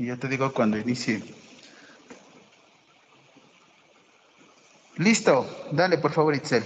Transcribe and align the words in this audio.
Y 0.00 0.06
yo 0.06 0.18
te 0.18 0.28
digo 0.28 0.50
cuando 0.54 0.78
inicie. 0.78 1.22
Listo, 4.96 5.46
dale 5.72 5.98
por 5.98 6.12
favor, 6.12 6.34
Itzel. 6.34 6.64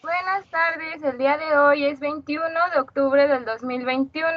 Buenas 0.00 0.48
tardes, 0.48 1.02
el 1.02 1.18
día 1.18 1.36
de 1.38 1.58
hoy 1.58 1.86
es 1.86 1.98
21 1.98 2.48
de 2.72 2.78
octubre 2.78 3.26
del 3.26 3.44
2021. 3.44 4.30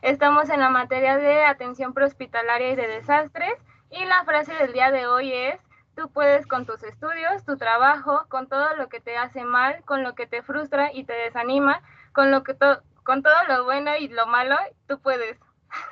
Estamos 0.00 0.48
en 0.48 0.60
la 0.60 0.70
materia 0.70 1.18
de 1.18 1.44
atención 1.44 1.92
prehospitalaria 1.92 2.70
y 2.70 2.76
de 2.76 2.88
desastres 2.88 3.52
y 3.90 4.02
la 4.06 4.24
frase 4.24 4.54
del 4.54 4.72
día 4.72 4.90
de 4.90 5.06
hoy 5.06 5.30
es, 5.30 5.60
tú 5.94 6.08
puedes 6.08 6.46
con 6.46 6.64
tus 6.64 6.82
estudios, 6.84 7.44
tu 7.44 7.58
trabajo, 7.58 8.24
con 8.30 8.48
todo 8.48 8.76
lo 8.76 8.88
que 8.88 9.00
te 9.00 9.18
hace 9.18 9.44
mal, 9.44 9.84
con 9.84 10.04
lo 10.04 10.14
que 10.14 10.26
te 10.26 10.42
frustra 10.42 10.90
y 10.90 11.04
te 11.04 11.12
desanima, 11.12 11.82
con, 12.12 12.30
lo 12.30 12.44
que 12.44 12.56
con 13.02 13.22
todo 13.22 13.44
lo 13.46 13.64
bueno 13.64 13.94
y 13.94 14.08
lo 14.08 14.26
malo, 14.26 14.56
tú 14.86 14.98
puedes. 15.00 15.38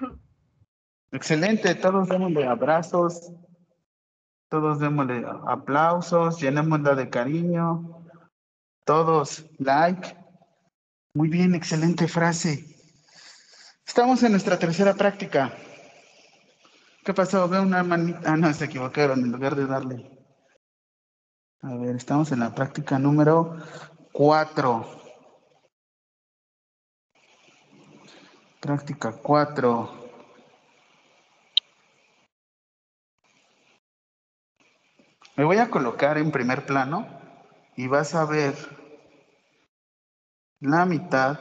Excelente, 1.13 1.75
todos 1.75 2.09
démosle 2.09 2.47
abrazos, 2.47 3.31
todos 4.49 4.79
démosle 4.81 5.27
aplausos, 5.47 6.41
llenémosla 6.41 6.95
de 6.95 7.11
cariño, 7.11 8.07
todos 8.87 9.45
like. 9.59 10.17
Muy 11.15 11.29
bien, 11.29 11.55
excelente 11.55 12.09
frase. 12.09 12.65
Estamos 13.87 14.23
en 14.23 14.31
nuestra 14.33 14.59
tercera 14.59 14.95
práctica. 14.95 15.53
¿Qué 17.05 17.13
pasó? 17.13 17.47
Veo 17.47 17.63
una 17.63 17.83
manita. 17.83 18.33
Ah, 18.33 18.37
no, 18.39 18.51
se 18.55 18.65
equivocaron 18.65 19.21
en 19.21 19.33
lugar 19.33 19.55
de 19.55 19.67
darle. 19.67 20.19
A 21.61 21.75
ver, 21.77 21.95
estamos 21.95 22.33
en 22.33 22.41
la 22.41 22.55
práctica 22.55 22.99
número 22.99 23.59
cuatro. 24.13 24.87
Práctica 28.61 29.13
cuatro. 29.13 30.02
Me 35.37 35.45
voy 35.45 35.57
a 35.59 35.71
colocar 35.71 36.19
en 36.19 36.31
primer 36.31 36.67
plano 36.67 37.07
y 37.77 37.87
vas 37.87 38.15
a 38.15 38.25
ver 38.27 38.55
la 40.61 40.85
mitad 40.87 41.39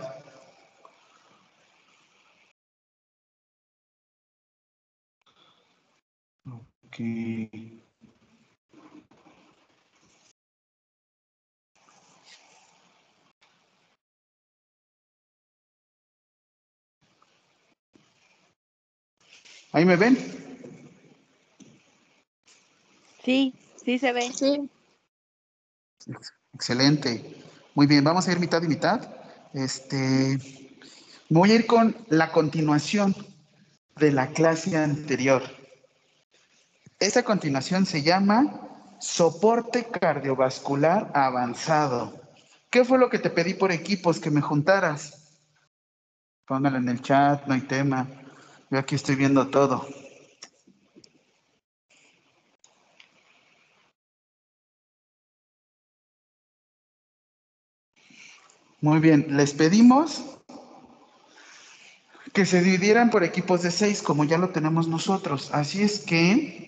¿Ahí 19.73 19.85
me 19.85 19.95
ven? 19.95 20.17
Sí, 23.23 23.53
sí 23.83 23.99
se 23.99 24.13
ve. 24.13 24.31
Sí. 24.33 24.69
Excelente. 26.53 27.43
Muy 27.75 27.87
bien, 27.87 28.03
vamos 28.03 28.27
a 28.27 28.31
ir 28.31 28.39
mitad 28.39 28.61
y 28.63 28.67
mitad. 28.67 29.07
Este, 29.53 30.37
voy 31.29 31.51
a 31.51 31.55
ir 31.55 31.67
con 31.67 31.95
la 32.09 32.31
continuación 32.31 33.15
de 33.97 34.11
la 34.11 34.27
clase 34.27 34.77
anterior. 34.77 35.43
Esta 36.99 37.23
continuación 37.23 37.85
se 37.85 38.03
llama 38.03 38.67
soporte 38.99 39.85
cardiovascular 39.85 41.11
avanzado. 41.13 42.21
¿Qué 42.69 42.85
fue 42.85 42.97
lo 42.97 43.09
que 43.09 43.19
te 43.19 43.29
pedí 43.29 43.53
por 43.53 43.71
equipos 43.71 44.19
que 44.19 44.31
me 44.31 44.41
juntaras? 44.41 45.39
Póngalo 46.45 46.77
en 46.77 46.89
el 46.89 47.01
chat, 47.01 47.45
no 47.47 47.53
hay 47.53 47.61
tema. 47.61 48.07
Yo 48.69 48.79
aquí 48.79 48.95
estoy 48.95 49.15
viendo 49.15 49.47
todo. 49.47 49.87
Muy 58.81 58.99
bien, 58.99 59.27
les 59.29 59.53
pedimos 59.53 60.23
que 62.33 62.45
se 62.45 62.61
dividieran 62.61 63.11
por 63.11 63.23
equipos 63.23 63.61
de 63.61 63.69
seis, 63.69 64.01
como 64.01 64.23
ya 64.23 64.39
lo 64.39 64.49
tenemos 64.49 64.87
nosotros. 64.87 65.51
Así 65.53 65.83
es 65.83 65.99
que 65.99 66.61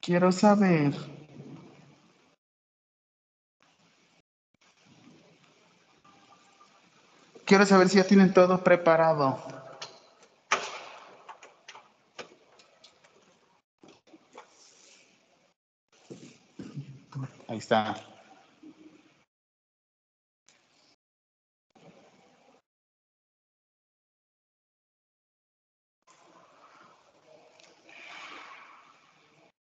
Quiero 0.00 0.30
saber 0.30 0.94
Quiero 7.44 7.64
saber 7.64 7.88
si 7.88 7.98
ya 7.98 8.04
tienen 8.04 8.32
todo 8.32 8.62
preparado. 8.64 9.38
Ahí 17.48 17.58
está. 17.58 18.15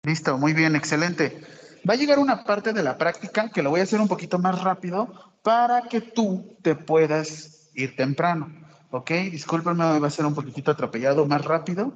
Listo, 0.07 0.37
muy 0.37 0.53
bien, 0.53 0.73
excelente. 0.77 1.41
Va 1.87 1.95
a 1.95 1.97
llegar 1.97 2.17
una 2.17 2.45
parte 2.45 2.71
de 2.71 2.81
la 2.81 2.97
práctica 2.97 3.49
que 3.49 3.61
lo 3.61 3.71
voy 3.71 3.81
a 3.81 3.83
hacer 3.83 3.99
un 3.99 4.07
poquito 4.07 4.39
más 4.39 4.63
rápido 4.63 5.13
para 5.43 5.81
que 5.89 5.99
tú 5.99 6.55
te 6.61 6.75
puedas 6.75 7.71
ir 7.73 7.97
temprano. 7.97 8.47
¿Ok? 8.91 9.11
Discúlpenme, 9.29 9.99
va 9.99 10.07
a 10.07 10.09
ser 10.09 10.25
un 10.25 10.33
poquitito 10.33 10.71
atropellado 10.71 11.25
más 11.25 11.43
rápido, 11.43 11.91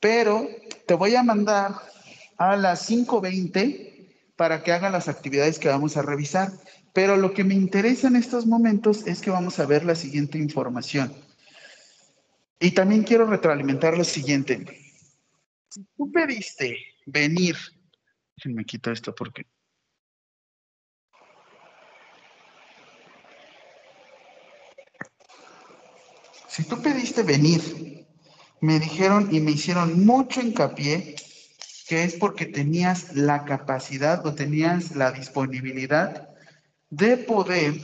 pero 0.00 0.48
te 0.86 0.94
voy 0.94 1.14
a 1.14 1.22
mandar 1.22 1.74
a 2.38 2.56
las 2.56 2.90
5.20 2.90 4.32
para 4.34 4.62
que 4.62 4.72
haga 4.72 4.88
las 4.88 5.08
actividades 5.08 5.58
que 5.58 5.68
vamos 5.68 5.98
a 5.98 6.02
revisar. 6.02 6.52
Pero 6.94 7.18
lo 7.18 7.34
que 7.34 7.44
me 7.44 7.52
interesa 7.52 8.08
en 8.08 8.16
estos 8.16 8.46
momentos 8.46 9.06
es 9.06 9.20
que 9.20 9.28
vamos 9.28 9.58
a 9.58 9.66
ver 9.66 9.84
la 9.84 9.94
siguiente 9.94 10.38
información. 10.38 11.12
Y 12.58 12.70
también 12.70 13.02
quiero 13.02 13.26
retroalimentar 13.26 13.98
lo 13.98 14.04
siguiente. 14.04 14.80
tú 15.98 16.10
pediste 16.10 16.91
venir. 17.06 17.56
Me 18.44 18.64
quito 18.64 18.90
esto 18.90 19.14
porque. 19.14 19.46
Si 26.48 26.64
tú 26.64 26.82
pediste 26.82 27.22
venir, 27.22 28.06
me 28.60 28.78
dijeron 28.78 29.34
y 29.34 29.40
me 29.40 29.52
hicieron 29.52 30.04
mucho 30.04 30.40
hincapié 30.40 31.16
que 31.88 32.04
es 32.04 32.14
porque 32.14 32.46
tenías 32.46 33.14
la 33.14 33.44
capacidad 33.44 34.24
o 34.26 34.34
tenías 34.34 34.96
la 34.96 35.12
disponibilidad 35.12 36.28
de 36.90 37.16
poder 37.16 37.74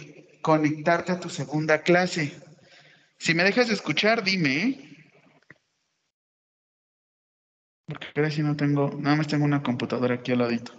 conectarte 0.43 1.13
a 1.13 1.21
tu 1.21 1.29
segunda 1.29 1.83
clase. 1.83 2.33
Si 3.19 3.35
me 3.35 3.45
dejas 3.45 3.71
escuchar, 3.71 4.23
dime, 4.23 4.57
¿eh? 4.57 4.88
Porque 7.89 8.07
ahora 8.17 8.31
si 8.31 8.43
no 8.43 8.55
tengo, 8.55 8.91
nada 8.99 9.17
más 9.17 9.27
tengo 9.29 9.47
una 9.47 9.63
computadora 9.63 10.15
aquí 10.17 10.33
al 10.33 10.39
ladito. 10.39 10.73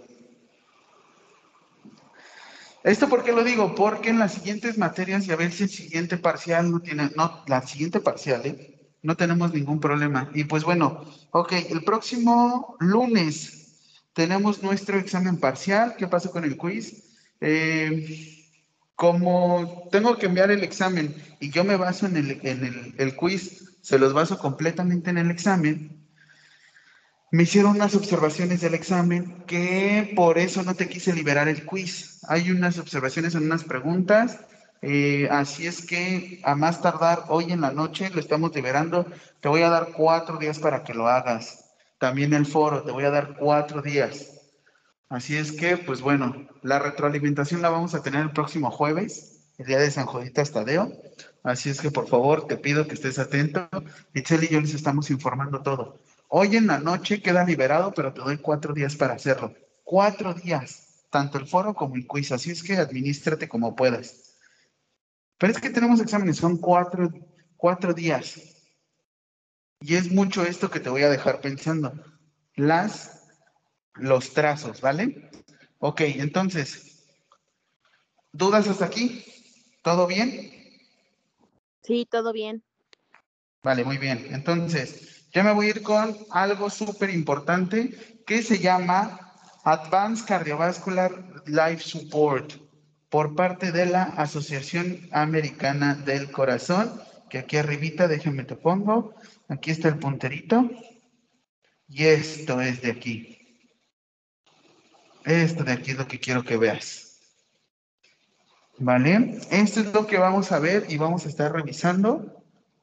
¿Esto 2.84 3.08
por 3.08 3.24
qué 3.24 3.32
lo 3.32 3.44
digo? 3.44 3.74
Porque 3.74 4.10
en 4.10 4.18
las 4.18 4.32
siguientes 4.32 4.78
materias, 4.78 5.26
y 5.26 5.32
a 5.32 5.36
ver 5.36 5.52
si 5.52 5.64
el 5.64 5.68
siguiente 5.70 6.18
parcial 6.18 6.70
no 6.70 6.80
tiene, 6.80 7.10
no, 7.16 7.42
la 7.46 7.62
siguiente 7.62 8.00
parcial, 8.00 8.46
¿eh? 8.46 8.56
No 9.02 9.16
tenemos 9.16 9.52
ningún 9.52 9.80
problema. 9.80 10.30
Y 10.32 10.44
pues 10.44 10.62
bueno, 10.64 11.00
ok, 11.30 11.52
el 11.70 11.82
próximo 11.82 12.76
lunes 12.78 13.58
tenemos 14.12 14.62
nuestro 14.62 14.98
examen 14.98 15.36
parcial. 15.38 15.94
¿Qué 15.96 16.06
pasa 16.06 16.30
con 16.30 16.44
el 16.44 16.56
quiz? 16.56 16.94
Eh, 17.40 17.90
como 18.94 19.88
tengo 19.90 20.16
que 20.16 20.26
enviar 20.26 20.50
el 20.50 20.62
examen 20.62 21.14
y 21.40 21.50
yo 21.50 21.64
me 21.64 21.76
baso 21.76 22.06
en 22.06 22.16
el, 22.16 22.38
en 22.42 22.94
el 22.98 23.16
quiz, 23.16 23.78
se 23.80 23.98
los 23.98 24.12
baso 24.12 24.38
completamente 24.38 25.10
en 25.10 25.18
el 25.18 25.30
examen, 25.30 25.99
me 27.30 27.44
hicieron 27.44 27.72
unas 27.72 27.94
observaciones 27.94 28.60
del 28.60 28.74
examen 28.74 29.44
que 29.46 30.12
por 30.16 30.38
eso 30.38 30.62
no 30.62 30.74
te 30.74 30.88
quise 30.88 31.12
liberar 31.12 31.48
el 31.48 31.64
quiz. 31.64 32.18
Hay 32.28 32.50
unas 32.50 32.78
observaciones 32.78 33.34
en 33.34 33.44
unas 33.44 33.64
preguntas, 33.64 34.38
eh, 34.82 35.28
así 35.30 35.66
es 35.66 35.84
que 35.84 36.40
a 36.42 36.54
más 36.54 36.80
tardar 36.80 37.24
hoy 37.28 37.52
en 37.52 37.60
la 37.60 37.70
noche 37.70 38.10
lo 38.10 38.20
estamos 38.20 38.54
liberando. 38.54 39.06
Te 39.40 39.48
voy 39.48 39.62
a 39.62 39.70
dar 39.70 39.92
cuatro 39.92 40.38
días 40.38 40.58
para 40.58 40.82
que 40.82 40.94
lo 40.94 41.08
hagas. 41.08 41.70
También 41.98 42.32
el 42.32 42.46
foro, 42.46 42.82
te 42.82 42.92
voy 42.92 43.04
a 43.04 43.10
dar 43.10 43.36
cuatro 43.38 43.82
días. 43.82 44.36
Así 45.08 45.36
es 45.36 45.52
que, 45.52 45.76
pues 45.76 46.00
bueno, 46.00 46.46
la 46.62 46.78
retroalimentación 46.78 47.62
la 47.62 47.68
vamos 47.68 47.94
a 47.94 48.02
tener 48.02 48.22
el 48.22 48.32
próximo 48.32 48.70
jueves, 48.70 49.50
el 49.58 49.66
día 49.66 49.78
de 49.78 49.90
San 49.90 50.06
Joditas 50.06 50.52
Tadeo. 50.52 50.92
Así 51.42 51.68
es 51.68 51.80
que, 51.80 51.90
por 51.90 52.08
favor, 52.08 52.46
te 52.46 52.56
pido 52.56 52.86
que 52.86 52.94
estés 52.94 53.18
atento. 53.18 53.68
Itzel 54.14 54.44
y 54.44 54.48
yo 54.48 54.60
les 54.60 54.74
estamos 54.74 55.10
informando 55.10 55.62
todo. 55.62 55.96
Hoy 56.32 56.56
en 56.56 56.68
la 56.68 56.78
noche 56.78 57.20
queda 57.20 57.44
liberado, 57.44 57.92
pero 57.92 58.12
te 58.12 58.20
doy 58.20 58.38
cuatro 58.38 58.72
días 58.72 58.94
para 58.94 59.14
hacerlo. 59.14 59.52
Cuatro 59.82 60.32
días, 60.32 61.04
tanto 61.10 61.38
el 61.38 61.46
foro 61.48 61.74
como 61.74 61.96
el 61.96 62.06
quiz. 62.06 62.30
Así 62.30 62.52
es 62.52 62.62
que 62.62 62.76
administrate 62.76 63.48
como 63.48 63.74
puedas. 63.74 64.36
Pero 65.38 65.52
es 65.52 65.60
que 65.60 65.70
tenemos 65.70 66.00
exámenes, 66.00 66.36
son 66.36 66.56
cuatro, 66.56 67.10
cuatro 67.56 67.92
días. 67.92 68.36
Y 69.80 69.96
es 69.96 70.12
mucho 70.12 70.44
esto 70.44 70.70
que 70.70 70.78
te 70.78 70.88
voy 70.88 71.02
a 71.02 71.08
dejar 71.08 71.40
pensando. 71.40 71.92
Las, 72.54 73.26
los 73.94 74.32
trazos, 74.32 74.80
¿vale? 74.80 75.30
Ok, 75.80 76.02
entonces, 76.02 77.08
¿dudas 78.30 78.68
hasta 78.68 78.84
aquí? 78.84 79.24
¿Todo 79.82 80.06
bien? 80.06 80.48
Sí, 81.82 82.06
todo 82.08 82.32
bien. 82.32 82.62
Vale, 83.64 83.82
muy 83.82 83.98
bien. 83.98 84.28
Entonces, 84.30 85.19
ya 85.32 85.44
me 85.44 85.52
voy 85.52 85.66
a 85.66 85.70
ir 85.70 85.82
con 85.82 86.16
algo 86.30 86.70
súper 86.70 87.10
importante 87.10 87.90
que 88.26 88.42
se 88.42 88.58
llama 88.58 89.32
Advanced 89.64 90.26
Cardiovascular 90.26 91.12
Life 91.46 91.82
Support 91.82 92.54
por 93.08 93.34
parte 93.34 93.72
de 93.72 93.86
la 93.86 94.04
Asociación 94.04 95.08
Americana 95.12 95.94
del 95.94 96.30
Corazón, 96.30 97.00
que 97.28 97.38
aquí 97.38 97.56
arribita, 97.56 98.08
déjenme 98.08 98.44
te 98.44 98.56
pongo, 98.56 99.14
aquí 99.48 99.70
está 99.70 99.88
el 99.88 99.98
punterito, 99.98 100.70
y 101.88 102.04
esto 102.04 102.60
es 102.60 102.82
de 102.82 102.90
aquí. 102.92 103.36
Esto 105.24 105.64
de 105.64 105.72
aquí 105.72 105.90
es 105.90 105.98
lo 105.98 106.06
que 106.06 106.20
quiero 106.20 106.44
que 106.44 106.56
veas. 106.56 107.18
¿Vale? 108.78 109.38
Esto 109.50 109.80
es 109.80 109.92
lo 109.92 110.06
que 110.06 110.18
vamos 110.18 110.52
a 110.52 110.58
ver 110.58 110.86
y 110.88 110.96
vamos 110.96 111.26
a 111.26 111.28
estar 111.28 111.52
revisando, 111.52 112.39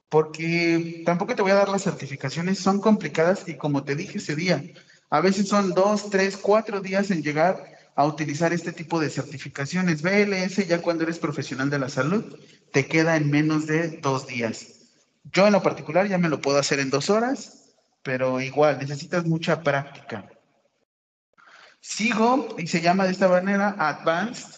porque 0.09 1.04
tampoco 1.06 1.36
te 1.36 1.42
voy 1.42 1.51
a 1.51 1.56
dar 1.56 1.69
las 1.69 1.83
certificaciones, 1.83 2.59
son 2.59 2.80
complicadas 2.80 3.48
y 3.48 3.57
como 3.57 3.83
te 3.83 3.95
dije 3.95 4.19
ese 4.19 4.36
día, 4.36 4.63
a 5.09 5.21
veces 5.21 5.48
son 5.48 5.74
dos, 5.74 6.09
tres, 6.09 6.38
cuatro 6.38 6.81
días 6.81 7.12
en 7.12 7.21
llegar 7.21 7.62
a 7.95 8.06
utilizar 8.06 8.54
este 8.54 8.71
tipo 8.71 9.00
de 9.00 9.09
certificaciones. 9.09 10.01
BLS 10.01 10.65
ya 10.68 10.81
cuando 10.81 11.04
eres 11.04 11.19
profesional 11.19 11.69
de 11.69 11.80
la 11.80 11.89
salud 11.89 12.25
te 12.71 12.88
queda 12.88 13.15
en 13.15 13.30
menos 13.30 13.65
de 13.65 14.00
dos 14.01 14.25
días. 14.27 14.89
Yo 15.24 15.48
en 15.48 15.54
lo 15.54 15.62
particular 15.62 16.07
ya 16.07 16.18
me 16.18 16.30
lo 16.30 16.39
puedo 16.42 16.59
hacer 16.59 16.80
en 16.80 16.89
dos 16.89 17.09
horas, 17.09 17.54
pero 18.04 18.39
igual 18.42 18.77
necesitas 18.80 19.25
mucha 19.25 19.57
práctica. 19.57 20.25
Sigo 21.81 22.48
y 22.57 22.68
se 22.68 22.81
llama 22.81 23.06
de 23.06 23.12
esta 23.12 23.27
manera 23.27 23.75
Advanced 23.77 24.50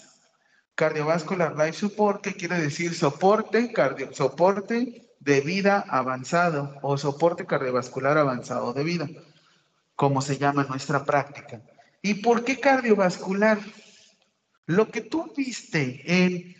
Cardiovascular 0.76 1.54
Life 1.56 1.74
Support, 1.74 2.22
que 2.22 2.36
quiere 2.36 2.58
decir 2.60 2.96
soporte, 2.96 3.72
cardio, 3.72 4.10
soporte 4.12 4.88
de 5.20 5.42
vida 5.42 5.86
avanzado 5.90 6.78
o 6.82 6.98
soporte 6.98 7.46
cardiovascular 7.46 8.18
avanzado 8.18 8.74
de 8.74 8.84
vida, 8.84 9.10
como 9.96 10.22
se 10.22 10.38
llama 10.38 10.64
nuestra 10.64 11.04
práctica. 11.04 11.62
¿Y 12.02 12.16
por 12.16 12.44
qué 12.44 12.60
cardiovascular? 12.60 13.60
Lo 14.66 14.90
que 14.90 15.02
tú 15.02 15.34
viste 15.36 16.04
en, 16.06 16.56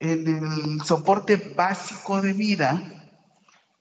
en 0.00 0.26
el 0.26 0.82
soporte 0.84 1.36
básico 1.36 2.20
de 2.20 2.32
vida, 2.32 2.82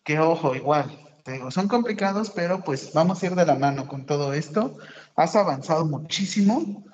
que 0.04 0.20
ojo, 0.20 0.54
igual, 0.54 1.08
te 1.24 1.34
digo, 1.34 1.50
son 1.50 1.68
complicados, 1.68 2.30
pero 2.30 2.64
pues 2.64 2.94
vamos 2.94 3.22
a 3.22 3.26
ir 3.26 3.36
de 3.36 3.46
la 3.46 3.56
mano 3.56 3.88
con 3.88 4.06
todo 4.06 4.34
esto. 4.34 4.78
Has 5.16 5.36
avanzado 5.36 5.86
muchísimo. 5.86 6.86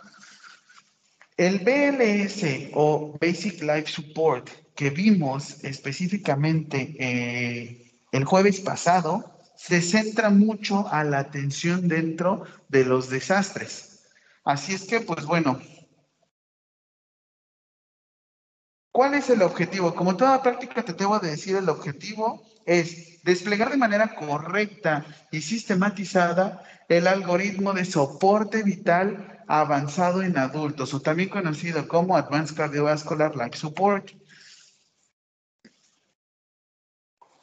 El 1.36 1.60
BLS 1.60 2.72
o 2.74 3.18
Basic 3.20 3.62
Life 3.62 3.88
Support 3.88 4.63
que 4.76 4.90
vimos 4.90 5.64
específicamente 5.64 6.96
eh, 7.00 7.94
el 8.12 8.26
jueves 8.26 8.60
pasado, 8.62 9.34
se 9.56 9.82
centra 9.82 10.30
mucho 10.30 10.88
a 10.92 11.04
la 11.04 11.20
atención 11.20 11.88
dentro 11.88 12.44
de 12.68 12.86
los 12.86 13.10
desastres. 13.10 14.02
Así 14.44 14.74
es 14.74 14.86
que, 14.86 15.02
pues 15.02 15.26
bueno, 15.26 15.60
¿cuál 18.92 19.14
es 19.16 19.30
el 19.30 19.42
objetivo? 19.42 19.94
Como 19.96 20.16
toda 20.18 20.42
práctica 20.42 20.84
te 20.84 20.94
tengo 20.94 21.20
de 21.20 21.32
decir, 21.32 21.56
el 21.56 21.70
objetivo 21.70 22.42
es 22.66 23.20
desplegar 23.24 23.70
de 23.72 23.78
manera 23.78 24.16
correcta 24.16 25.06
y 25.32 25.42
sistematizada 25.42 26.62
el 26.88 27.08
algoritmo 27.08 27.74
de 27.74 27.86
soporte 27.86 28.64
vital 28.64 29.44
avanzado 29.48 30.22
en 30.24 30.38
adultos, 30.38 30.94
o 30.94 31.02
también 31.02 31.30
conocido 31.30 31.88
como 31.88 32.16
Advanced 32.18 32.56
Cardiovascular 32.56 33.36
Life 33.36 33.58
Support. 33.58 34.12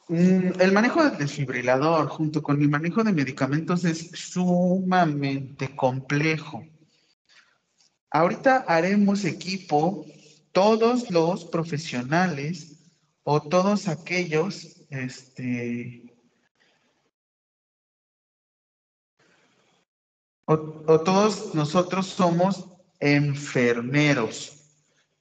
el 0.11 0.71
manejo 0.73 1.03
del 1.03 1.17
desfibrilador 1.17 2.07
junto 2.07 2.43
con 2.43 2.61
el 2.61 2.69
manejo 2.69 3.03
de 3.03 3.13
medicamentos 3.13 3.85
es 3.85 4.09
sumamente 4.11 5.73
complejo. 5.73 6.65
Ahorita 8.09 8.65
haremos 8.67 9.23
equipo 9.23 10.05
todos 10.51 11.09
los 11.11 11.45
profesionales 11.45 12.77
o 13.23 13.41
todos 13.41 13.87
aquellos, 13.87 14.81
este, 14.89 16.13
o, 20.43 20.53
o 20.53 20.99
todos 20.99 21.55
nosotros 21.55 22.07
somos 22.07 22.67
enfermeros. 22.99 24.57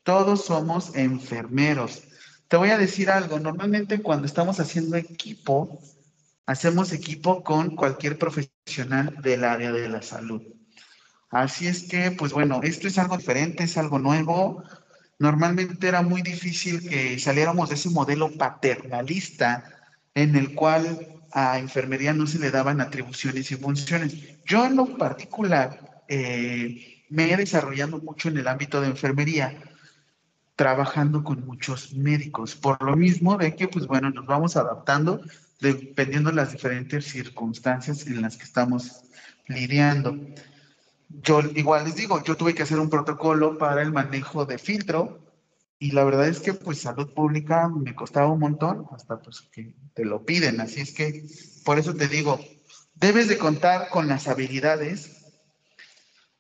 Todos 0.03 0.47
somos 0.47 0.97
enfermeros. 0.97 2.10
Te 2.51 2.57
voy 2.57 2.71
a 2.71 2.79
decir 2.79 3.11
algo, 3.11 3.39
normalmente 3.39 4.03
cuando 4.03 4.27
estamos 4.27 4.59
haciendo 4.59 4.97
equipo, 4.97 5.79
hacemos 6.47 6.93
equipo 6.93 7.45
con 7.45 7.77
cualquier 7.77 8.19
profesional 8.19 9.15
del 9.23 9.45
área 9.45 9.71
de 9.71 9.89
la 9.89 10.03
salud. 10.03 10.43
Así 11.31 11.69
es 11.69 11.85
que, 11.85 12.11
pues 12.11 12.33
bueno, 12.33 12.59
esto 12.65 12.89
es 12.89 12.99
algo 12.99 13.17
diferente, 13.17 13.63
es 13.63 13.79
algo 13.79 14.01
nuevo. 14.01 14.65
Normalmente 15.21 15.87
era 15.87 16.03
muy 16.03 16.23
difícil 16.23 16.89
que 16.89 17.21
saliéramos 17.21 17.69
de 17.69 17.77
ese 17.77 17.91
modelo 17.91 18.37
paternalista 18.37 19.63
en 20.17 20.35
el 20.35 20.57
cual 20.57 21.23
a 21.31 21.57
enfermería 21.61 22.15
no 22.15 22.27
se 22.27 22.41
le 22.41 22.51
daban 22.51 22.81
atribuciones 22.81 23.53
y 23.53 23.55
funciones. 23.55 24.13
Yo 24.45 24.67
en 24.67 24.75
lo 24.75 24.99
particular 24.99 26.03
eh, 26.09 27.05
me 27.11 27.33
he 27.33 27.37
desarrollado 27.37 27.99
mucho 27.99 28.29
en 28.29 28.39
el 28.39 28.49
ámbito 28.49 28.81
de 28.81 28.89
enfermería 28.89 29.70
trabajando 30.61 31.25
con 31.25 31.47
muchos 31.47 31.95
médicos, 31.95 32.55
por 32.55 32.83
lo 32.83 32.95
mismo 32.95 33.39
de 33.39 33.57
que, 33.57 33.67
pues 33.67 33.87
bueno, 33.87 34.11
nos 34.11 34.27
vamos 34.27 34.59
adaptando 34.59 35.23
dependiendo 35.59 36.29
de 36.29 36.37
las 36.37 36.53
diferentes 36.53 37.07
circunstancias 37.07 38.07
en 38.07 38.21
las 38.21 38.37
que 38.37 38.45
estamos 38.45 39.01
lidiando. 39.47 40.15
Yo 41.09 41.41
igual 41.55 41.85
les 41.87 41.95
digo, 41.95 42.23
yo 42.23 42.37
tuve 42.37 42.55
que 42.55 42.63
hacer 42.63 42.79
un 42.79 42.91
protocolo 42.91 43.57
para 43.57 43.81
el 43.81 43.91
manejo 43.91 44.45
de 44.45 44.59
filtro 44.59 45.19
y 45.79 45.93
la 45.93 46.05
verdad 46.05 46.29
es 46.29 46.41
que 46.41 46.53
pues 46.53 46.83
salud 46.83 47.09
pública 47.15 47.71
me 47.75 47.95
costaba 47.95 48.31
un 48.31 48.41
montón, 48.41 48.85
hasta 48.93 49.17
pues 49.17 49.41
que 49.51 49.73
te 49.95 50.05
lo 50.05 50.27
piden, 50.27 50.61
así 50.61 50.83
es 50.83 50.93
que 50.93 51.25
por 51.65 51.79
eso 51.79 51.95
te 51.95 52.07
digo, 52.07 52.39
debes 52.93 53.29
de 53.29 53.39
contar 53.39 53.89
con 53.89 54.09
las 54.09 54.29
habilidades 54.29 55.41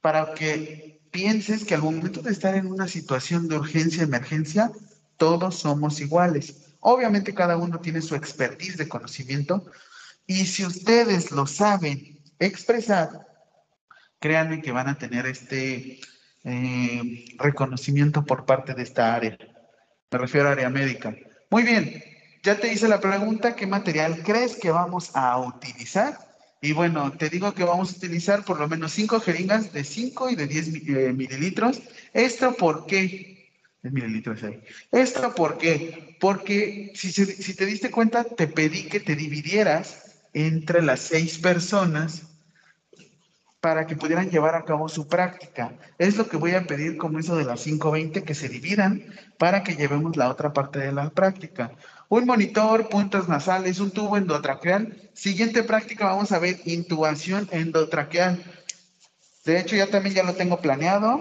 para 0.02 0.34
que 0.34 0.89
pienses 1.10 1.64
que 1.64 1.74
al 1.74 1.82
momento 1.82 2.22
de 2.22 2.30
estar 2.30 2.54
en 2.54 2.66
una 2.66 2.88
situación 2.88 3.48
de 3.48 3.56
urgencia, 3.56 4.02
emergencia, 4.02 4.70
todos 5.16 5.56
somos 5.56 6.00
iguales. 6.00 6.54
Obviamente 6.80 7.34
cada 7.34 7.56
uno 7.56 7.80
tiene 7.80 8.00
su 8.00 8.14
expertise 8.14 8.76
de 8.76 8.88
conocimiento 8.88 9.64
y 10.26 10.46
si 10.46 10.64
ustedes 10.64 11.30
lo 11.30 11.46
saben 11.46 12.18
expresar, 12.38 13.10
créanme 14.18 14.62
que 14.62 14.72
van 14.72 14.88
a 14.88 14.98
tener 14.98 15.26
este 15.26 16.00
eh, 16.44 17.24
reconocimiento 17.38 18.24
por 18.24 18.46
parte 18.46 18.74
de 18.74 18.82
esta 18.82 19.14
área. 19.14 19.36
Me 20.10 20.18
refiero 20.18 20.48
a 20.48 20.52
área 20.52 20.70
médica. 20.70 21.14
Muy 21.50 21.64
bien, 21.64 22.02
ya 22.42 22.58
te 22.58 22.72
hice 22.72 22.88
la 22.88 23.00
pregunta, 23.00 23.54
¿qué 23.54 23.66
material 23.66 24.22
crees 24.22 24.56
que 24.56 24.70
vamos 24.70 25.10
a 25.14 25.38
utilizar? 25.38 26.29
Y 26.60 26.72
bueno, 26.72 27.12
te 27.12 27.30
digo 27.30 27.54
que 27.54 27.64
vamos 27.64 27.92
a 27.92 27.96
utilizar 27.96 28.44
por 28.44 28.58
lo 28.58 28.68
menos 28.68 28.92
5 28.92 29.20
jeringas 29.20 29.72
de 29.72 29.82
5 29.82 30.30
y 30.30 30.36
de 30.36 30.46
10 30.46 30.68
eh, 30.74 31.12
mililitros. 31.12 31.80
¿Esto 32.12 32.54
por 32.54 32.86
qué? 32.86 33.40
mililitros 33.82 34.42
ahí. 34.42 34.60
¿Esto 34.92 35.34
por 35.34 35.56
qué? 35.56 36.16
Porque 36.20 36.92
si, 36.94 37.10
si 37.12 37.54
te 37.54 37.64
diste 37.64 37.90
cuenta, 37.90 38.24
te 38.24 38.46
pedí 38.46 38.84
que 38.84 39.00
te 39.00 39.16
dividieras 39.16 40.20
entre 40.34 40.82
las 40.82 41.00
seis 41.00 41.38
personas 41.38 42.26
para 43.60 43.86
que 43.86 43.96
pudieran 43.96 44.30
llevar 44.30 44.54
a 44.54 44.64
cabo 44.64 44.88
su 44.88 45.06
práctica. 45.06 45.76
Es 45.98 46.16
lo 46.16 46.28
que 46.28 46.36
voy 46.36 46.52
a 46.54 46.66
pedir 46.66 46.96
como 46.96 47.18
eso 47.18 47.36
de 47.36 47.44
las 47.44 47.66
5.20, 47.66 48.24
que 48.24 48.34
se 48.34 48.48
dividan 48.48 49.04
para 49.38 49.62
que 49.62 49.76
llevemos 49.76 50.16
la 50.16 50.28
otra 50.28 50.52
parte 50.52 50.78
de 50.78 50.92
la 50.92 51.10
práctica 51.10 51.72
un 52.10 52.26
monitor, 52.26 52.88
puntas 52.88 53.28
nasales, 53.28 53.78
un 53.78 53.92
tubo 53.92 54.16
endotraqueal. 54.16 55.10
Siguiente 55.14 55.62
práctica 55.62 56.06
vamos 56.06 56.32
a 56.32 56.40
ver 56.40 56.60
intubación 56.64 57.48
endotraqueal. 57.52 58.42
De 59.44 59.60
hecho, 59.60 59.76
ya 59.76 59.86
también 59.86 60.16
ya 60.16 60.24
lo 60.24 60.34
tengo 60.34 60.60
planeado. 60.60 61.20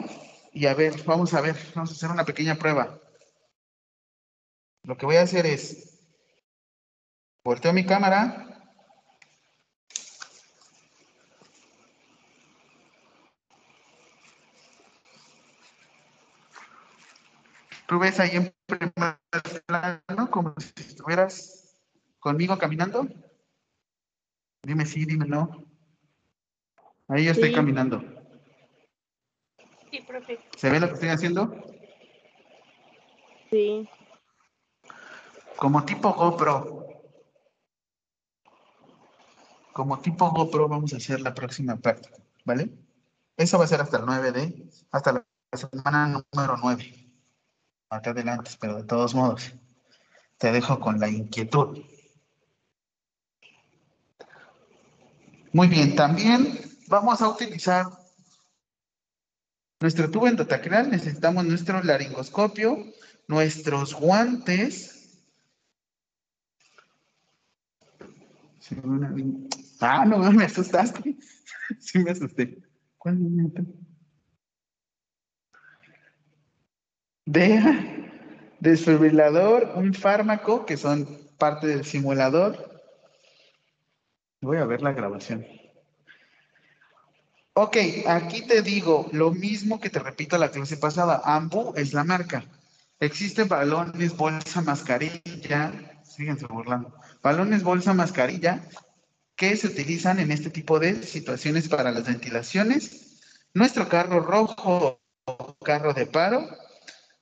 Y 0.51 0.65
a 0.65 0.73
ver, 0.73 1.03
vamos 1.03 1.35
a 1.35 1.41
ver, 1.41 1.55
vamos 1.75 1.91
a 1.91 1.93
hacer 1.93 2.09
una 2.09 2.25
pequeña 2.25 2.55
prueba. 2.55 2.99
Lo 4.83 4.97
que 4.97 5.05
voy 5.05 5.17
a 5.17 5.21
hacer 5.21 5.45
es, 5.45 5.99
volteo 7.43 7.71
mi 7.71 7.85
cámara. 7.85 8.48
Tú 17.89 17.97
ves 17.97 18.19
ahí 18.19 18.29
en 18.33 18.53
primer 18.67 19.17
plano 19.65 20.29
como 20.29 20.53
si 20.59 20.71
estuvieras 20.77 21.75
conmigo 22.19 22.55
caminando. 22.55 23.07
Dime 24.61 24.85
sí, 24.85 25.05
dime 25.05 25.25
no. 25.25 25.65
Ahí 27.07 27.25
yo 27.25 27.31
estoy 27.31 27.51
caminando. 27.51 28.03
Sí, 29.89 30.01
profe. 30.01 30.39
¿Se 30.55 30.69
ve 30.69 30.79
lo 30.79 30.85
que 30.85 30.93
estoy 30.93 31.09
haciendo? 31.09 31.51
Sí. 33.49 33.89
Como 35.57 35.83
tipo 35.83 36.13
GoPro. 36.13 36.85
Como 39.73 39.99
tipo 39.99 40.29
GoPro 40.29 40.67
vamos 40.67 40.93
a 40.93 40.97
hacer 40.97 41.21
la 41.21 41.33
próxima 41.33 41.75
práctica, 41.75 42.21
¿vale? 42.45 42.69
Eso 43.35 43.57
va 43.57 43.63
a 43.63 43.67
ser 43.67 43.81
hasta 43.81 43.97
el 43.97 44.05
9 44.05 44.31
de, 44.31 44.69
hasta 44.91 45.11
la 45.13 45.57
semana 45.57 46.23
número 46.31 46.55
9. 46.61 47.08
Acá 47.89 48.11
adelante, 48.11 48.51
pero 48.59 48.77
de 48.77 48.83
todos 48.83 49.15
modos, 49.15 49.51
te 50.37 50.51
dejo 50.51 50.79
con 50.79 50.99
la 50.99 51.09
inquietud. 51.09 51.83
Muy 55.51 55.67
bien, 55.67 55.95
también 55.95 56.59
vamos 56.87 57.21
a 57.21 57.29
utilizar 57.29 57.85
nuestro 59.79 60.11
tubo 60.11 60.27
endotacral, 60.27 60.91
necesitamos 60.91 61.45
nuestro 61.45 61.81
laringoscopio, 61.81 62.77
nuestros 63.27 63.95
guantes. 63.95 65.19
Ah, 69.79 70.05
no, 70.05 70.19
me 70.31 70.43
asustaste. 70.43 71.17
Sí, 71.79 71.99
me 71.99 72.11
asusté. 72.11 72.55
¿Cuál 72.97 73.17
momento? 73.17 73.63
De 77.29 77.61
desfibrilador, 78.59 79.73
un 79.75 79.93
fármaco, 79.93 80.65
que 80.65 80.77
son 80.77 81.07
parte 81.37 81.67
del 81.67 81.85
simulador. 81.85 82.81
Voy 84.41 84.57
a 84.57 84.65
ver 84.65 84.81
la 84.81 84.93
grabación. 84.93 85.45
Ok, 87.53 87.77
aquí 88.07 88.41
te 88.47 88.63
digo 88.63 89.09
lo 89.11 89.29
mismo 89.29 89.79
que 89.79 89.91
te 89.91 89.99
repito 89.99 90.39
la 90.39 90.49
clase 90.49 90.77
pasada. 90.77 91.21
Ambu 91.23 91.73
es 91.75 91.93
la 91.93 92.03
marca. 92.03 92.45
Existen 92.99 93.47
balones, 93.47 94.17
bolsa, 94.17 94.61
mascarilla. 94.61 95.71
Síguense 96.03 96.47
burlando. 96.47 96.91
Balones, 97.21 97.61
bolsa, 97.61 97.93
mascarilla 97.93 98.67
que 99.35 99.55
se 99.55 99.67
utilizan 99.67 100.17
en 100.17 100.31
este 100.31 100.49
tipo 100.49 100.79
de 100.79 101.03
situaciones 101.03 101.69
para 101.69 101.91
las 101.91 102.07
ventilaciones. 102.07 103.19
Nuestro 103.53 103.87
carro 103.87 104.19
rojo, 104.19 104.99
carro 105.63 105.93
de 105.93 106.07
paro. 106.07 106.49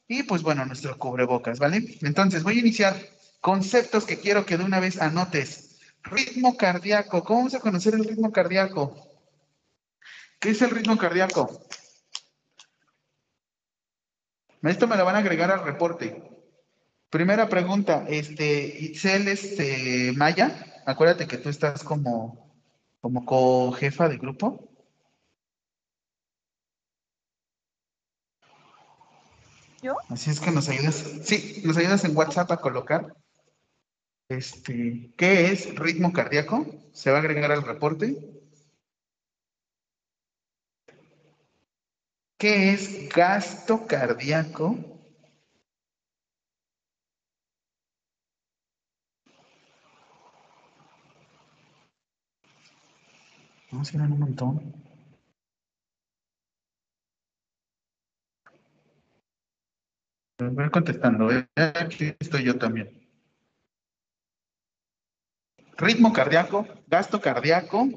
Y 0.07 0.23
pues 0.23 0.41
bueno, 0.41 0.65
nuestro 0.65 0.97
cubrebocas, 0.97 1.59
¿vale? 1.59 1.83
Entonces 2.01 2.43
voy 2.43 2.57
a 2.57 2.61
iniciar 2.61 2.95
conceptos 3.41 4.05
que 4.05 4.19
quiero 4.19 4.45
que 4.45 4.57
de 4.57 4.63
una 4.63 4.79
vez 4.79 5.01
anotes. 5.01 5.79
Ritmo 6.03 6.55
cardíaco. 6.55 7.23
¿Cómo 7.23 7.39
vamos 7.39 7.55
a 7.55 7.59
conocer 7.59 7.93
el 7.95 8.05
ritmo 8.05 8.31
cardíaco? 8.31 8.95
¿Qué 10.39 10.51
es 10.51 10.61
el 10.61 10.71
ritmo 10.71 10.97
cardíaco? 10.97 11.67
Esto 14.63 14.87
me 14.87 14.97
lo 14.97 15.05
van 15.05 15.15
a 15.15 15.19
agregar 15.19 15.51
al 15.51 15.63
reporte. 15.63 16.23
Primera 17.09 17.47
pregunta, 17.47 18.05
este, 18.07 18.63
Itzel, 18.79 19.27
este, 19.27 20.13
Maya, 20.15 20.81
acuérdate 20.85 21.27
que 21.27 21.37
tú 21.37 21.49
estás 21.49 21.83
como, 21.83 22.53
como 22.99 23.25
co-jefa 23.25 24.09
de 24.09 24.17
grupo. 24.17 24.76
Así 30.09 30.31
es 30.31 30.39
que 30.39 30.51
nos 30.51 30.69
ayudas, 30.69 30.95
sí, 31.23 31.61
nos 31.63 31.77
ayudas 31.77 32.03
en 32.03 32.17
WhatsApp 32.17 32.51
a 32.51 32.57
colocar. 32.57 33.13
Este, 34.29 35.13
¿qué 35.15 35.51
es 35.51 35.75
ritmo 35.75 36.11
cardíaco? 36.11 36.65
Se 36.93 37.11
va 37.11 37.17
a 37.17 37.21
agregar 37.21 37.51
al 37.51 37.63
reporte. 37.63 38.17
¿Qué 42.37 42.73
es 42.73 43.09
gasto 43.09 43.87
cardíaco? 43.87 44.77
Vamos 53.71 53.91
a 53.91 53.97
ir 53.97 54.01
en 54.03 54.11
un 54.11 54.19
montón. 54.19 54.86
Voy 60.39 60.69
contestando, 60.69 61.31
¿eh? 61.31 61.47
aquí 61.55 62.13
estoy 62.19 62.43
yo 62.43 62.59
también. 62.59 62.91
Ritmo 65.77 66.13
cardíaco, 66.13 66.67
gasto 66.85 67.19
cardíaco. 67.19 67.89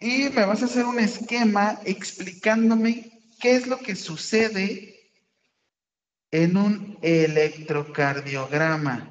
Y 0.00 0.28
me 0.28 0.44
vas 0.44 0.62
a 0.62 0.66
hacer 0.66 0.84
un 0.84 1.00
esquema 1.00 1.80
explicándome 1.86 3.10
qué 3.40 3.56
es 3.56 3.66
lo 3.66 3.78
que 3.78 3.96
sucede 3.96 5.10
en 6.30 6.58
un 6.58 6.98
electrocardiograma. 7.00 9.10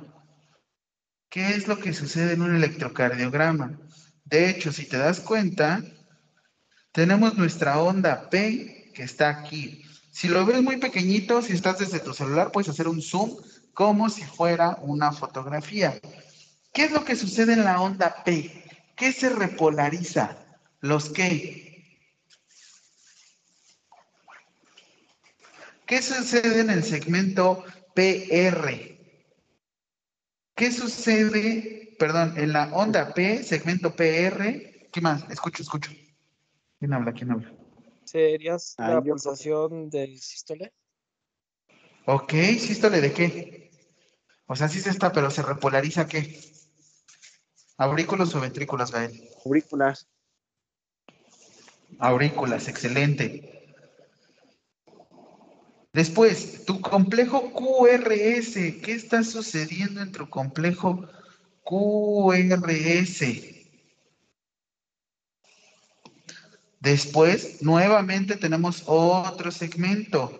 ¿Qué 1.30 1.56
es 1.56 1.68
lo 1.68 1.80
que 1.80 1.94
sucede 1.94 2.34
en 2.34 2.44
un 2.44 2.56
electrocardiograma? 2.56 3.76
De 4.24 4.50
hecho, 4.50 4.72
si 4.72 4.88
te 4.88 4.98
das 4.98 5.20
cuenta, 5.20 5.82
tenemos 6.92 7.36
nuestra 7.38 7.82
onda 7.82 8.30
P 8.30 8.92
que 8.94 9.02
está 9.02 9.30
aquí. 9.30 9.87
Si 10.18 10.28
lo 10.28 10.48
ves 10.48 10.64
muy 10.64 10.78
pequeñito, 10.78 11.44
si 11.44 11.54
estás 11.54 11.78
desde 11.78 12.00
tu 12.00 12.12
celular, 12.12 12.52
puedes 12.52 12.70
hacer 12.70 12.88
un 12.88 13.04
zoom 13.04 13.36
como 13.76 14.10
si 14.10 14.24
fuera 14.24 14.80
una 14.82 15.12
fotografía. 15.12 15.94
¿Qué 16.74 16.86
es 16.86 16.92
lo 16.92 17.06
que 17.06 17.16
sucede 17.16 17.54
en 17.54 17.64
la 17.64 17.80
onda 17.80 18.24
P? 18.26 18.66
¿Qué 18.96 19.14
se 19.14 19.30
repolariza? 19.30 20.36
¿Los 20.80 21.12
qué? 21.12 22.02
¿Qué 25.86 26.02
sucede 26.02 26.62
en 26.62 26.72
el 26.72 26.84
segmento 26.84 27.64
PR? 27.94 28.98
¿Qué 30.56 30.72
sucede, 30.72 31.96
perdón, 32.00 32.34
en 32.38 32.54
la 32.54 32.74
onda 32.74 33.14
P, 33.14 33.44
segmento 33.44 33.96
PR? 33.96 34.90
¿Qué 34.92 35.00
más? 35.00 35.30
Escucho, 35.30 35.62
escucho. 35.62 35.92
¿Quién 36.80 36.92
habla? 36.92 37.14
¿Quién 37.14 37.30
habla? 37.34 37.57
¿Serías 38.08 38.76
Ah, 38.78 38.94
la 38.94 39.02
pulsación 39.02 39.90
del 39.90 40.18
sístole? 40.20 40.74
Ok, 42.06 42.32
sístole 42.58 43.02
de 43.02 43.12
qué? 43.12 43.72
O 44.46 44.56
sea, 44.56 44.70
sí 44.70 44.80
se 44.80 44.90
está, 44.90 45.12
pero 45.12 45.30
se 45.30 45.42
repolariza 45.42 46.08
qué? 46.08 46.40
¿Aurículos 47.78 48.34
o 48.34 48.40
ventrículos, 48.40 48.94
Gael? 48.94 49.30
Aurículas. 49.46 50.08
Aurículas, 52.00 52.70
excelente. 52.70 53.76
Después, 55.92 56.64
tu 56.66 56.80
complejo 56.80 57.52
QRS. 57.52 58.80
¿Qué 58.82 58.94
está 58.94 59.24
sucediendo 59.24 60.02
en 60.02 60.14
tu 60.14 60.30
complejo 60.30 61.06
QRS? 61.64 63.57
Después, 66.80 67.62
nuevamente 67.62 68.36
tenemos 68.36 68.84
otro 68.86 69.52
segmento. 69.52 70.40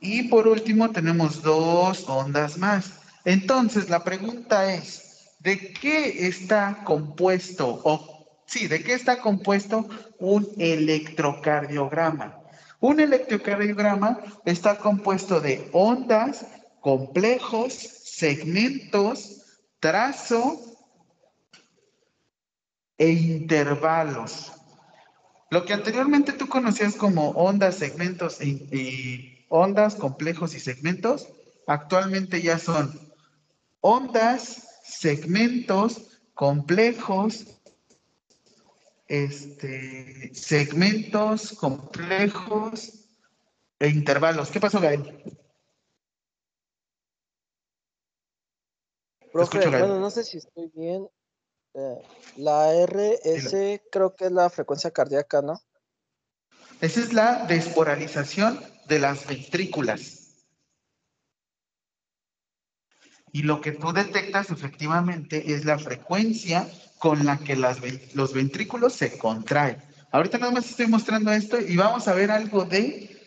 Y 0.00 0.24
por 0.24 0.48
último, 0.48 0.90
tenemos 0.90 1.42
dos 1.42 2.08
ondas 2.08 2.58
más. 2.58 2.92
Entonces, 3.24 3.88
la 3.88 4.04
pregunta 4.04 4.72
es, 4.74 5.36
¿de 5.40 5.72
qué 5.72 6.26
está 6.26 6.82
compuesto, 6.84 7.80
o 7.84 8.26
sí, 8.46 8.66
de 8.66 8.82
qué 8.82 8.94
está 8.94 9.20
compuesto 9.20 9.88
un 10.18 10.46
electrocardiograma? 10.58 12.38
Un 12.80 13.00
electrocardiograma 13.00 14.20
está 14.44 14.76
compuesto 14.76 15.40
de 15.40 15.68
ondas, 15.72 16.46
complejos, 16.80 17.72
segmentos, 17.72 19.42
trazo 19.80 20.73
e 22.98 23.10
intervalos. 23.10 24.52
Lo 25.50 25.64
que 25.64 25.72
anteriormente 25.72 26.32
tú 26.32 26.48
conocías 26.48 26.96
como 26.96 27.30
ondas, 27.30 27.76
segmentos 27.76 28.40
y, 28.40 28.66
y 28.72 29.46
ondas, 29.48 29.94
complejos 29.94 30.54
y 30.54 30.60
segmentos, 30.60 31.28
actualmente 31.66 32.42
ya 32.42 32.58
son 32.58 32.98
ondas, 33.80 34.80
segmentos, 34.84 36.20
complejos, 36.34 37.46
este, 39.06 40.34
segmentos, 40.34 41.52
complejos 41.52 43.08
e 43.78 43.88
intervalos. 43.88 44.50
¿Qué 44.50 44.60
pasó, 44.60 44.80
Gael? 44.80 45.22
Profe, 49.32 49.58
escucho, 49.58 49.70
Gael. 49.70 49.84
bueno, 49.86 50.00
no 50.00 50.10
sé 50.10 50.24
si 50.24 50.38
estoy 50.38 50.70
bien. 50.74 51.08
Eh, 51.74 52.02
la 52.36 52.72
RS 52.86 53.82
creo 53.90 54.14
que 54.14 54.26
es 54.26 54.32
la 54.32 54.48
frecuencia 54.48 54.90
cardíaca, 54.90 55.42
¿no? 55.42 55.60
Esa 56.80 57.00
es 57.00 57.12
la 57.12 57.46
desporalización 57.46 58.60
de 58.86 58.98
las 58.98 59.26
ventrículas. 59.26 60.20
Y 63.32 63.42
lo 63.42 63.60
que 63.60 63.72
tú 63.72 63.92
detectas 63.92 64.50
efectivamente 64.50 65.52
es 65.52 65.64
la 65.64 65.78
frecuencia 65.78 66.68
con 66.98 67.26
la 67.26 67.38
que 67.38 67.56
las, 67.56 67.78
los 68.14 68.32
ventrículos 68.32 68.92
se 68.92 69.18
contraen. 69.18 69.82
Ahorita 70.12 70.38
nada 70.38 70.52
más 70.52 70.70
estoy 70.70 70.86
mostrando 70.86 71.32
esto 71.32 71.60
y 71.60 71.76
vamos 71.76 72.06
a 72.06 72.14
ver 72.14 72.30
algo 72.30 72.64
de 72.64 73.20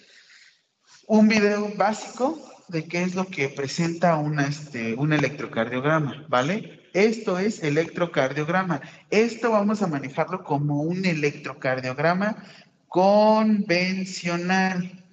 un 1.08 1.28
video 1.28 1.74
básico 1.76 2.42
de 2.70 2.86
qué 2.86 3.04
es 3.04 3.16
lo 3.16 3.28
que 3.28 3.50
presenta 3.50 4.16
una, 4.16 4.48
este, 4.48 4.94
un 4.96 5.12
electrocardiograma, 5.12 6.26
¿vale? 6.30 6.77
Esto 6.94 7.40
es 7.40 7.64
electrocardiograma. 7.64 8.82
Esto 9.10 9.52
vamos 9.52 9.82
a 9.82 9.88
manejarlo 9.88 10.44
como 10.44 10.82
un 10.82 11.06
electrocardiograma 11.06 12.44
convencional. 12.88 15.04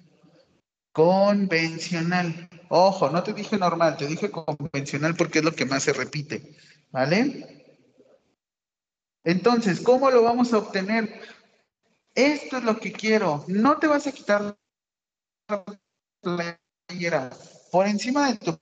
Convencional. 0.91 2.49
Ojo, 2.69 3.09
no 3.09 3.21
te 3.21 3.33
dije 3.33 3.57
normal, 3.57 3.97
te 3.97 4.07
dije 4.07 4.31
convencional 4.31 5.15
porque 5.15 5.39
es 5.39 5.45
lo 5.45 5.53
que 5.53 5.65
más 5.65 5.83
se 5.83 5.93
repite, 5.93 6.55
¿vale? 6.91 7.65
Entonces, 9.23 9.81
¿cómo 9.81 10.09
lo 10.11 10.23
vamos 10.23 10.53
a 10.53 10.59
obtener? 10.59 11.21
Esto 12.13 12.57
es 12.57 12.63
lo 12.63 12.79
que 12.79 12.91
quiero. 12.91 13.43
No 13.47 13.77
te 13.77 13.87
vas 13.87 14.07
a 14.07 14.11
quitar 14.11 14.55
la 15.49 16.59
playera. 16.87 17.31
Por 17.71 17.87
encima 17.87 18.31
de 18.31 18.37
tu 18.37 18.57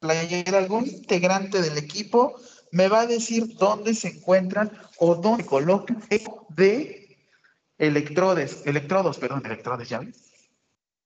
playera, 0.00 0.58
algún 0.58 0.86
integrante 0.86 1.60
del 1.60 1.78
equipo 1.78 2.36
me 2.72 2.88
va 2.88 3.00
a 3.00 3.06
decir 3.06 3.56
dónde 3.56 3.94
se 3.94 4.08
encuentran 4.08 4.70
o 4.98 5.14
dónde 5.14 5.46
colocan 5.46 6.02
de 6.50 7.16
electrodes, 7.78 8.62
electrodos, 8.66 9.18
perdón, 9.18 9.46
electrodes, 9.46 9.88
¿ya 9.88 10.00
ves? 10.00 10.28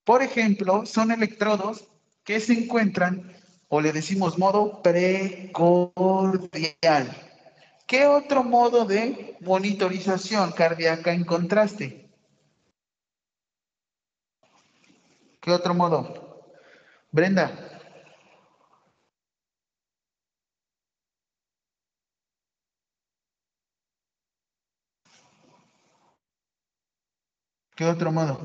Por 0.04 0.22
ejemplo, 0.22 0.84
son 0.86 1.12
electrodos 1.12 1.84
que 2.24 2.40
se 2.40 2.54
encuentran 2.54 3.36
o 3.68 3.80
le 3.80 3.92
decimos 3.92 4.38
modo 4.38 4.82
precordial. 4.82 5.54
¿Qué 7.86 8.06
otro 8.06 8.42
modo 8.42 8.84
de 8.84 9.36
monitorización 9.40 10.52
cardíaca 10.52 11.12
encontraste? 11.12 12.10
¿Qué 15.40 15.50
otro 15.50 15.74
modo? 15.74 16.50
Brenda. 17.10 17.71
¿Qué 27.74 27.86
otro 27.86 28.12
modo? 28.12 28.38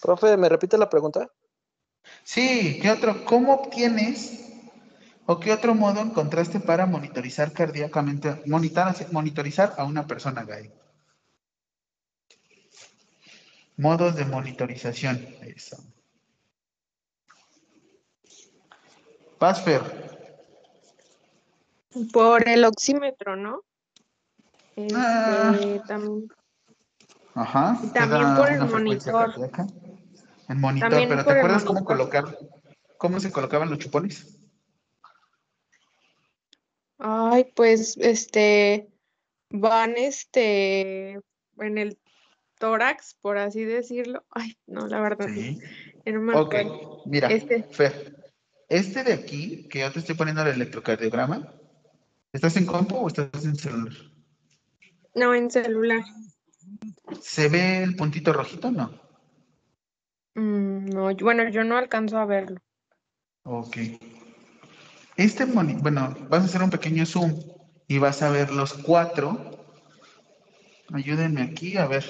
Profe, 0.00 0.36
¿me 0.36 0.48
repite 0.48 0.78
la 0.78 0.88
pregunta? 0.88 1.30
Sí, 2.22 2.78
¿qué 2.80 2.90
otro? 2.90 3.24
¿Cómo 3.24 3.54
obtienes 3.54 4.48
o 5.26 5.38
qué 5.38 5.52
otro 5.52 5.74
modo 5.74 6.00
encontraste 6.00 6.60
para 6.60 6.86
monitorizar 6.86 7.52
cardíacamente, 7.52 8.42
monitorizar 8.46 9.74
a 9.76 9.84
una 9.84 10.06
persona 10.06 10.44
gay? 10.44 10.72
Modos 13.76 14.16
de 14.16 14.24
monitorización. 14.24 15.16
Eso. 15.42 15.76
Pasfer. 19.38 19.82
Por 22.12 22.48
el 22.48 22.64
oxímetro, 22.64 23.36
¿no? 23.36 23.67
Este, 24.78 24.94
Ah. 24.96 25.82
también, 25.88 26.28
Ajá. 27.34 27.78
También 27.94 28.34
por 28.36 28.48
el 28.50 28.64
monitor. 28.64 29.34
El 30.48 30.56
monitor, 30.56 30.88
También 30.90 31.08
pero 31.08 31.24
¿te 31.24 31.32
acuerdas 31.32 31.64
cómo 31.64 31.84
colocar, 31.84 32.38
cómo 32.96 33.18
se 33.20 33.32
colocaban 33.32 33.70
los 33.70 33.78
chupones? 33.78 34.38
ay, 37.00 37.52
pues, 37.54 37.96
este, 37.98 38.88
van, 39.50 39.94
este, 39.96 41.12
en 41.58 41.78
el 41.78 41.98
tórax, 42.58 43.14
por 43.14 43.38
así 43.38 43.64
decirlo. 43.64 44.24
Ay, 44.30 44.56
no, 44.66 44.86
la 44.88 45.00
verdad, 45.00 45.28
Sí. 45.28 45.60
no 46.06 46.40
Ok, 46.40 46.54
mira, 47.06 47.28
Este. 47.28 47.62
Fer, 47.64 48.32
este 48.68 49.04
de 49.04 49.12
aquí, 49.12 49.68
que 49.68 49.80
yo 49.80 49.92
te 49.92 50.00
estoy 50.00 50.14
poniendo 50.16 50.42
el 50.42 50.48
electrocardiograma, 50.48 51.52
¿estás 52.32 52.56
en 52.56 52.66
compu 52.66 52.96
o 52.96 53.08
estás 53.08 53.44
en 53.44 53.56
celular? 53.56 53.92
No, 55.18 55.34
en 55.34 55.50
celular. 55.50 56.04
¿Se 57.20 57.48
ve 57.48 57.82
el 57.82 57.96
puntito 57.96 58.32
rojito? 58.32 58.70
No. 58.70 58.92
Mm, 60.36 60.90
no, 60.90 61.12
bueno, 61.16 61.48
yo 61.48 61.64
no 61.64 61.76
alcanzo 61.76 62.18
a 62.18 62.24
verlo. 62.24 62.60
Ok. 63.42 63.78
Este, 65.16 65.44
bueno, 65.46 66.14
vas 66.28 66.42
a 66.42 66.44
hacer 66.44 66.62
un 66.62 66.70
pequeño 66.70 67.04
zoom 67.04 67.34
y 67.88 67.98
vas 67.98 68.22
a 68.22 68.30
ver 68.30 68.52
los 68.52 68.74
cuatro. 68.74 69.56
Ayúdenme 70.92 71.42
aquí 71.42 71.76
a 71.76 71.88
ver. 71.88 72.04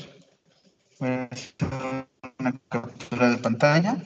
Voy 1.01 1.09
a 1.09 1.23
hacer 1.25 2.07
una 2.39 2.61
captura 2.69 3.31
de 3.31 3.39
pantalla. 3.39 3.97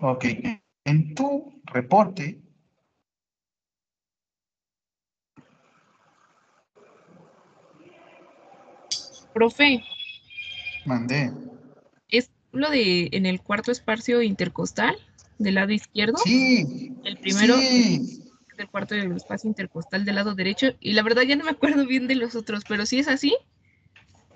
Ok. 0.00 0.24
En 0.84 1.14
tu 1.14 1.62
reporte, 1.66 2.45
Profe, 9.40 9.84
mandé. 10.86 11.30
¿es 12.08 12.30
lo 12.52 12.70
de 12.70 13.10
en 13.12 13.26
el 13.26 13.42
cuarto 13.42 13.70
espacio 13.70 14.22
intercostal 14.22 14.96
del 15.36 15.56
lado 15.56 15.72
izquierdo? 15.72 16.16
Sí. 16.24 16.94
El 17.04 17.18
primero 17.18 17.58
Sí. 17.58 18.22
es 18.48 18.56
del 18.56 18.70
cuarto 18.70 18.94
del 18.94 19.12
espacio 19.12 19.46
intercostal 19.50 20.06
del 20.06 20.14
lado 20.14 20.34
derecho. 20.34 20.68
Y 20.80 20.94
la 20.94 21.02
verdad 21.02 21.20
ya 21.24 21.36
no 21.36 21.44
me 21.44 21.50
acuerdo 21.50 21.84
bien 21.86 22.08
de 22.08 22.14
los 22.14 22.34
otros, 22.34 22.64
pero 22.66 22.86
si 22.86 22.98
es 22.98 23.08
así, 23.08 23.36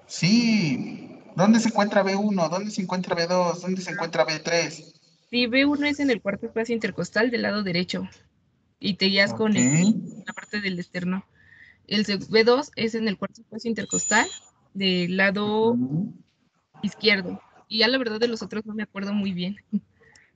Sí. 0.06 1.08
¿Dónde 1.34 1.60
se 1.60 1.68
encuentra 1.68 2.04
B1? 2.04 2.50
¿Dónde 2.50 2.70
se 2.70 2.82
encuentra 2.82 3.16
B2? 3.16 3.60
¿Dónde 3.62 3.80
se 3.80 3.92
encuentra 3.92 4.26
B3? 4.26 4.92
si 5.30 5.46
B1 5.46 5.86
es 5.88 6.00
en 6.00 6.10
el 6.10 6.20
cuarto 6.20 6.44
espacio 6.44 6.74
intercostal 6.74 7.30
del 7.30 7.40
lado 7.40 7.62
derecho. 7.62 8.06
Y 8.78 8.94
te 8.96 9.06
guías 9.06 9.32
con 9.32 9.56
el- 9.56 9.94
la 10.26 10.34
parte 10.34 10.60
del 10.60 10.78
externo. 10.78 11.24
El 11.86 12.04
seg- 12.04 12.28
B2 12.28 12.70
es 12.76 12.94
en 12.94 13.08
el 13.08 13.16
cuarto 13.16 13.40
espacio 13.40 13.70
intercostal 13.70 14.26
del 14.74 15.16
lado 15.16 15.76
izquierdo. 16.82 17.40
Y 17.68 17.78
ya 17.78 17.88
la 17.88 17.98
verdad 17.98 18.18
de 18.18 18.28
los 18.28 18.42
otros 18.42 18.66
no 18.66 18.74
me 18.74 18.82
acuerdo 18.82 19.12
muy 19.12 19.32
bien. 19.32 19.56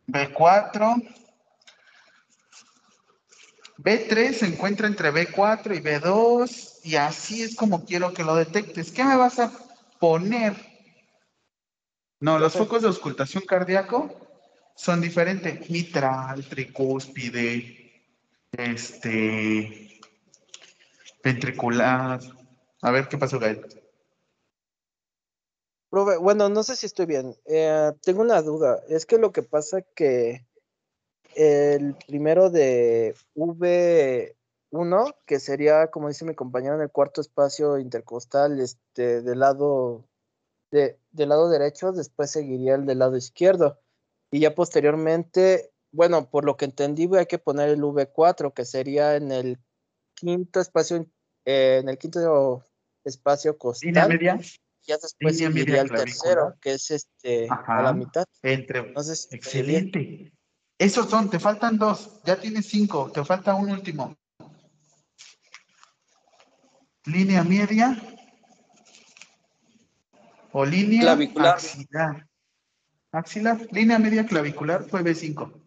B4. 0.07 1.03
B3 3.79 4.33
se 4.33 4.47
encuentra 4.47 4.87
entre 4.87 5.13
B4 5.13 5.77
y 5.77 5.81
B2 5.81 6.81
y 6.85 6.97
así 6.97 7.43
es 7.43 7.57
como 7.57 7.85
quiero 7.85 8.15
que 8.15 8.23
lo 8.23 8.37
detectes. 8.37 8.93
¿Qué 8.93 9.03
me 9.05 9.17
vas 9.17 9.39
a 9.41 9.53
poner? 9.99 10.55
No, 12.21 12.39
los 12.39 12.53
focos 12.55 12.83
de 12.83 12.89
auscultación 12.89 13.45
cardíaco 13.47 14.25
son 14.77 15.01
diferentes. 15.01 15.69
Mitral, 15.69 16.45
tricúspide, 16.45 18.03
este, 18.53 20.01
ventricular. 21.23 22.21
A 22.81 22.91
ver 22.91 23.09
qué 23.09 23.19
pasó, 23.19 23.39
Gael. 23.39 23.67
Bueno, 26.03 26.49
no 26.49 26.63
sé 26.65 26.75
si 26.75 26.87
estoy 26.87 27.07
bien. 27.07 27.37
Eh, 27.45 27.93
tengo 28.03 28.23
una 28.23 28.43
duda. 28.43 28.83
Es 28.89 29.07
que 29.07 29.19
lo 29.19 29.31
que 29.33 29.43
pasa 29.43 29.83
que 29.83 30.45
el 31.37 31.95
primero 32.07 32.51
de 32.51 33.15
V1, 33.37 35.15
que 35.25 35.39
sería, 35.39 35.91
como 35.93 36.09
dice 36.09 36.25
mi 36.25 36.35
compañero, 36.35 36.75
en 36.75 36.81
el 36.81 36.91
cuarto 36.91 37.21
espacio 37.21 37.79
intercostal, 37.79 38.61
este, 38.61 39.23
del 39.23 39.39
lado 39.39 40.05
de, 40.73 40.99
del 41.13 41.29
lado 41.29 41.49
derecho, 41.49 41.93
después 41.93 42.31
seguiría 42.31 42.75
el 42.75 42.87
del 42.87 42.99
lado 42.99 43.17
izquierdo. 43.17 43.79
Y 44.33 44.41
ya 44.41 44.55
posteriormente, 44.55 45.71
bueno, 45.93 46.29
por 46.29 46.45
lo 46.45 46.57
que 46.57 46.65
entendí, 46.65 47.09
hay 47.17 47.27
que 47.27 47.39
poner 47.39 47.69
el 47.69 47.83
V4, 47.83 48.53
que 48.53 48.65
sería 48.65 49.15
en 49.15 49.31
el 49.31 49.61
quinto 50.15 50.59
espacio, 50.59 51.07
eh, 51.45 51.79
en 51.81 51.89
el 51.89 51.99
quinto 51.99 52.65
espacio 53.05 53.57
costal. 53.59 54.09
media 54.09 54.41
Ya 54.87 54.99
después 54.99 55.41
media 55.41 55.81
el 55.81 55.89
clavicular. 55.89 56.05
tercero, 56.05 56.55
que 56.61 56.73
es 56.75 56.91
este 56.91 57.49
a 57.51 57.83
la 57.83 57.93
mitad. 57.93 58.25
entre 58.43 58.81
Entonces. 58.81 59.29
Excelente. 59.31 60.33
Esos 60.79 61.09
son, 61.09 61.31
te 61.31 61.39
faltan 61.39 61.79
dos, 61.79 62.21
ya 62.25 62.37
tienes 62.37 62.67
cinco, 62.67 63.11
te 63.11 63.25
falta 63.25 63.55
un 63.55 63.71
último. 63.71 64.17
Línea 67.07 67.45
media 67.45 67.97
o 70.53 70.65
línea 70.65 71.03
Clavicular. 71.03 71.55
axilar. 71.55 72.27
Axilar, 73.13 73.69
línea 73.71 73.99
media 73.99 74.27
clavicular 74.27 74.89
fue 74.89 75.03
B5. 75.03 75.61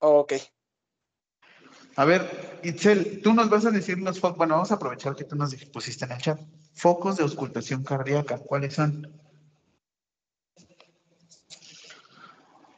Oh, 0.00 0.20
ok. 0.20 0.32
A 1.96 2.04
ver, 2.04 2.60
Itzel, 2.62 3.20
tú 3.22 3.32
nos 3.32 3.48
vas 3.48 3.66
a 3.66 3.70
decir 3.70 3.98
los 3.98 4.18
focos, 4.18 4.38
bueno, 4.38 4.54
vamos 4.54 4.72
a 4.72 4.74
aprovechar 4.74 5.14
que 5.14 5.24
tú 5.24 5.36
nos 5.36 5.54
pusiste 5.66 6.04
en 6.04 6.12
el 6.12 6.18
chat. 6.18 6.40
Focos 6.80 7.18
de 7.18 7.24
auscultación 7.24 7.84
cardíaca. 7.84 8.38
¿Cuáles 8.38 8.74
son? 8.74 9.06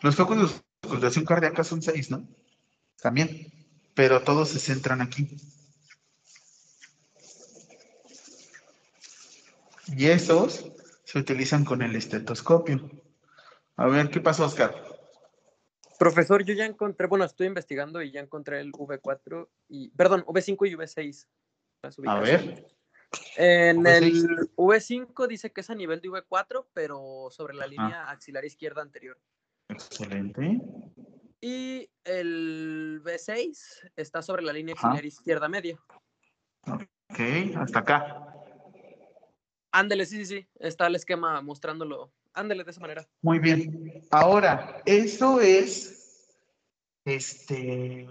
Los 0.00 0.16
focos 0.16 0.36
de 0.36 0.62
auscultación 0.82 1.24
cardíaca 1.24 1.62
son 1.62 1.82
seis, 1.82 2.10
¿no? 2.10 2.26
También, 3.00 3.52
pero 3.94 4.22
todos 4.22 4.48
se 4.48 4.58
centran 4.58 5.00
aquí. 5.00 5.36
Y 9.96 10.06
esos 10.06 10.72
se 11.04 11.18
utilizan 11.18 11.64
con 11.64 11.82
el 11.82 11.94
estetoscopio. 11.94 12.90
A 13.76 13.86
ver, 13.86 14.10
¿qué 14.10 14.20
pasó, 14.20 14.46
Oscar? 14.46 14.74
Profesor, 15.98 16.44
yo 16.44 16.54
ya 16.54 16.66
encontré, 16.66 17.06
bueno, 17.06 17.24
estoy 17.24 17.46
investigando 17.46 18.02
y 18.02 18.10
ya 18.10 18.20
encontré 18.20 18.60
el 18.60 18.72
V4 18.72 19.48
y, 19.68 19.90
perdón, 19.90 20.24
V5 20.24 20.68
y 20.68 20.74
V6. 20.74 21.26
las 21.82 21.98
A 22.04 22.20
ver. 22.20 22.81
En 23.36 23.82
V6. 23.82 24.02
el 24.02 24.50
V5 24.56 25.26
dice 25.26 25.50
que 25.52 25.60
es 25.62 25.70
a 25.70 25.74
nivel 25.74 26.00
de 26.00 26.08
V4, 26.10 26.66
pero 26.72 27.28
sobre 27.30 27.54
la 27.54 27.66
línea 27.66 28.10
axilar 28.10 28.44
izquierda 28.44 28.82
anterior. 28.82 29.18
Excelente. 29.68 30.60
Y 31.40 31.90
el 32.04 33.00
V6 33.04 33.90
está 33.96 34.22
sobre 34.22 34.42
la 34.42 34.52
línea 34.52 34.74
axilar 34.74 35.04
izquierda 35.04 35.48
media. 35.48 35.78
Ok, 36.66 37.18
hasta 37.56 37.78
acá. 37.80 38.26
Ándele, 39.72 40.06
sí, 40.06 40.24
sí, 40.24 40.36
sí. 40.38 40.48
Está 40.60 40.86
el 40.86 40.94
esquema 40.96 41.40
mostrándolo. 41.40 42.12
Ándele 42.34 42.64
de 42.64 42.70
esa 42.70 42.80
manera. 42.80 43.06
Muy 43.22 43.38
bien. 43.38 44.04
Ahora, 44.10 44.82
eso 44.86 45.40
es, 45.40 46.28
este, 47.04 48.06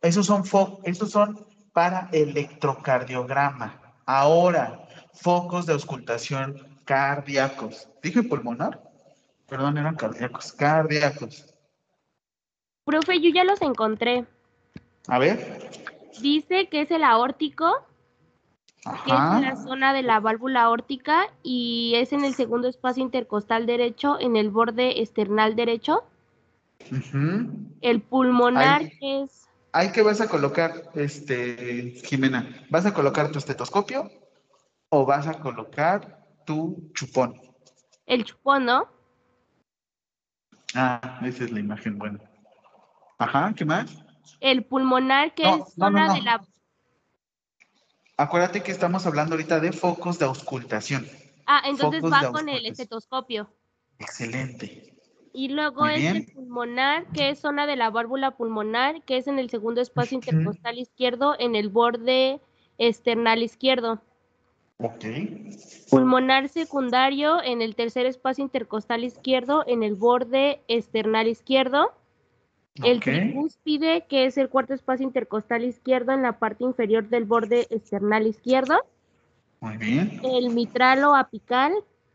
esos 0.00 0.26
son, 0.26 0.44
fo- 0.44 0.80
esos 0.84 1.10
son 1.10 1.46
para 1.72 2.08
electrocardiograma. 2.12 3.81
Ahora, 4.06 4.86
focos 5.12 5.66
de 5.66 5.72
auscultación 5.74 6.78
cardíacos. 6.84 7.88
¿Dije 8.02 8.22
pulmonar? 8.22 8.82
Perdón, 9.48 9.78
eran 9.78 9.96
cardíacos. 9.96 10.52
Cardíacos. 10.52 11.54
Profe, 12.84 13.20
yo 13.20 13.30
ya 13.30 13.44
los 13.44 13.62
encontré. 13.62 14.24
A 15.08 15.18
ver. 15.18 15.70
Dice 16.20 16.68
que 16.68 16.82
es 16.82 16.90
el 16.90 17.04
aórtico, 17.04 17.86
que 18.82 18.90
es 19.12 19.18
en 19.18 19.42
la 19.42 19.48
Ajá. 19.52 19.56
zona 19.56 19.92
de 19.94 20.02
la 20.02 20.20
válvula 20.20 20.62
aórtica 20.62 21.26
y 21.42 21.92
es 21.96 22.12
en 22.12 22.24
el 22.24 22.34
segundo 22.34 22.68
espacio 22.68 23.02
intercostal 23.02 23.66
derecho, 23.66 24.18
en 24.20 24.36
el 24.36 24.50
borde 24.50 25.00
esternal 25.00 25.54
derecho. 25.54 26.04
El 27.80 28.02
pulmonar 28.02 28.80
Ahí. 28.82 28.98
que 28.98 29.22
es 29.22 29.41
Ahí 29.72 29.90
que 29.90 30.02
vas 30.02 30.20
a 30.20 30.28
colocar, 30.28 30.90
este, 30.94 31.92
Jimena, 32.04 32.66
¿vas 32.68 32.84
a 32.84 32.92
colocar 32.92 33.30
tu 33.30 33.38
estetoscopio 33.38 34.10
o 34.90 35.06
vas 35.06 35.26
a 35.26 35.40
colocar 35.40 36.26
tu 36.44 36.90
chupón? 36.94 37.40
el 38.06 38.24
chupón, 38.24 38.66
¿no? 38.66 38.88
Ah, 40.74 41.20
esa 41.24 41.44
es 41.44 41.50
la 41.50 41.60
imagen 41.60 41.98
buena. 41.98 42.20
Ajá, 43.18 43.54
¿qué 43.56 43.64
más? 43.64 43.90
El 44.40 44.64
pulmonar 44.64 45.34
que 45.34 45.44
No, 45.44 45.54
es 45.54 45.78
no, 45.78 45.86
zona 45.86 46.06
no. 46.08 46.14
de 46.14 46.22
la... 46.22 46.46
Acuérdate 48.16 48.62
que 48.62 48.72
estamos 48.72 49.06
hablando 49.06 49.34
ahorita 49.34 49.60
de 49.60 49.72
focos 49.72 50.18
de 50.18 50.26
auscultación. 50.26 51.08
Ah, 51.46 51.62
entonces 51.64 52.00
Focos 52.00 52.12
va 52.12 52.30
con 52.30 52.48
el 52.48 52.66
estetoscopio. 52.66 53.52
Excelente. 53.98 54.91
Y 55.32 55.48
luego 55.48 55.82
Muy 55.82 55.92
es 55.94 56.00
bien. 56.00 56.16
el 56.16 56.24
pulmonar, 56.26 57.06
que 57.12 57.30
es 57.30 57.38
zona 57.38 57.66
de 57.66 57.76
la 57.76 57.90
válvula 57.90 58.32
pulmonar, 58.32 59.02
que 59.02 59.16
es 59.16 59.26
en 59.26 59.38
el 59.38 59.48
segundo 59.48 59.80
espacio 59.80 60.16
intercostal 60.16 60.78
izquierdo, 60.78 61.34
en 61.38 61.56
el 61.56 61.68
borde 61.68 62.40
esternal 62.78 63.42
izquierdo. 63.42 64.00
Ok. 64.78 65.04
Pulmonar 65.90 66.48
secundario, 66.48 67.42
en 67.42 67.62
el 67.62 67.74
tercer 67.76 68.06
espacio 68.06 68.42
intercostal 68.44 69.04
izquierdo, 69.04 69.64
en 69.66 69.82
el 69.82 69.94
borde 69.94 70.60
esternal 70.68 71.28
izquierdo. 71.28 71.92
El 72.82 72.98
Ok. 72.98 73.04
tricúspide, 73.04 74.06
que 74.08 74.26
es 74.26 74.36
el 74.38 74.48
cuarto 74.48 74.74
espacio 74.74 75.04
intercostal 75.04 75.64
izquierdo, 75.64 76.12
en 76.12 76.22
la 76.22 76.38
parte 76.38 76.64
inferior 76.64 77.08
del 77.08 77.24
borde 77.24 77.66
esternal 77.70 78.26
izquierdo. 78.26 78.84
Muy 79.60 79.76
bien. 79.76 80.20
El 80.24 80.50
mitralo 80.50 81.14
apical, 81.14 81.72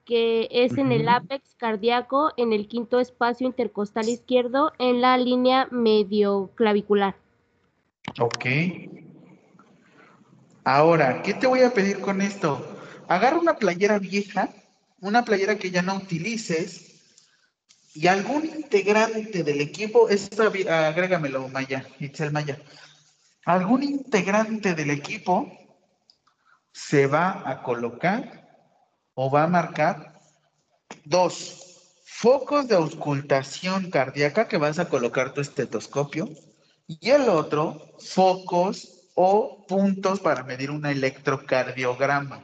que 0.07 0.47
es 0.49 0.77
en 0.77 0.93
el 0.93 1.09
ápex 1.09 1.53
cardíaco, 1.55 2.31
en 2.37 2.53
el 2.53 2.67
quinto 2.69 2.99
espacio 2.99 3.45
intercostal 3.45 4.07
izquierdo, 4.07 4.71
en 4.79 5.01
la 5.01 5.17
línea 5.17 5.67
medioclavicular. 5.69 7.15
Ok. 8.17 8.45
Ahora, 10.63 11.21
¿qué 11.21 11.33
te 11.33 11.45
voy 11.45 11.61
a 11.61 11.73
pedir 11.73 11.99
con 11.99 12.21
esto? 12.21 12.65
Agarra 13.09 13.37
una 13.37 13.57
playera 13.57 13.99
vieja, 13.99 14.49
una 15.01 15.25
playera 15.25 15.57
que 15.57 15.71
ya 15.71 15.81
no 15.81 15.95
utilices, 15.95 16.87
y 17.93 18.07
algún 18.07 18.45
integrante 18.45 19.43
del 19.43 19.59
equipo, 19.59 20.07
esta, 20.07 20.45
agrégamelo, 20.87 21.49
Maya, 21.49 21.85
Itzel 21.99 22.31
Maya. 22.31 22.57
Algún 23.43 23.83
integrante 23.83 24.73
del 24.73 24.91
equipo 24.91 25.51
se 26.71 27.07
va 27.07 27.43
a 27.45 27.61
colocar 27.61 28.46
o 29.19 29.31
va 29.31 29.43
a 29.43 29.47
marcar 29.47 30.13
dos 31.03 32.03
focos 32.05 32.67
de 32.67 32.75
auscultación 32.75 33.89
cardíaca 33.89 34.47
que 34.47 34.57
vas 34.57 34.77
a 34.77 34.87
colocar 34.87 35.33
tu 35.33 35.41
estetoscopio 35.41 36.29
y 36.87 37.09
el 37.09 37.27
otro 37.27 37.81
focos 37.97 39.09
o 39.15 39.65
puntos 39.67 40.19
para 40.19 40.43
medir 40.43 40.69
un 40.69 40.85
electrocardiograma. 40.85 42.43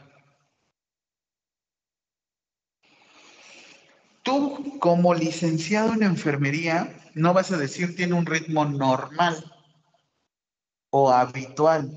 Tú, 4.24 4.80
como 4.80 5.14
licenciado 5.14 5.94
en 5.94 6.02
enfermería, 6.02 6.92
no 7.14 7.34
vas 7.34 7.52
a 7.52 7.58
decir 7.58 7.94
tiene 7.96 8.16
un 8.16 8.26
ritmo 8.26 8.66
normal 8.66 9.38
o 10.90 11.12
habitual. 11.12 11.88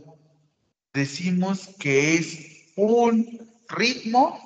Decimos 0.93 1.67
que 1.79 2.17
es 2.17 2.73
un 2.77 3.25
ritmo, 3.69 4.46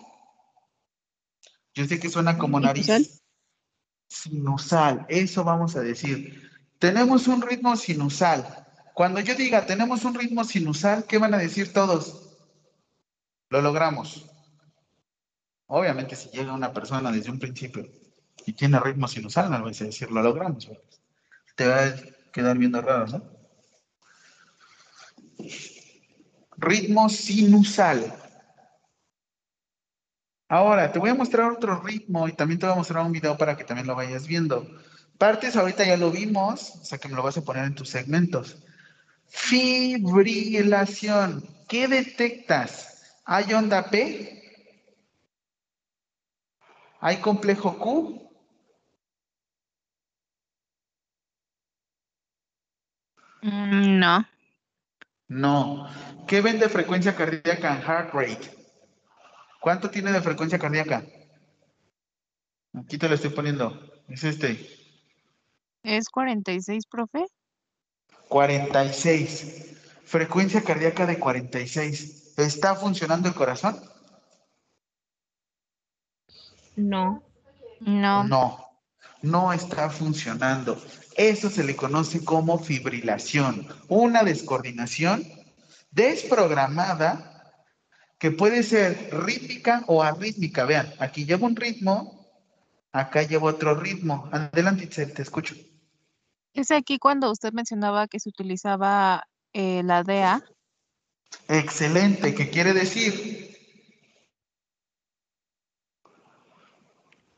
yo 1.75 1.87
sé 1.87 2.01
que 2.01 2.09
suena 2.09 2.39
como 2.39 2.61
nariz, 2.61 2.87
¿Sinusal? 2.87 3.21
sinusal, 4.09 5.07
eso 5.09 5.45
vamos 5.45 5.77
a 5.77 5.81
decir. 5.81 6.51
Tenemos 6.79 7.29
un 7.29 7.43
ritmo 7.43 7.77
sinusal. 7.77 8.67
Cuando 8.95 9.21
yo 9.21 9.35
diga 9.35 9.67
tenemos 9.67 10.05
un 10.05 10.15
ritmo 10.15 10.45
sinusal, 10.45 11.05
¿qué 11.07 11.19
van 11.19 11.35
a 11.35 11.39
decir 11.39 11.73
todos? 11.73 12.37
Lo 13.51 13.63
logramos. 13.63 14.27
Obviamente, 15.67 16.17
si 16.17 16.29
llega 16.31 16.53
una 16.53 16.73
persona 16.73 17.13
desde 17.13 17.31
un 17.31 17.39
principio 17.39 17.89
y 18.45 18.53
tiene 18.53 18.81
ritmo 18.81 19.07
sinusal, 19.07 19.51
no 19.51 19.63
vas 19.63 19.81
a 19.81 19.85
decir 19.85 20.11
lo 20.11 20.23
logramos. 20.23 20.69
Te 21.55 21.69
va 21.69 21.85
a 21.85 21.95
quedar 22.33 22.59
viendo 22.59 22.81
raro, 22.81 23.07
¿no? 23.07 23.23
Ritmo 26.57 27.09
sinusal. 27.09 28.30
Ahora, 30.51 30.91
te 30.91 30.99
voy 30.99 31.11
a 31.11 31.15
mostrar 31.15 31.51
otro 31.53 31.81
ritmo 31.81 32.27
y 32.29 32.33
también 32.33 32.59
te 32.59 32.67
voy 32.67 32.73
a 32.75 32.79
mostrar 32.79 33.05
un 33.07 33.13
video 33.13 33.37
para 33.39 33.57
que 33.57 33.63
también 33.65 33.87
lo 33.87 33.95
vayas 33.95 34.27
viendo. 34.27 34.67
Partes 35.17 35.55
ahorita 35.57 35.85
ya 35.87 35.97
lo 35.97 36.11
vimos, 36.11 36.75
o 36.81 36.85
sea 36.85 36.99
que 36.99 37.09
me 37.09 37.15
lo 37.15 37.23
vas 37.23 37.37
a 37.39 37.43
poner 37.43 37.65
en 37.65 37.75
tus 37.77 37.89
segmentos. 37.91 38.57
Fibrilación. 39.29 41.43
¿Qué 41.69 41.87
detectas? 41.89 43.21
¿Hay 43.25 43.53
onda 43.55 43.89
P? 43.91 44.43
¿Hay 47.01 47.17
complejo 47.21 47.79
Q? 47.79 48.31
Mm, 53.43 53.99
No. 53.99 54.25
No. 55.29 55.89
¿Qué 56.27 56.43
ven 56.43 56.59
de 56.59 56.69
frecuencia 56.69 57.17
cardíaca 57.17 57.75
en 57.75 57.81
heart 57.83 58.13
rate? 58.13 58.60
¿Cuánto 59.61 59.91
tiene 59.91 60.11
de 60.11 60.23
frecuencia 60.23 60.59
cardíaca? 60.59 61.05
Aquí 62.75 62.97
te 62.99 63.09
lo 63.09 63.15
estoy 63.15 63.31
poniendo. 63.31 63.79
Es 64.09 64.25
este. 64.25 64.67
¿Es 65.83 66.09
46, 66.09 66.87
profe? 66.87 67.27
46. 68.29 69.77
Frecuencia 70.05 70.63
cardíaca 70.63 71.07
de 71.07 71.19
46. 71.19 72.39
¿Está 72.39 72.75
funcionando 72.75 73.29
el 73.29 73.35
corazón? 73.35 73.79
No. 76.77 77.23
No. 77.81 78.25
No, 78.25 78.67
no 79.21 79.53
está 79.53 79.91
funcionando. 79.91 80.83
Eso 81.17 81.51
se 81.51 81.65
le 81.65 81.77
conoce 81.77 82.25
como 82.25 82.59
fibrilación, 82.59 83.67
una 83.89 84.23
descoordinación 84.23 85.27
desprogramada 85.91 87.30
que 88.21 88.31
puede 88.31 88.63
ser 88.63 89.09
rítmica 89.13 89.83
o 89.87 90.03
arrítmica. 90.03 90.67
Vean, 90.67 90.93
aquí 90.99 91.25
llevo 91.25 91.47
un 91.47 91.57
ritmo, 91.57 92.31
acá 92.93 93.23
llevo 93.23 93.47
otro 93.47 93.75
ritmo. 93.75 94.29
Adelante, 94.31 94.85
Itzel, 94.85 95.15
te 95.15 95.23
escucho. 95.23 95.55
Es 96.53 96.71
aquí 96.71 96.99
cuando 96.99 97.31
usted 97.31 97.53
mencionaba 97.53 98.07
que 98.09 98.21
se 98.21 98.29
utilizaba 98.29 99.25
eh, 99.55 99.83
la 99.85 100.03
dea 100.05 100.45
Excelente, 101.49 102.35
¿qué 102.35 102.51
quiere 102.51 102.75
decir? 102.75 103.57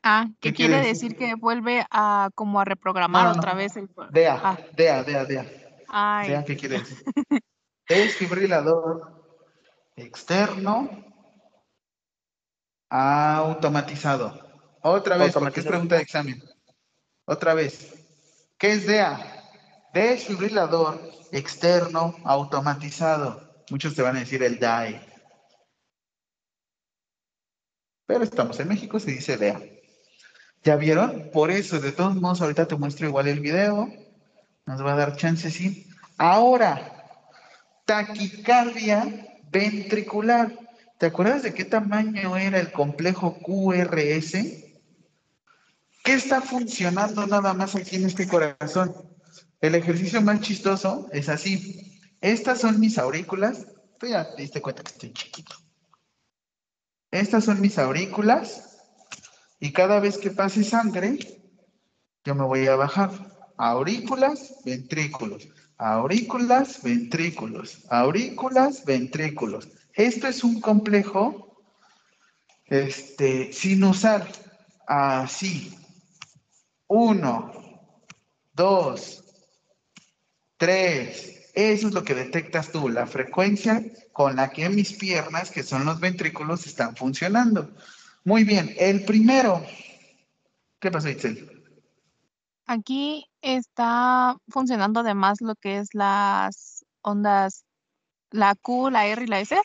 Ah, 0.02 0.26
¿Qué 0.40 0.52
quiere, 0.52 0.80
decir? 0.80 1.14
que 1.14 1.36
vuelve 1.36 1.86
a 1.90 2.30
como 2.34 2.58
a 2.58 2.64
reprogramar 2.64 3.28
ah, 3.28 3.32
otra 3.36 3.54
vez 3.54 3.76
el 3.76 3.88
DEA, 4.10 4.40
ah. 4.42 4.58
DEA, 4.74 5.04
DEA, 5.04 5.24
DEA. 5.26 5.46
Ay. 5.86 6.30
DEA, 6.30 6.44
¿qué 6.44 6.56
quiere 6.56 6.78
decir? 6.80 7.04
Desfibrilador 7.88 9.21
externo 10.02 10.90
automatizado. 12.88 14.38
Otra 14.82 15.16
vez, 15.16 15.32
porque 15.32 15.60
es 15.60 15.66
pregunta 15.66 15.96
de 15.96 16.02
examen. 16.02 16.42
Otra 17.24 17.54
vez. 17.54 17.94
¿Qué 18.58 18.72
es 18.72 18.86
DEA? 18.86 19.42
Desfibrilador 19.94 21.00
externo 21.30 22.16
automatizado. 22.24 23.64
Muchos 23.70 23.94
te 23.94 24.02
van 24.02 24.16
a 24.16 24.20
decir 24.20 24.42
el 24.42 24.58
DAE. 24.58 25.00
Pero 28.06 28.24
estamos 28.24 28.60
en 28.60 28.68
México, 28.68 29.00
se 29.00 29.12
dice 29.12 29.36
DEA. 29.36 29.60
¿Ya 30.62 30.76
vieron? 30.76 31.30
Por 31.32 31.50
eso, 31.50 31.80
de 31.80 31.92
todos 31.92 32.14
modos, 32.16 32.40
ahorita 32.40 32.68
te 32.68 32.76
muestro 32.76 33.06
igual 33.06 33.26
el 33.28 33.40
video. 33.40 33.88
Nos 34.66 34.84
va 34.84 34.92
a 34.92 34.96
dar 34.96 35.16
chance, 35.16 35.50
sí. 35.50 35.88
Ahora, 36.18 37.04
taquicardia 37.84 39.31
ventricular. 39.52 40.58
¿Te 40.98 41.06
acuerdas 41.06 41.42
de 41.42 41.54
qué 41.54 41.64
tamaño 41.64 42.36
era 42.36 42.58
el 42.58 42.72
complejo 42.72 43.38
QRS? 43.38 44.32
¿Qué 46.02 46.14
está 46.14 46.40
funcionando 46.40 47.26
nada 47.26 47.54
más 47.54 47.76
aquí 47.76 47.96
en 47.96 48.06
este 48.06 48.26
corazón? 48.26 48.92
El 49.60 49.74
ejercicio 49.76 50.20
más 50.22 50.40
chistoso 50.40 51.08
es 51.12 51.28
así. 51.28 52.00
Estas 52.20 52.60
son 52.60 52.80
mis 52.80 52.98
aurículas. 52.98 53.66
Tú 53.98 54.06
ya 54.08 54.34
te 54.34 54.42
diste 54.42 54.60
cuenta 54.60 54.82
que 54.82 54.92
estoy 54.92 55.12
chiquito. 55.12 55.54
Estas 57.10 57.44
son 57.44 57.60
mis 57.60 57.78
aurículas. 57.78 58.78
Y 59.60 59.72
cada 59.72 60.00
vez 60.00 60.18
que 60.18 60.30
pase 60.30 60.64
sangre, 60.64 61.18
yo 62.24 62.34
me 62.34 62.44
voy 62.44 62.66
a 62.66 62.74
bajar. 62.74 63.10
Aurículas, 63.56 64.56
ventrículos. 64.64 65.46
Aurículas, 65.82 66.80
ventrículos. 66.80 67.84
Aurículas, 67.90 68.84
ventrículos. 68.84 69.68
Esto 69.94 70.28
es 70.28 70.44
un 70.44 70.60
complejo 70.60 71.60
este, 72.66 73.52
sinusal. 73.52 74.28
Así. 74.86 75.76
Uno, 76.86 77.50
dos, 78.52 79.24
tres. 80.56 81.50
Eso 81.52 81.88
es 81.88 81.94
lo 81.94 82.04
que 82.04 82.14
detectas 82.14 82.70
tú, 82.70 82.88
la 82.88 83.06
frecuencia 83.08 83.82
con 84.12 84.36
la 84.36 84.50
que 84.50 84.68
mis 84.68 84.92
piernas, 84.92 85.50
que 85.50 85.64
son 85.64 85.84
los 85.84 85.98
ventrículos, 85.98 86.64
están 86.64 86.94
funcionando. 86.94 87.68
Muy 88.22 88.44
bien, 88.44 88.72
el 88.78 89.04
primero. 89.04 89.66
¿Qué 90.78 90.92
pasó, 90.92 91.08
Itzel? 91.08 91.61
Aquí 92.66 93.26
está 93.40 94.36
funcionando 94.48 95.00
además 95.00 95.40
lo 95.40 95.54
que 95.56 95.78
es 95.78 95.88
las 95.94 96.84
ondas, 97.02 97.64
la 98.30 98.54
Q, 98.54 98.90
la 98.90 99.06
R 99.06 99.24
y 99.24 99.26
la 99.26 99.40
S. 99.40 99.60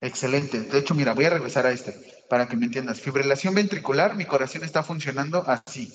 Excelente. 0.00 0.60
De 0.60 0.78
hecho, 0.78 0.94
mira, 0.94 1.14
voy 1.14 1.26
a 1.26 1.30
regresar 1.30 1.66
a 1.66 1.72
este 1.72 2.24
para 2.28 2.48
que 2.48 2.56
me 2.56 2.66
entiendas. 2.66 3.00
Fibrilación 3.00 3.54
ventricular, 3.54 4.16
mi 4.16 4.24
corazón 4.24 4.64
está 4.64 4.82
funcionando 4.82 5.44
así. 5.46 5.94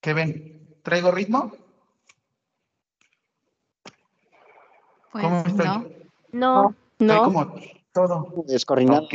¿Qué 0.00 0.14
ven? 0.14 0.80
¿Traigo 0.82 1.12
ritmo? 1.12 1.56
Pues 5.12 5.24
¿Cómo 5.24 5.44
estoy? 5.46 5.66
no. 5.66 6.02
No, 6.32 6.74
No, 7.02 7.24
como 7.24 7.54
todo. 7.92 8.44
Descoordinado. 8.46 9.04
Ok. 9.04 9.14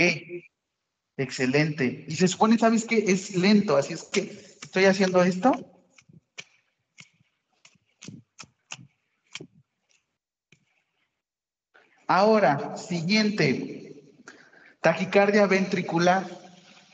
Excelente. 1.18 2.06
Y 2.08 2.16
se 2.16 2.28
supone, 2.28 2.58
¿sabes 2.58 2.86
qué? 2.86 2.98
Es 3.08 3.36
lento, 3.36 3.76
así 3.76 3.94
es 3.94 4.04
que 4.04 4.22
estoy 4.62 4.86
haciendo 4.86 5.24
esto. 5.24 5.52
Ahora, 12.08 12.78
siguiente. 12.78 14.04
Taquicardia 14.82 15.48
ventricular. 15.48 16.26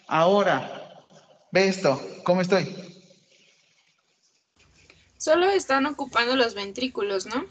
Ahora, 0.08 1.06
ve 1.52 1.68
esto. 1.68 2.02
¿Cómo 2.24 2.42
estoy? 2.42 2.76
Solo 5.18 5.50
están 5.50 5.86
ocupando 5.86 6.36
los 6.36 6.54
ventrículos, 6.56 7.26
¿no? 7.26 7.46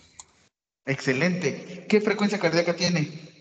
Excelente. 0.85 1.87
¿Qué 1.89 2.01
frecuencia 2.01 2.39
cardíaca 2.39 2.75
tiene? 2.75 3.32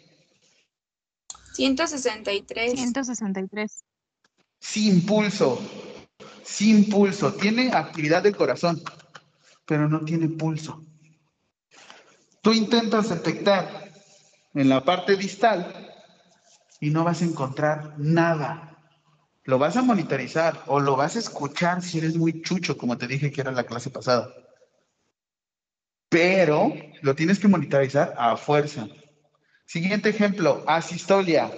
163. 1.54 2.74
163. 2.74 3.84
Sin 4.60 5.06
pulso. 5.06 5.62
Sin 6.44 6.90
pulso. 6.90 7.34
Tiene 7.34 7.72
actividad 7.72 8.24
del 8.24 8.36
corazón, 8.36 8.82
pero 9.66 9.90
no 9.90 10.02
tiene 10.06 10.30
pulso. 10.30 10.84
Tú 12.42 12.54
intentas 12.54 13.10
detectar 13.10 13.92
en 14.54 14.70
la 14.70 14.84
parte 14.84 15.16
distal 15.16 15.90
y 16.80 16.90
no 16.90 17.04
vas 17.04 17.22
a 17.22 17.26
encontrar 17.26 17.96
nada. 17.98 18.78
Lo 19.44 19.60
vas 19.60 19.78
a 19.78 19.82
monitorizar 19.82 20.64
o 20.68 20.80
lo 20.80 20.96
vas 20.96 21.16
a 21.16 21.20
escuchar 21.20 21.82
si 21.82 22.00
eres 22.00 22.16
muy 22.16 22.42
chucho, 22.42 22.78
como 22.78 22.98
te 22.98 23.08
dije 23.08 23.32
que 23.32 23.42
era 23.42 23.52
la 23.52 23.66
clase 23.66 23.90
pasada. 23.90 24.34
Pero 26.10 26.74
lo 27.02 27.16
tienes 27.16 27.40
que 27.40 27.48
monitorizar 27.48 28.14
a 28.18 28.36
fuerza. 28.38 28.88
Siguiente 29.72 30.10
ejemplo, 30.10 30.66
asistolia. 30.68 31.50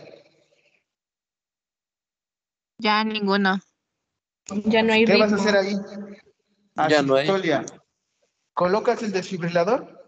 Ya 2.77 3.03
ninguno. 3.03 3.59
ya 4.65 4.83
no 4.83 4.93
hay 4.93 5.05
¿Qué 5.05 5.17
vas 5.17 5.33
a 5.33 5.37
hacer 5.37 5.55
ahí? 5.55 5.75
Ya 6.75 7.01
no 7.01 7.15
hay. 7.15 7.23
Asistolia. 7.27 7.65
¿Colocas 8.53 9.01
el 9.01 9.13
desfibrilador? 9.13 9.99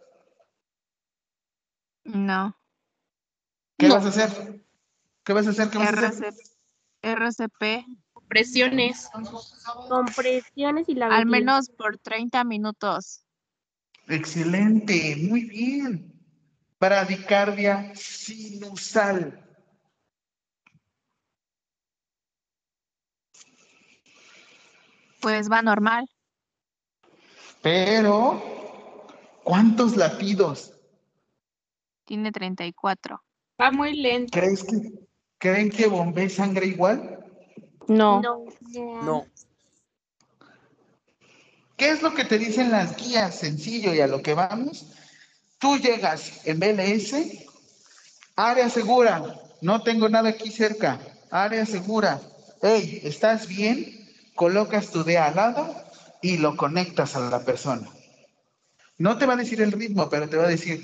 No. 2.04 2.56
¿Qué 3.80 3.88
No. 3.88 3.96
vas 3.96 4.06
a 4.06 4.10
hacer? 4.10 4.64
¿Qué 5.24 5.34
vas 5.34 5.48
a 5.48 5.50
hacer? 5.50 5.72
¿Qué 5.72 5.78
vas 5.80 5.98
a 5.98 6.08
hacer? 6.10 6.32
RC, 7.02 7.48
RCP, 7.48 7.86
Presiones. 8.28 9.10
Compresiones 9.90 10.90
y 10.90 10.94
la 10.94 11.08
al 11.08 11.26
menos 11.26 11.72
por 11.72 11.98
30 11.98 12.44
minutos. 12.44 13.26
Excelente, 14.08 15.16
muy 15.28 15.46
bien. 15.46 16.15
Bradicardia 16.80 17.94
sinusal. 17.96 19.42
Pues 25.22 25.50
va 25.50 25.62
normal. 25.62 26.08
Pero, 27.62 29.08
¿cuántos 29.44 29.96
latidos? 29.96 30.74
Tiene 32.06 32.32
34. 32.32 33.24
Va 33.60 33.72
muy 33.72 33.96
lento. 33.96 34.38
¿Crees 34.40 34.64
que, 34.64 34.92
¿Creen 35.40 35.72
que 35.72 35.88
bombee 35.88 36.30
sangre 36.30 36.68
igual? 36.68 37.26
no. 37.88 38.22
No. 38.22 38.46
No. 39.02 39.26
¿Qué 41.78 41.90
es 41.90 42.02
lo 42.02 42.14
que 42.14 42.26
te 42.26 42.38
dicen 42.38 42.72
las 42.72 42.96
guías? 42.96 43.36
Sencillo 43.40 43.94
y 43.94 44.02
a 44.02 44.08
lo 44.08 44.22
que 44.22 44.34
vamos. 44.34 44.94
Tú 45.60 45.78
llegas 45.78 46.32
en 46.46 46.60
BLS, 46.60 47.48
área 48.36 48.70
segura, 48.70 49.22
no 49.62 49.82
tengo 49.82 50.10
nada 50.10 50.30
aquí 50.30 50.52
cerca, 50.52 51.00
área 51.30 51.66
segura. 51.66 52.20
Hey, 52.62 53.02
¿estás 53.04 53.48
bien? 53.48 53.86
Colocas 54.36 54.92
tu 54.92 55.04
D 55.04 55.18
al 55.18 55.36
lado 55.36 55.74
y 56.22 56.38
lo 56.38 56.56
conectas 56.56 57.16
a 57.16 57.22
la 57.30 57.44
persona. 57.44 57.90
No 58.98 59.18
te 59.18 59.26
va 59.26 59.34
a 59.34 59.38
decir 59.38 59.62
el 59.62 59.72
ritmo, 59.72 60.10
pero 60.10 60.28
te 60.28 60.38
va 60.38 60.44
a 60.46 60.50
decir 60.50 60.80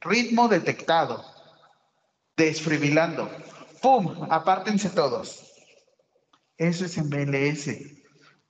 ritmo 0.00 0.48
detectado, 0.48 1.24
desfibrilando. 2.36 3.28
¡Pum! 3.80 4.26
Apártense 4.30 4.90
todos. 4.90 5.44
Eso 6.56 6.84
es 6.84 6.96
en 6.98 7.08
BLS. 7.08 7.94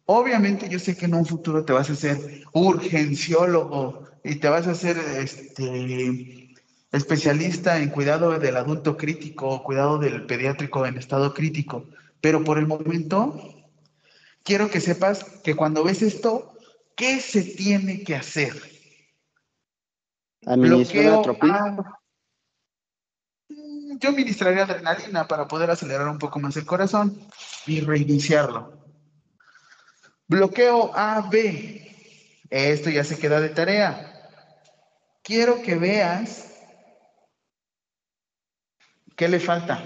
Obviamente 0.06 0.68
yo 0.68 0.78
sé 0.78 0.96
que 0.96 1.04
en 1.06 1.14
un 1.14 1.26
futuro 1.26 1.64
te 1.64 1.72
vas 1.72 1.90
a 1.90 1.92
hacer 1.92 2.18
urgenciólogo 2.52 4.07
y 4.24 4.36
te 4.36 4.48
vas 4.48 4.66
a 4.66 4.72
hacer 4.72 4.98
este, 4.98 6.48
especialista 6.92 7.78
en 7.78 7.90
cuidado 7.90 8.38
del 8.38 8.56
adulto 8.56 8.96
crítico, 8.96 9.62
cuidado 9.62 9.98
del 9.98 10.26
pediátrico 10.26 10.86
en 10.86 10.96
estado 10.98 11.32
crítico. 11.34 11.88
Pero 12.20 12.42
por 12.44 12.58
el 12.58 12.66
momento 12.66 13.40
quiero 14.42 14.70
que 14.70 14.80
sepas 14.80 15.24
que 15.44 15.54
cuando 15.54 15.84
ves 15.84 16.02
esto, 16.02 16.52
¿qué 16.96 17.20
se 17.20 17.42
tiene 17.42 18.02
que 18.04 18.16
hacer? 18.16 18.54
Administrar 20.46 21.04
Bloqueo 21.04 21.20
atropina. 21.20 21.56
a- 21.56 21.98
Mm, 23.50 23.98
Yo 23.98 24.10
administraría 24.10 24.64
adrenalina 24.64 25.26
para 25.26 25.48
poder 25.48 25.70
acelerar 25.70 26.06
un 26.08 26.18
poco 26.18 26.38
más 26.38 26.54
el 26.58 26.66
corazón 26.66 27.18
y 27.66 27.80
reiniciarlo. 27.80 28.78
Bloqueo 30.26 30.92
AB. 30.94 31.87
Esto 32.50 32.90
ya 32.90 33.04
se 33.04 33.18
queda 33.18 33.40
de 33.40 33.50
tarea. 33.50 34.14
quiero 35.22 35.60
que 35.62 35.74
veas 35.74 36.48
qué 39.16 39.28
le 39.28 39.40
falta. 39.40 39.82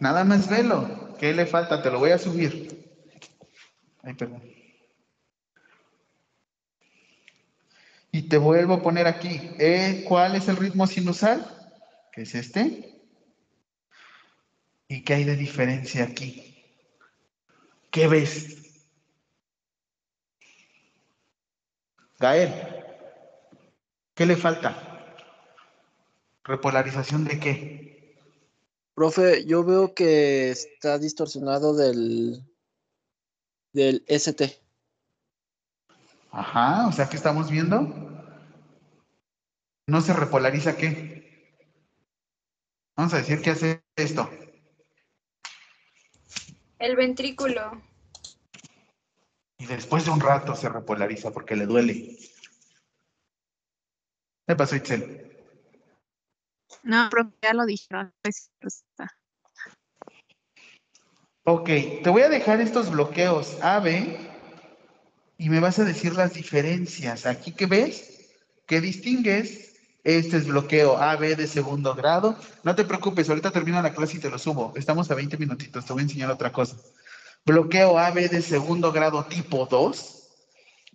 Nada 0.00 0.24
más 0.24 0.48
velo. 0.48 1.16
¿Qué 1.18 1.32
le 1.32 1.46
falta? 1.46 1.82
Te 1.82 1.90
lo 1.90 2.00
voy 2.00 2.10
a 2.10 2.18
subir. 2.18 2.84
Ay, 4.02 4.14
perdón. 4.14 4.42
Y 8.10 8.22
te 8.28 8.38
vuelvo 8.38 8.74
a 8.74 8.82
poner 8.82 9.06
aquí. 9.06 9.54
Eh, 9.58 10.04
¿Cuál 10.08 10.34
es 10.34 10.48
el 10.48 10.56
ritmo 10.56 10.86
sinusal? 10.86 11.46
Que 12.12 12.22
es 12.22 12.34
este. 12.34 12.94
¿Y 14.88 15.02
qué 15.02 15.14
hay 15.14 15.24
de 15.24 15.36
diferencia 15.36 16.04
aquí? 16.04 16.64
¿Qué 17.90 18.08
ves? 18.08 18.63
Gael, 22.18 22.52
¿qué 24.14 24.26
le 24.26 24.36
falta? 24.36 24.76
¿Repolarización 26.44 27.24
de 27.24 27.40
qué? 27.40 28.16
Profe, 28.94 29.44
yo 29.44 29.64
veo 29.64 29.94
que 29.94 30.50
está 30.50 30.98
distorsionado 30.98 31.74
del, 31.74 32.44
del 33.72 34.04
ST. 34.06 34.60
Ajá, 36.30 36.86
o 36.86 36.92
sea, 36.92 37.08
¿qué 37.08 37.16
estamos 37.16 37.50
viendo? 37.50 37.80
¿No 39.86 40.00
se 40.00 40.12
repolariza 40.12 40.76
qué? 40.76 41.14
Vamos 42.96 43.12
a 43.14 43.18
decir 43.18 43.42
que 43.42 43.50
hace 43.50 43.82
esto. 43.96 44.30
El 46.78 46.96
ventrículo. 46.96 47.82
Y 49.58 49.66
después 49.66 50.04
de 50.04 50.10
un 50.10 50.20
rato 50.20 50.54
se 50.56 50.68
repolariza 50.68 51.30
porque 51.30 51.56
le 51.56 51.66
duele. 51.66 52.18
¿Qué 54.46 54.56
pasó, 54.56 54.76
Itzel? 54.76 55.32
No, 56.82 57.08
profe, 57.10 57.32
ya 57.40 57.54
lo 57.54 57.64
dijeron. 57.64 58.12
Ok, 61.44 61.66
te 61.66 62.10
voy 62.10 62.22
a 62.22 62.28
dejar 62.28 62.60
estos 62.60 62.90
bloqueos 62.90 63.58
A, 63.62 63.78
B 63.80 64.18
y 65.38 65.48
me 65.48 65.60
vas 65.60 65.78
a 65.78 65.84
decir 65.84 66.14
las 66.14 66.34
diferencias. 66.34 67.26
Aquí 67.26 67.52
que 67.52 67.66
ves, 67.66 68.30
¿qué 68.66 68.80
distingues? 68.80 69.74
Este 70.04 70.36
es 70.36 70.46
bloqueo 70.46 70.98
A, 70.98 71.16
B 71.16 71.34
de 71.36 71.46
segundo 71.46 71.94
grado. 71.94 72.36
No 72.62 72.74
te 72.74 72.84
preocupes, 72.84 73.28
ahorita 73.28 73.50
termino 73.50 73.80
la 73.80 73.94
clase 73.94 74.18
y 74.18 74.20
te 74.20 74.30
lo 74.30 74.38
subo. 74.38 74.72
Estamos 74.76 75.10
a 75.10 75.14
20 75.14 75.36
minutitos, 75.38 75.84
te 75.84 75.92
voy 75.92 76.00
a 76.00 76.04
enseñar 76.04 76.30
otra 76.30 76.52
cosa. 76.52 76.76
Bloqueo 77.46 77.98
A, 77.98 78.10
B 78.10 78.28
de 78.28 78.40
segundo 78.40 78.90
grado 78.90 79.24
tipo 79.26 79.66
2. 79.66 80.30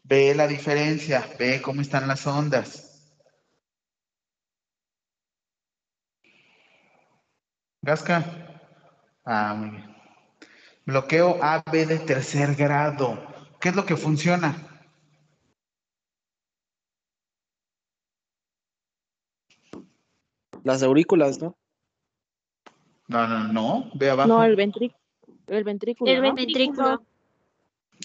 Ve 0.04 0.34
la 0.34 0.48
diferencia, 0.48 1.30
ve 1.38 1.62
cómo 1.62 1.82
están 1.82 2.08
las 2.08 2.26
ondas. 2.26 3.14
Gasca. 7.82 8.26
Ah, 9.24 9.54
muy 9.56 9.70
bien. 9.70 9.96
Bloqueo 10.86 11.38
AB 11.42 11.86
de 11.86 12.00
tercer 12.00 12.56
grado. 12.56 13.22
¿Qué 13.62 13.70
es 13.70 13.76
lo 13.76 13.86
que 13.86 13.96
funciona? 13.96 14.56
Las 20.64 20.82
aurículas, 20.82 21.40
¿no? 21.40 21.56
No, 23.08 23.28
no, 23.28 23.48
no. 23.54 23.92
Ve 23.94 24.10
abajo. 24.10 24.28
No, 24.28 24.44
el, 24.44 24.56
ventrí- 24.56 24.96
el 25.58 25.64
ventrículo. 25.64 26.12
El 26.12 26.22
¿no? 26.22 26.34
ventrículo. 26.34 27.04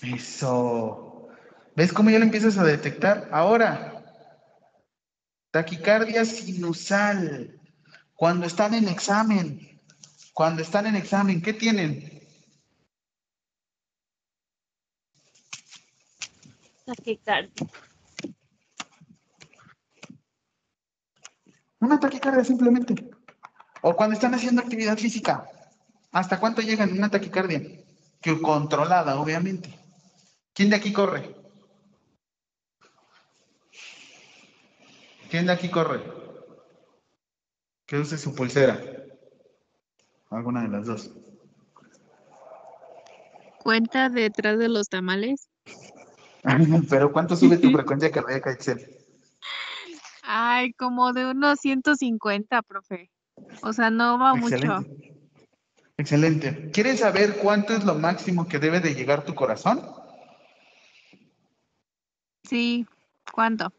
Eso. 0.03 1.29
¿Ves 1.77 1.93
cómo 1.93 2.11
ya 2.11 2.19
lo 2.19 2.25
empiezas 2.25 2.57
a 2.59 2.65
detectar? 2.65 3.29
Ahora, 3.33 4.05
taquicardia 5.51 6.25
sinusal. 6.25 7.61
Cuando 8.15 8.47
están 8.47 8.75
en 8.75 8.89
examen, 8.89 9.81
cuando 10.33 10.63
están 10.63 10.87
en 10.87 10.97
examen, 10.97 11.43
¿qué 11.43 11.53
tienen? 11.53 12.23
Taquicardia. 16.85 17.51
Una 21.81 21.99
taquicardia 21.99 22.45
simplemente. 22.45 22.95
O 23.83 23.95
cuando 23.95 24.15
están 24.15 24.35
haciendo 24.35 24.63
actividad 24.63 24.97
física. 24.97 25.45
¿Hasta 26.15 26.39
cuánto 26.39 26.63
llegan 26.63 26.93
una 26.93 27.11
taquicardia? 27.11 27.61
Que 28.21 28.41
controlada, 28.41 29.19
obviamente. 29.19 29.77
¿Quién 30.55 30.71
de 30.71 30.77
aquí 30.77 30.93
corre? 30.93 31.35
¿Quién 35.29 35.47
de 35.47 35.53
aquí 35.53 35.69
corre? 35.69 36.05
Que 37.85 37.99
use 37.99 38.17
su 38.17 38.33
pulsera. 38.33 38.81
Alguna 40.31 40.63
de 40.63 40.69
las 40.69 40.87
dos. 40.87 41.11
¿Cuenta 43.65 44.09
detrás 44.09 44.57
de 44.57 44.69
los 44.69 44.89
tamales? 44.89 45.49
Pero 46.91 47.11
¿cuánto 47.13 47.35
sube 47.35 47.57
tu 47.57 47.73
frecuencia 47.73 48.13
cardíaca, 48.13 48.53
Excel? 48.53 48.87
Ay, 50.23 50.75
como 50.75 51.13
de 51.13 51.33
unos 51.33 51.59
150, 51.59 52.63
profe. 52.63 53.11
O 53.63 53.73
sea, 53.73 53.91
no 53.91 54.17
va 54.17 54.37
mucho. 54.37 54.85
Excelente. 55.97 56.71
¿Quieres 56.73 57.01
saber 57.01 57.37
cuánto 57.37 57.75
es 57.75 57.85
lo 57.85 57.95
máximo 57.95 58.49
que 58.49 58.59
debe 58.59 58.81
de 58.81 58.95
llegar 58.95 59.25
tu 59.25 59.35
corazón? 59.35 59.81
Sí, 62.43 62.87
¿cuánto? 63.33 63.73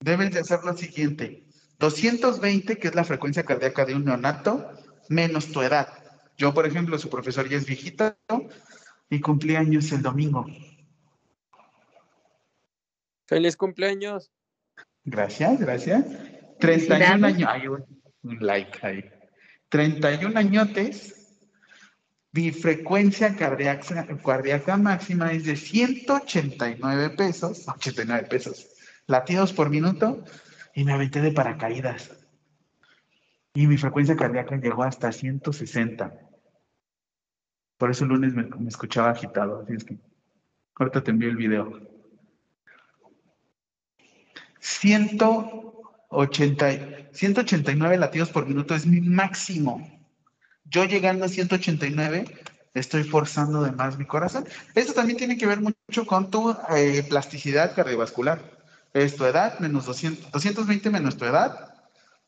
Debes 0.00 0.32
de 0.32 0.40
hacer 0.40 0.60
lo 0.64 0.76
siguiente. 0.76 1.44
220, 1.78 2.78
que 2.78 2.88
es 2.88 2.94
la 2.94 3.04
frecuencia 3.04 3.42
cardíaca 3.42 3.84
de 3.84 3.94
un 3.94 4.04
neonato, 4.04 4.70
menos 5.08 5.50
tu 5.50 5.62
edad. 5.62 5.88
Yo, 6.36 6.52
por 6.52 6.66
ejemplo, 6.66 6.98
su 6.98 7.08
profesor 7.08 7.48
ya 7.48 7.56
es 7.56 7.66
viejito 7.66 8.16
y 9.08 9.20
cumplí 9.20 9.56
años 9.56 9.90
el 9.92 10.02
domingo. 10.02 10.46
Feliz 13.26 13.56
cumpleaños. 13.56 14.30
Gracias, 15.04 15.58
gracias. 15.58 16.04
31 16.58 17.26
años. 17.26 17.48
Ay, 17.50 17.68
un 17.68 18.00
un 18.22 18.38
like 18.40 18.78
ahí. 18.82 19.04
31 19.68 20.38
añotes. 20.38 21.19
Mi 22.32 22.52
frecuencia 22.52 23.34
cardíaca, 23.34 24.76
máxima 24.76 25.32
es 25.32 25.44
de 25.44 25.56
189 25.56 27.10
pesos, 27.10 27.66
89 27.66 28.28
pesos, 28.28 28.68
latidos 29.06 29.52
por 29.52 29.68
minuto, 29.68 30.22
y 30.74 30.84
me 30.84 30.92
aventé 30.92 31.20
de 31.20 31.32
paracaídas. 31.32 32.16
Y 33.52 33.66
mi 33.66 33.76
frecuencia 33.76 34.16
cardíaca 34.16 34.56
llegó 34.56 34.84
hasta 34.84 35.10
160. 35.10 36.20
Por 37.76 37.90
eso 37.90 38.04
el 38.04 38.10
lunes 38.10 38.32
me, 38.32 38.44
me 38.44 38.68
escuchaba 38.68 39.10
agitado. 39.10 39.62
Así 39.62 39.74
es 39.74 39.84
que 39.84 39.98
ahorita 40.76 41.02
te 41.02 41.10
envío 41.10 41.30
el 41.30 41.36
video. 41.36 41.80
180, 44.60 47.10
189 47.12 47.98
latidos 47.98 48.30
por 48.30 48.46
minuto 48.46 48.76
es 48.76 48.86
mi 48.86 49.00
máximo. 49.00 49.99
Yo 50.70 50.84
llegando 50.84 51.24
a 51.24 51.28
189, 51.28 52.24
estoy 52.74 53.02
forzando 53.02 53.62
de 53.62 53.72
más 53.72 53.98
mi 53.98 54.04
corazón. 54.04 54.48
Esto 54.76 54.92
también 54.92 55.18
tiene 55.18 55.36
que 55.36 55.46
ver 55.46 55.60
mucho 55.60 56.06
con 56.06 56.30
tu 56.30 56.56
eh, 56.70 57.04
plasticidad 57.08 57.74
cardiovascular. 57.74 58.40
Es 58.94 59.16
tu 59.16 59.24
edad 59.24 59.58
menos 59.58 59.86
200, 59.86 60.30
220 60.30 60.90
menos 60.90 61.16
tu 61.16 61.24
edad. 61.24 61.74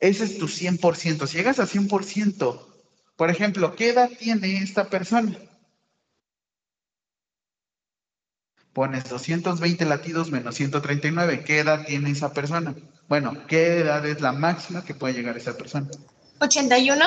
Ese 0.01 0.25
es 0.25 0.39
tu 0.39 0.49
100%. 0.49 1.29
Si 1.29 1.37
llegas 1.37 1.61
a 1.61 1.67
100%, 1.67 2.67
por 3.15 3.31
ejemplo, 3.31 3.77
¿qué 3.77 3.91
edad 3.91 4.11
tiene 4.19 4.59
esta 4.59 4.91
persona? 4.91 5.37
Pones 8.73 9.09
220 9.09 9.85
latidos 9.85 10.33
menos 10.33 10.57
139. 10.57 11.45
¿Qué 11.45 11.61
edad 11.61 11.85
tiene 11.87 12.11
esa 12.11 12.33
persona? 12.33 12.75
Bueno, 13.09 13.47
¿qué 13.47 13.79
edad 13.79 14.05
es 14.05 14.21
la 14.21 14.33
máxima 14.33 14.85
que 14.85 14.95
puede 14.95 15.15
llegar 15.15 15.37
esa 15.37 15.57
persona? 15.57 15.89
81. 16.41 17.05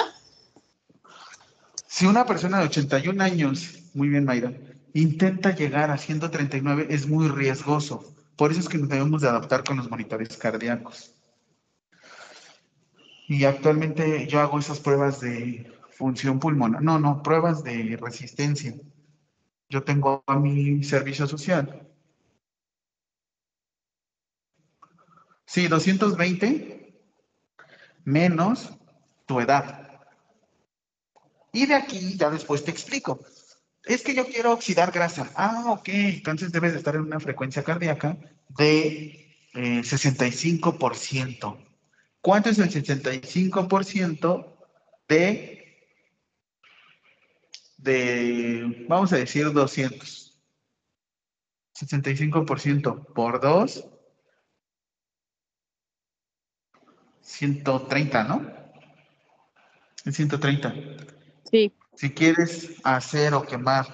Si 1.96 2.06
una 2.06 2.26
persona 2.26 2.60
de 2.60 2.66
81 2.66 3.24
años, 3.24 3.82
muy 3.94 4.10
bien 4.10 4.26
Mayra, 4.26 4.52
intenta 4.94 5.56
llegar 5.56 5.92
a 5.92 5.98
139, 5.98 6.88
es 6.90 7.08
muy 7.08 7.30
riesgoso. 7.30 8.14
Por 8.36 8.52
eso 8.52 8.60
es 8.60 8.68
que 8.68 8.78
nos 8.78 8.90
debemos 8.90 9.22
de 9.22 9.30
adaptar 9.30 9.64
con 9.64 9.78
los 9.78 9.90
monitores 9.90 10.36
cardíacos. 10.36 11.16
Y 13.30 13.46
actualmente 13.46 14.28
yo 14.28 14.42
hago 14.42 14.60
esas 14.60 14.82
pruebas 14.82 15.22
de 15.22 15.72
función 15.92 16.38
pulmonar. 16.38 16.82
No, 16.82 17.00
no, 17.00 17.24
pruebas 17.24 17.64
de 17.64 17.98
resistencia. 18.02 18.74
Yo 19.70 19.84
tengo 19.84 20.22
a 20.28 20.38
mi 20.38 20.84
servicio 20.84 21.28
social. 21.28 21.88
Sí, 25.46 25.70
220 25.70 26.94
menos 28.04 28.74
tu 29.26 29.40
edad. 29.40 29.85
Y 31.56 31.66
de 31.66 31.74
aquí 31.74 32.18
ya 32.18 32.30
después 32.30 32.66
te 32.66 32.72
explico. 32.72 33.22
Es 33.86 34.04
que 34.04 34.14
yo 34.14 34.28
quiero 34.28 34.52
oxidar 34.52 34.92
grasa. 34.92 35.32
Ah, 35.36 35.68
ok. 35.70 35.88
Entonces 35.88 36.52
debes 36.52 36.74
de 36.74 36.80
estar 36.80 36.96
en 36.96 37.02
una 37.04 37.22
frecuencia 37.22 37.64
cardíaca 37.64 38.18
de 38.50 39.40
eh, 39.54 39.82
65%. 39.82 41.58
¿Cuánto 42.20 42.50
es 42.50 42.60
el 42.60 42.70
65% 42.70 44.58
de, 45.08 45.80
de, 47.78 48.86
vamos 48.90 49.14
a 49.14 49.18
decir 49.18 49.50
200? 49.54 50.42
65% 51.74 53.14
por 53.14 53.40
2, 53.40 53.86
130, 57.22 58.24
¿no? 58.26 58.46
Es 60.04 60.16
130. 60.16 61.15
Sí. 61.56 61.72
Si 61.96 62.10
quieres 62.10 62.72
hacer 62.84 63.34
o 63.34 63.44
quemar, 63.44 63.86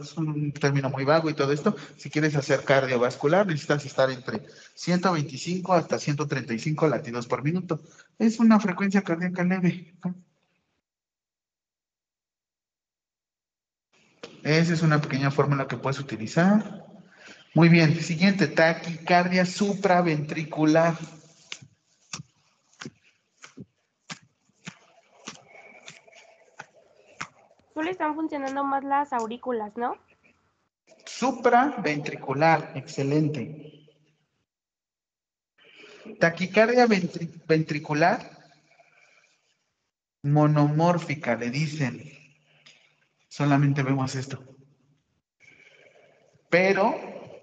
es 0.00 0.16
un 0.16 0.50
término 0.50 0.90
muy 0.90 1.04
vago 1.04 1.30
y 1.30 1.34
todo 1.34 1.52
esto, 1.52 1.76
si 1.96 2.10
quieres 2.10 2.34
hacer 2.34 2.64
cardiovascular, 2.64 3.46
necesitas 3.46 3.84
estar 3.86 4.10
entre 4.10 4.44
125 4.74 5.72
hasta 5.72 6.00
135 6.00 6.88
latidos 6.88 7.28
por 7.28 7.44
minuto. 7.44 7.80
Es 8.18 8.40
una 8.40 8.58
frecuencia 8.58 9.02
cardíaca 9.02 9.44
leve. 9.44 9.94
Esa 14.42 14.72
es 14.72 14.82
una 14.82 15.00
pequeña 15.00 15.30
fórmula 15.30 15.68
que 15.68 15.76
puedes 15.76 16.00
utilizar. 16.00 16.84
Muy 17.54 17.68
bien, 17.68 17.94
siguiente, 18.02 18.48
taquicardia 18.48 19.46
supraventricular. 19.46 20.98
Solo 27.74 27.90
están 27.90 28.14
funcionando 28.14 28.62
más 28.62 28.84
las 28.84 29.12
aurículas, 29.12 29.76
¿no? 29.76 29.98
Supraventricular, 31.04 32.72
excelente. 32.76 33.84
Taquicardia 36.20 36.86
ventri- 36.86 37.42
ventricular 37.46 38.30
monomórfica, 40.22 41.34
le 41.34 41.50
dicen. 41.50 42.00
Solamente 43.28 43.82
vemos 43.82 44.14
esto. 44.14 44.44
Pero 46.48 46.94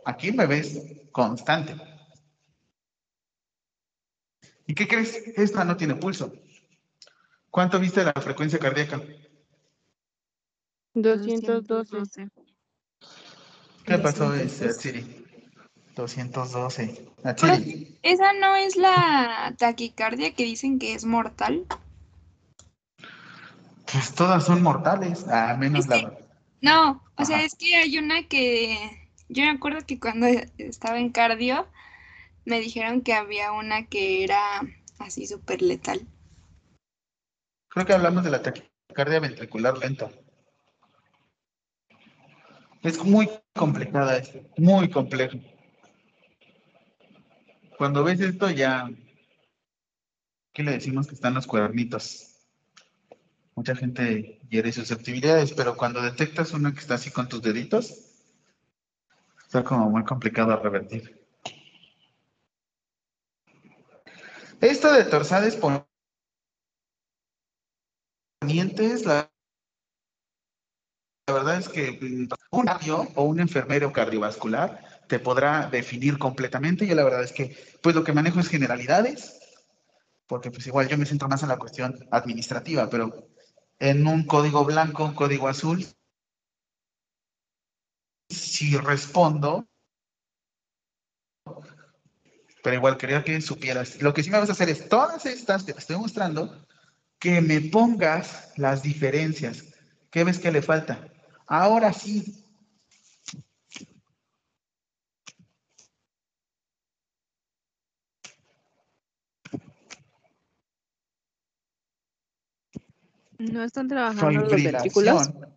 aquí 0.06 0.32
me 0.32 0.46
ves 0.46 0.82
constante. 1.12 1.76
¿Y 4.66 4.74
qué 4.74 4.88
crees? 4.88 5.22
Esta 5.36 5.66
no 5.66 5.76
tiene 5.76 5.96
pulso. 5.96 6.32
¿Cuánto 7.50 7.78
viste 7.80 8.06
la 8.06 8.14
frecuencia 8.14 8.58
cardíaca? 8.58 9.02
212. 10.94 12.30
¿Qué 13.86 13.98
pasó, 13.98 14.28
Atsiri? 14.30 15.26
212. 15.96 17.08
Atsiri. 17.24 17.98
¿Esa 18.02 18.34
no 18.34 18.56
es 18.56 18.76
la 18.76 19.56
taquicardia 19.58 20.34
que 20.34 20.44
dicen 20.44 20.80
que 20.80 20.94
es 20.94 21.06
mortal? 21.06 21.66
Pues 23.92 24.14
todas 24.16 24.46
son 24.46 24.62
mortales, 24.64 25.28
a 25.28 25.56
menos 25.58 25.88
la... 25.88 26.18
No, 26.62 27.04
o 27.16 27.26
sea, 27.26 27.44
es 27.44 27.56
que 27.56 27.76
hay 27.76 27.98
una 27.98 28.28
que 28.28 28.78
yo 29.30 29.44
me 29.44 29.50
acuerdo 29.50 29.80
que 29.86 30.00
cuando 30.00 30.28
estaba 30.58 31.00
en 31.00 31.10
cardio 31.10 31.68
me 32.46 32.60
dijeron 32.60 33.02
que 33.02 33.14
había 33.14 33.52
una 33.52 33.88
que 33.88 34.24
era 34.24 34.62
así 35.00 35.26
súper 35.26 35.62
letal. 35.62 36.06
Creo 37.70 37.86
que 37.86 37.94
hablamos 37.94 38.24
de 38.24 38.32
la 38.32 38.42
taquicardia 38.42 39.20
ventricular 39.20 39.78
lenta. 39.78 40.12
Es 42.82 43.04
muy 43.04 43.30
complicada, 43.54 44.18
es 44.18 44.32
muy 44.58 44.90
complejo. 44.90 45.38
Cuando 47.78 48.04
ves 48.04 48.20
esto 48.20 48.50
ya, 48.50 48.90
¿qué 50.52 50.64
le 50.64 50.72
decimos 50.72 51.08
que 51.08 51.16
están 51.16 51.36
los 51.36 51.46
cuernitos? 51.46 52.28
Mucha 53.56 53.76
gente 53.76 54.40
hiere 54.50 54.72
susceptibilidades, 54.72 55.54
pero 55.54 55.78
cuando 55.78 56.02
detectas 56.02 56.54
uno 56.54 56.74
que 56.74 56.80
está 56.80 56.96
así 56.96 57.12
con 57.12 57.30
tus 57.30 57.42
deditos, 57.42 58.12
está 59.46 59.64
como 59.64 59.90
muy 59.90 60.04
complicado 60.04 60.54
a 60.54 60.58
revertir. 60.58 61.20
Esto 64.60 64.92
de 64.94 65.04
torsades 65.06 65.56
ponientes, 68.42 69.06
la, 69.06 69.31
la 71.32 71.38
verdad 71.38 71.58
es 71.58 71.70
que 71.70 72.28
un 72.52 72.66
cardio 72.66 73.08
o 73.16 73.24
un 73.24 73.40
enfermero 73.40 73.94
cardiovascular 73.94 74.84
te 75.08 75.20
podrá 75.20 75.70
definir 75.70 76.18
completamente. 76.18 76.86
Yo 76.86 76.96
la 76.96 77.04
verdad 77.04 77.24
es 77.24 77.32
que, 77.32 77.58
pues 77.82 77.96
lo 77.96 78.04
que 78.04 78.14
manejo 78.14 78.40
es 78.40 78.50
generalidades, 78.50 79.40
porque 80.28 80.52
pues 80.52 80.68
igual 80.68 80.88
yo 80.88 80.98
me 80.98 81.06
centro 81.06 81.28
más 81.28 81.44
en 81.44 81.50
la 81.50 81.58
cuestión 81.58 81.98
administrativa, 82.12 82.90
pero 82.90 83.28
en 83.80 84.06
un 84.08 84.26
código 84.26 84.66
blanco, 84.66 85.06
un 85.06 85.14
código 85.14 85.48
azul, 85.48 85.86
si 88.30 88.78
respondo, 88.78 89.68
pero 92.64 92.76
igual 92.76 92.98
quería 92.98 93.24
que 93.24 93.42
supieras. 93.42 94.02
Lo 94.02 94.14
que 94.14 94.24
sí 94.24 94.30
me 94.30 94.40
vas 94.40 94.50
a 94.50 94.54
hacer 94.54 94.70
es 94.70 94.88
todas 94.88 95.26
estas 95.26 95.66
te 95.66 95.72
estoy 95.72 95.98
mostrando, 95.98 96.66
que 97.20 97.42
me 97.42 97.62
pongas 97.62 98.52
las 98.58 98.84
diferencias. 98.84 99.66
¿Qué 100.10 100.24
ves 100.24 100.40
que 100.40 100.52
le 100.52 100.62
falta? 100.62 101.11
Ahora 101.54 101.91
sí. 101.91 102.34
¿No 113.38 113.64
están 113.66 113.89
trabajando 113.89 114.32
los 114.32 114.49
ventrículos? 114.49 115.28
fibrilación. 115.28 115.56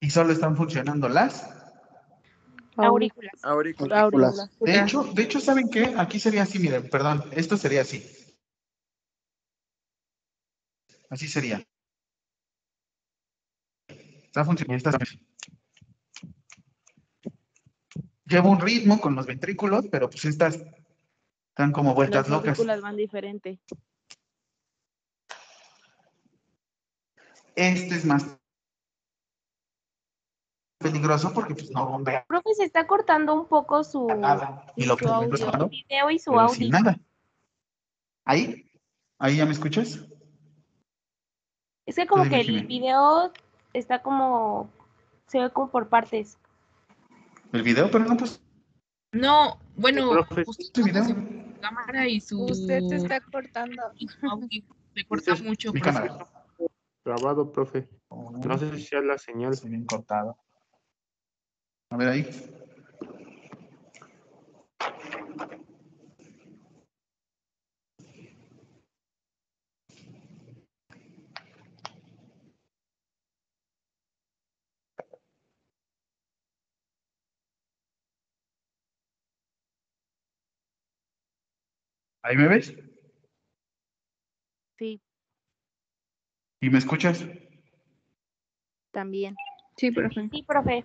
Y 0.00 0.08
solo 0.08 0.32
están 0.32 0.56
funcionando 0.56 1.06
las. 1.10 1.46
Aurículas. 2.76 3.34
Aurículas. 3.42 3.98
Aurículas. 3.98 4.50
De 4.60 4.80
hecho, 4.80 5.02
de 5.12 5.22
hecho, 5.24 5.40
¿saben 5.40 5.68
qué? 5.68 5.92
Aquí 5.98 6.18
sería 6.18 6.44
así, 6.44 6.58
miren, 6.58 6.88
perdón, 6.88 7.22
esto 7.32 7.58
sería 7.58 7.82
así. 7.82 8.02
Así 11.10 11.28
sería. 11.28 11.62
Está 14.30 14.44
funcionando. 14.44 14.76
está- 14.90 14.98
Llevo 18.26 18.50
un 18.50 18.60
ritmo 18.60 19.00
con 19.00 19.16
los 19.16 19.26
ventrículos, 19.26 19.86
pero 19.90 20.08
pues 20.08 20.24
estas 20.24 20.54
están 21.48 21.72
como 21.72 21.94
vueltas 21.94 22.28
Las 22.28 22.30
locas. 22.30 22.50
aurículas 22.50 22.80
van 22.80 22.94
diferente. 22.96 23.58
Este 27.56 27.96
es 27.96 28.04
más 28.04 28.24
peligroso 30.78 31.32
porque 31.34 31.54
pues 31.54 31.70
no 31.72 31.88
bombea 31.88 32.24
Profe, 32.26 32.54
se 32.54 32.64
está 32.64 32.86
cortando 32.86 33.34
un 33.34 33.46
poco 33.48 33.82
su, 33.82 34.06
nada. 34.06 34.72
Y 34.76 34.84
lo 34.84 34.96
que 34.96 35.06
su 35.06 35.10
audio, 35.12 35.68
video 35.68 36.10
y 36.12 36.18
su 36.20 36.30
sin 36.30 36.38
audio. 36.38 36.70
nada. 36.70 37.00
Ahí, 38.24 38.70
ahí 39.18 39.36
ya 39.38 39.44
me 39.44 39.52
escuchas. 39.52 39.98
Es 41.84 41.96
que 41.96 42.06
como 42.06 42.22
que 42.28 42.40
el 42.40 42.64
video 42.68 43.32
está 43.72 44.02
como, 44.02 44.70
se 45.26 45.40
ve 45.40 45.50
como 45.50 45.70
por 45.70 45.88
partes. 45.88 46.38
El 47.52 47.62
video, 47.62 47.90
pero 47.90 48.04
no 48.04 48.16
pues 48.16 48.40
No, 49.12 49.58
bueno, 49.76 50.10
Profe, 50.10 50.44
usted 50.46 50.64
este 50.64 50.82
video. 50.82 51.04
su 51.04 51.14
cámara 51.60 52.06
y 52.08 52.20
su, 52.20 52.44
Usted 52.44 52.80
se 52.88 52.96
está 52.96 53.20
cortando. 53.20 53.82
Se 54.94 55.04
corta 55.06 55.34
mucho, 55.36 55.72
mi 55.72 55.80
profe. 55.80 55.98
cámara. 56.06 56.26
grabado, 57.04 57.50
profe. 57.50 57.88
Oh, 58.08 58.30
No 58.32 58.58
sé 58.58 58.76
si 58.76 58.82
sea 58.84 59.00
la 59.00 59.18
señal. 59.18 59.52
Estoy 59.52 59.70
bien 59.70 59.84
cortado. 59.86 60.36
A 61.90 61.96
ver 61.96 62.08
ahí. 62.08 62.30
¿Ahí 82.22 82.36
me 82.36 82.48
ves? 82.48 82.74
Sí, 84.78 85.00
¿Y 86.60 86.70
me 86.70 86.78
escuchas? 86.78 87.24
también. 88.90 89.36
Sí, 89.76 89.90
profe. 89.90 90.28
Sí, 90.30 90.42
profe. 90.42 90.84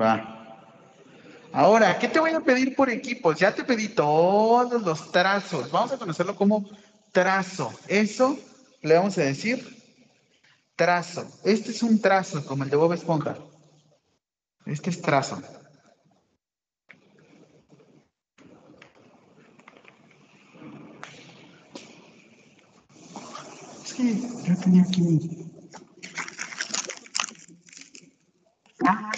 Va. 0.00 0.58
Ahora, 1.52 1.98
¿qué 1.98 2.08
te 2.08 2.18
voy 2.18 2.30
a 2.30 2.40
pedir 2.40 2.74
por 2.74 2.90
equipos? 2.90 3.38
Ya 3.38 3.54
te 3.54 3.62
pedí 3.62 3.88
todos 3.88 4.82
los 4.82 5.12
trazos. 5.12 5.70
Vamos 5.70 5.92
a 5.92 5.98
conocerlo 5.98 6.34
como 6.34 6.64
trazo. 7.12 7.72
Eso 7.86 8.36
le 8.82 8.94
vamos 8.94 9.16
a 9.18 9.22
decir 9.22 9.64
trazo. 10.74 11.30
Este 11.44 11.70
es 11.70 11.82
un 11.82 12.00
trazo, 12.00 12.44
como 12.44 12.64
el 12.64 12.70
de 12.70 12.76
Bob 12.76 12.92
Esponja. 12.92 13.36
Este 14.66 14.90
es 14.90 15.00
trazo. 15.00 15.40
Aquí. 24.80 25.18
Ah. 28.86 29.10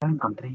Ya 0.00 0.08
encontré. 0.08 0.54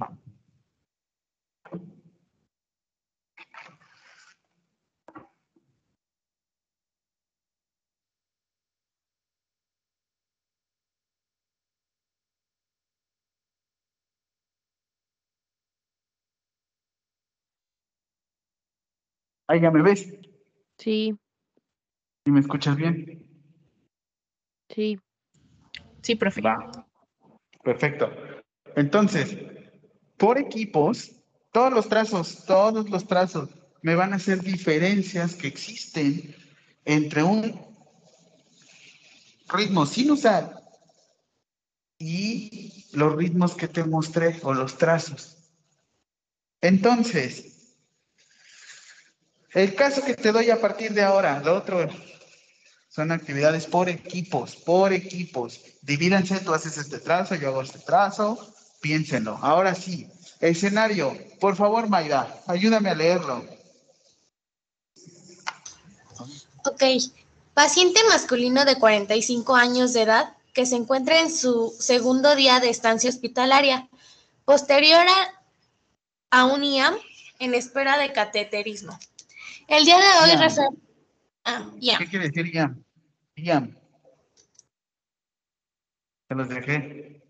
Me 19.49 19.81
ves 19.81 20.28
Sí, 20.79 21.13
y 22.25 22.31
me 22.31 22.39
escuchas 22.39 22.75
bien. 22.75 23.27
sí. 24.69 24.99
Sí, 26.01 26.15
profe. 26.15 26.41
Va. 26.41 26.87
Perfecto. 27.63 28.09
Entonces, 28.75 29.37
por 30.17 30.37
equipos, 30.37 31.11
todos 31.51 31.73
los 31.73 31.89
trazos, 31.89 32.45
todos 32.45 32.89
los 32.89 33.05
trazos 33.05 33.49
me 33.81 33.95
van 33.95 34.13
a 34.13 34.17
hacer 34.17 34.41
diferencias 34.41 35.35
que 35.35 35.47
existen 35.47 36.35
entre 36.85 37.23
un 37.23 37.59
ritmo 39.49 39.85
sinusal 39.85 40.55
y 41.97 42.85
los 42.93 43.15
ritmos 43.15 43.55
que 43.55 43.67
te 43.67 43.83
mostré 43.83 44.39
o 44.43 44.53
los 44.53 44.77
trazos. 44.77 45.37
Entonces, 46.61 47.58
el 49.53 49.75
caso 49.75 50.03
que 50.03 50.15
te 50.15 50.31
doy 50.31 50.49
a 50.49 50.61
partir 50.61 50.93
de 50.93 51.03
ahora, 51.03 51.39
lo 51.39 51.55
otro 51.55 51.89
son 52.89 53.11
actividades 53.11 53.65
por 53.65 53.87
equipos, 53.87 54.55
por 54.55 54.91
equipos. 54.93 55.61
Divídanse, 55.81 56.39
tú 56.39 56.53
haces 56.53 56.77
este 56.77 56.99
trazo, 56.99 57.35
yo 57.35 57.49
hago 57.49 57.61
este 57.61 57.79
trazo, 57.79 58.53
piénsenlo. 58.81 59.37
Ahora 59.41 59.75
sí, 59.75 60.09
escenario, 60.39 61.15
por 61.39 61.55
favor, 61.55 61.87
Mayra, 61.87 62.41
ayúdame 62.47 62.89
a 62.89 62.95
leerlo. 62.95 63.45
Ok, 66.65 66.83
paciente 67.53 68.01
masculino 68.09 68.65
de 68.65 68.75
45 68.75 69.55
años 69.55 69.93
de 69.93 70.01
edad 70.01 70.33
que 70.53 70.65
se 70.65 70.75
encuentra 70.75 71.21
en 71.21 71.31
su 71.31 71.73
segundo 71.79 72.35
día 72.35 72.59
de 72.59 72.69
estancia 72.69 73.09
hospitalaria, 73.09 73.87
posterior 74.45 75.05
a 76.31 76.45
un 76.45 76.63
IAM 76.63 76.95
en 77.39 77.53
espera 77.53 77.97
de 77.97 78.11
cateterismo. 78.11 78.99
El 79.69 79.85
día 79.85 79.97
de 79.97 80.03
hoy 80.23 80.31
refer- 80.37 80.77
Ah, 81.45 81.71
IAM. 81.79 81.97
¿Qué 81.99 82.07
quiere 82.07 82.29
decir 82.29 82.53
IAM? 82.53 82.83
IAM. 83.35 83.75
Se 86.27 86.35
los 86.35 86.49
dejé. 86.49 87.21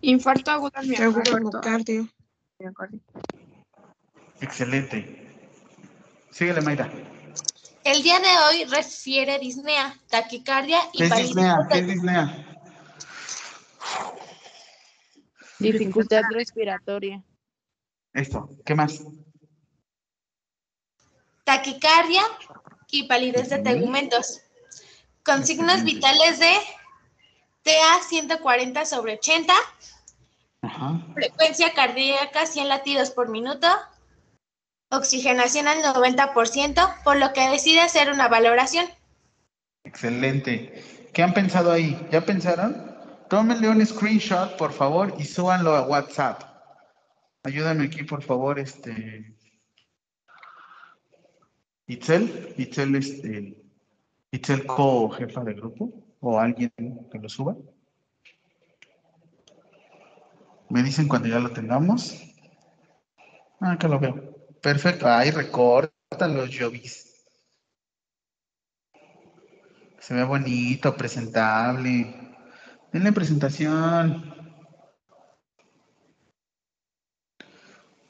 Infarto 0.00 0.50
agudo 0.50 0.72
al 0.74 0.86
miocardio. 0.86 2.08
Excelente. 4.40 5.26
Síguele, 6.30 6.60
Mayra. 6.60 6.90
El 7.84 8.02
día 8.02 8.18
de 8.20 8.26
hoy 8.48 8.64
refiere 8.64 9.38
disnea, 9.38 9.96
taquicardia 10.08 10.78
y 10.92 10.98
¿Qué 10.98 11.04
es 11.04 11.16
disnea? 11.16 11.58
¿Qué 11.70 11.78
es 11.78 11.86
disnea? 11.86 12.52
Dificultad 15.58 16.22
respiratoria. 16.30 17.22
Esto. 18.12 18.50
¿Qué 18.64 18.74
más? 18.74 19.02
Taquicardia 21.46 22.22
y 22.90 23.04
palidez 23.04 23.48
de 23.48 23.58
tegumentos, 23.58 24.40
con 25.24 25.46
signos 25.46 25.84
vitales 25.84 26.40
de 26.40 26.52
TA 27.62 28.02
140 28.08 28.84
sobre 28.84 29.14
80, 29.14 29.54
Ajá. 30.62 31.00
frecuencia 31.14 31.72
cardíaca 31.72 32.46
100 32.46 32.68
latidos 32.68 33.10
por 33.10 33.28
minuto, 33.28 33.68
oxigenación 34.90 35.68
al 35.68 35.82
90%, 35.84 37.02
por 37.04 37.16
lo 37.16 37.32
que 37.32 37.48
decide 37.48 37.80
hacer 37.80 38.10
una 38.10 38.26
valoración. 38.26 38.86
Excelente. 39.84 41.10
¿Qué 41.14 41.22
han 41.22 41.32
pensado 41.32 41.70
ahí? 41.70 41.96
¿Ya 42.10 42.22
pensaron? 42.22 42.92
Tómenle 43.30 43.68
un 43.68 43.86
screenshot, 43.86 44.56
por 44.56 44.72
favor, 44.72 45.14
y 45.16 45.24
súbanlo 45.24 45.76
a 45.76 45.82
WhatsApp. 45.82 46.42
Ayúdame 47.44 47.84
aquí, 47.84 48.02
por 48.02 48.22
favor, 48.24 48.58
este. 48.58 49.35
Itzel, 51.86 52.54
Itzel, 52.58 52.94
este. 52.96 53.56
Itzel, 54.32 54.66
co-jefa 54.66 55.44
de 55.44 55.54
grupo, 55.54 55.92
o 56.20 56.38
alguien 56.38 56.72
que 57.10 57.18
lo 57.18 57.28
suba. 57.28 57.56
Me 60.68 60.82
dicen 60.82 61.06
cuando 61.06 61.28
ya 61.28 61.38
lo 61.38 61.52
tengamos. 61.52 62.20
Ah, 63.60 63.72
acá 63.72 63.86
lo 63.86 64.00
veo. 64.00 64.36
Perfecto. 64.60 65.06
Ahí 65.08 65.30
recortan 65.30 66.34
los 66.34 66.50
llovis. 66.50 67.24
Se 70.00 70.14
ve 70.14 70.24
bonito, 70.24 70.96
presentable. 70.96 72.14
Denle 72.92 73.12
presentación. 73.12 74.34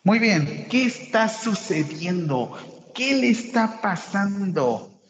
Muy 0.02 0.18
bien, 0.18 0.66
¿qué 0.70 0.86
está 0.86 1.28
sucediendo? 1.28 2.75
¿Qué 2.96 3.14
le 3.14 3.28
está 3.28 3.78
pasando? 3.82 5.02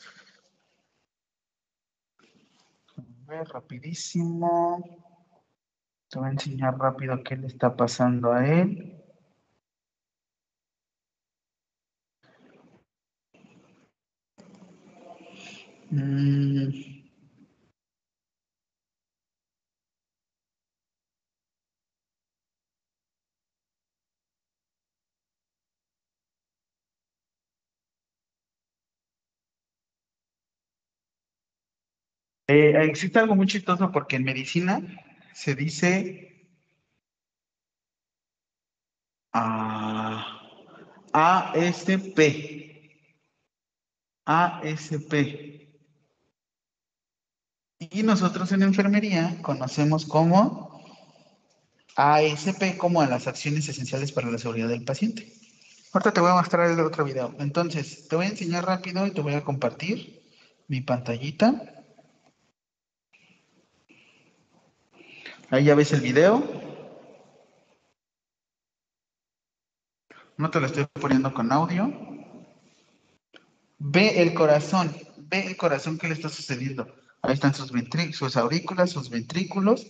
A 2.96 3.30
ver, 3.30 3.46
rapidísimo. 3.46 4.82
Te 6.08 6.18
voy 6.18 6.28
a 6.28 6.32
enseñar 6.32 6.76
rápido 6.76 7.22
qué 7.22 7.36
le 7.36 7.46
está 7.46 7.76
pasando 7.76 8.32
a 8.32 8.44
él. 8.44 9.00
Mm. 15.92 16.95
Eh, 32.48 32.72
existe 32.84 33.18
algo 33.18 33.34
muy 33.34 33.46
chistoso 33.46 33.90
porque 33.90 34.16
en 34.16 34.24
medicina 34.24 34.80
se 35.34 35.54
dice 35.54 36.32
ah, 39.32 40.24
ASP. 41.12 42.18
ASP. 44.26 45.12
Y 47.78 48.02
nosotros 48.02 48.52
en 48.52 48.62
enfermería 48.62 49.38
conocemos 49.42 50.04
como 50.06 50.70
ASP 51.96 52.76
como 52.76 53.04
las 53.04 53.26
acciones 53.26 53.68
esenciales 53.68 54.12
para 54.12 54.30
la 54.30 54.38
seguridad 54.38 54.68
del 54.68 54.82
paciente. 54.82 55.26
Ahorita 55.92 56.12
te 56.12 56.20
voy 56.20 56.30
a 56.30 56.34
mostrar 56.34 56.70
el 56.70 56.80
otro 56.80 57.04
video. 57.04 57.34
Entonces, 57.38 58.06
te 58.08 58.16
voy 58.16 58.26
a 58.26 58.30
enseñar 58.30 58.66
rápido 58.66 59.06
y 59.06 59.12
te 59.12 59.20
voy 59.22 59.34
a 59.34 59.42
compartir 59.42 59.98
mi 60.68 60.80
pantallita. 60.80 61.75
Ahí 65.50 65.64
ya 65.64 65.74
ves 65.76 65.92
el 65.92 66.00
video. 66.00 66.42
No 70.36 70.50
te 70.50 70.60
lo 70.60 70.66
estoy 70.66 70.86
poniendo 71.00 71.32
con 71.32 71.52
audio. 71.52 71.92
Ve 73.78 74.22
el 74.22 74.34
corazón, 74.34 74.94
ve 75.18 75.46
el 75.46 75.56
corazón 75.56 75.98
que 75.98 76.08
le 76.08 76.14
está 76.14 76.28
sucediendo. 76.28 76.92
Ahí 77.22 77.34
están 77.34 77.54
sus, 77.54 77.70
sus 78.12 78.36
aurículas, 78.36 78.90
sus 78.90 79.08
ventrículos, 79.08 79.86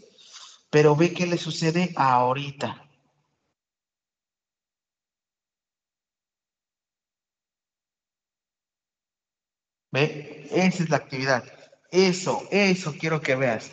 pero 0.71 0.95
ve 0.95 1.13
qué 1.13 1.27
le 1.27 1.39
sucede 1.39 1.93
ahorita. 1.97 2.83
¿Ve? 9.91 10.49
Esa 10.51 10.83
es 10.83 10.91
la 10.91 10.99
actividad. 10.99 11.45
Eso, 11.91 12.47
eso 12.51 12.95
quiero 12.99 13.21
que 13.21 13.37
veas. 13.37 13.73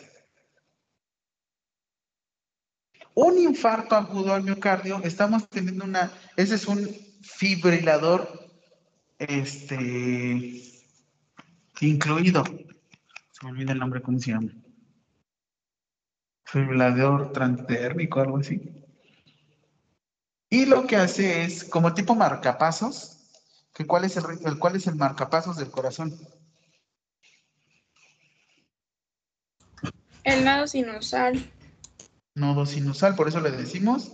Un 3.15 3.37
infarto 3.37 3.95
agudo 3.95 4.33
al 4.33 4.43
miocardio, 4.43 5.01
estamos 5.03 5.47
teniendo 5.47 5.85
una, 5.85 6.11
ese 6.35 6.55
es 6.55 6.67
un 6.67 6.89
fibrilador 7.21 8.49
este, 9.19 10.63
incluido. 11.79 12.43
Se 12.43 13.45
me 13.45 13.51
olvida 13.51 13.73
el 13.73 13.79
nombre, 13.79 14.01
¿cómo 14.01 14.19
se 14.19 14.31
llama? 14.31 14.51
Fibrilador 16.45 17.31
transdérmico, 17.31 18.19
algo 18.19 18.37
así. 18.37 18.61
Y 20.49 20.65
lo 20.65 20.85
que 20.85 20.97
hace 20.97 21.43
es, 21.43 21.63
como 21.63 21.93
tipo 21.93 22.15
marcapasos, 22.15 23.31
que 23.73 23.85
cuál, 23.85 24.05
es 24.05 24.17
el, 24.17 24.23
el, 24.45 24.59
¿cuál 24.59 24.75
es 24.75 24.87
el 24.87 24.95
marcapasos 24.95 25.57
del 25.57 25.71
corazón? 25.71 26.15
El 30.23 30.45
lado 30.45 30.67
sinusal. 30.67 31.51
Nodo 32.35 32.65
sinusal, 32.65 33.15
por 33.15 33.27
eso 33.27 33.39
le 33.39 33.51
decimos 33.51 34.11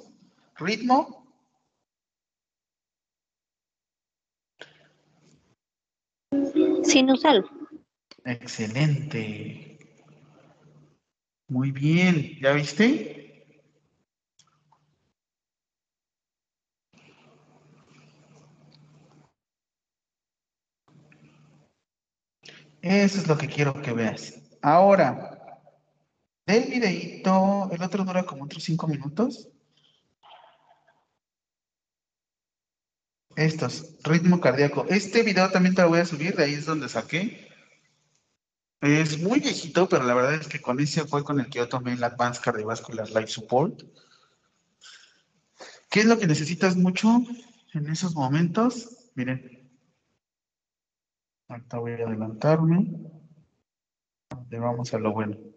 ritmo 0.57 1.19
Sinusal. 6.83 7.45
Excelente. 8.25 9.79
Muy 11.47 11.71
bien, 11.71 12.37
¿ya 12.41 12.53
viste? 12.53 13.45
Eso 22.81 23.19
es 23.19 23.27
lo 23.27 23.37
que 23.37 23.47
quiero 23.47 23.81
que 23.81 23.93
veas. 23.93 24.41
Ahora, 24.61 25.38
del 26.49 26.65
videíto, 26.65 27.69
el 27.71 27.81
otro 27.83 28.03
dura 28.03 28.23
como 28.23 28.45
otros 28.45 28.63
cinco 28.63 28.87
minutos. 28.87 29.47
Estos, 33.35 33.95
ritmo 34.03 34.41
cardíaco. 34.41 34.85
Este 34.89 35.21
video 35.23 35.49
también 35.51 35.75
te 35.75 35.83
lo 35.83 35.89
voy 35.89 35.99
a 35.99 36.05
subir, 36.05 36.35
de 36.35 36.43
ahí 36.43 36.53
es 36.55 36.65
donde 36.65 36.89
saqué. 36.89 37.47
Es 38.81 39.21
muy 39.21 39.39
viejito, 39.39 39.87
pero 39.87 40.03
la 40.05 40.13
verdad 40.15 40.35
es 40.35 40.47
que 40.47 40.59
con 40.59 40.79
ese 40.79 41.05
fue 41.05 41.23
con 41.23 41.39
el 41.39 41.49
que 41.49 41.59
yo 41.59 41.69
tomé 41.69 41.93
el 41.93 42.03
Advanced 42.03 42.41
Cardiovascular 42.41 43.09
Life 43.09 43.27
Support. 43.27 43.83
¿Qué 45.89 45.99
es 45.99 46.05
lo 46.05 46.17
que 46.17 46.27
necesitas 46.27 46.75
mucho 46.75 47.21
en 47.73 47.89
esos 47.89 48.15
momentos? 48.15 49.11
Miren. 49.15 49.69
Ahorita 51.47 51.77
voy 51.77 51.91
a 51.91 52.07
adelantarme. 52.07 52.87
Vamos 54.49 54.93
a 54.93 54.99
lo 54.99 55.11
bueno. 55.13 55.48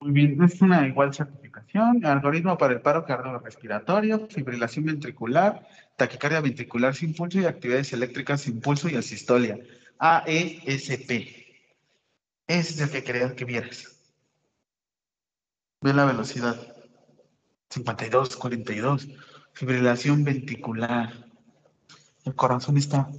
Muy 0.00 0.12
bien, 0.12 0.42
es 0.42 0.62
una 0.62 0.86
igual 0.86 1.12
certificación. 1.12 2.06
Algoritmo 2.06 2.56
para 2.56 2.72
el 2.72 2.80
paro 2.80 3.04
cardiorrespiratorio, 3.04 4.28
fibrilación 4.28 4.86
ventricular, 4.86 5.66
taquicardia 5.96 6.40
ventricular 6.40 6.94
sin 6.94 7.14
pulso 7.14 7.38
y 7.38 7.44
actividades 7.44 7.92
eléctricas 7.92 8.40
sin 8.40 8.62
pulso 8.62 8.88
y 8.88 8.96
asistolia. 8.96 9.58
AESP. 9.98 11.10
Ese 12.46 12.72
es 12.72 12.80
el 12.80 12.90
que 12.90 13.04
quería 13.04 13.36
que 13.36 13.44
vieras. 13.44 14.00
Ve 15.82 15.92
la 15.92 16.06
velocidad. 16.06 16.56
52, 17.68 18.36
42. 18.36 19.06
Fibrilación 19.52 20.24
ventricular. 20.24 21.12
El 22.24 22.34
corazón 22.34 22.78
está 22.78 23.10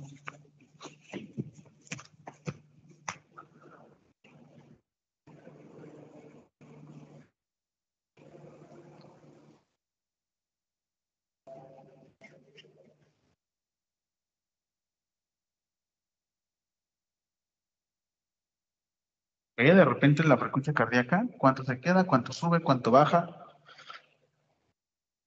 De 19.70 19.86
repente 19.86 20.24
la 20.24 20.38
frecuencia 20.38 20.74
cardíaca, 20.74 21.28
cuánto 21.38 21.64
se 21.64 21.80
queda, 21.80 22.06
cuánto 22.06 22.34
sube, 22.34 22.62
cuánto 22.62 22.90
baja. 22.90 23.30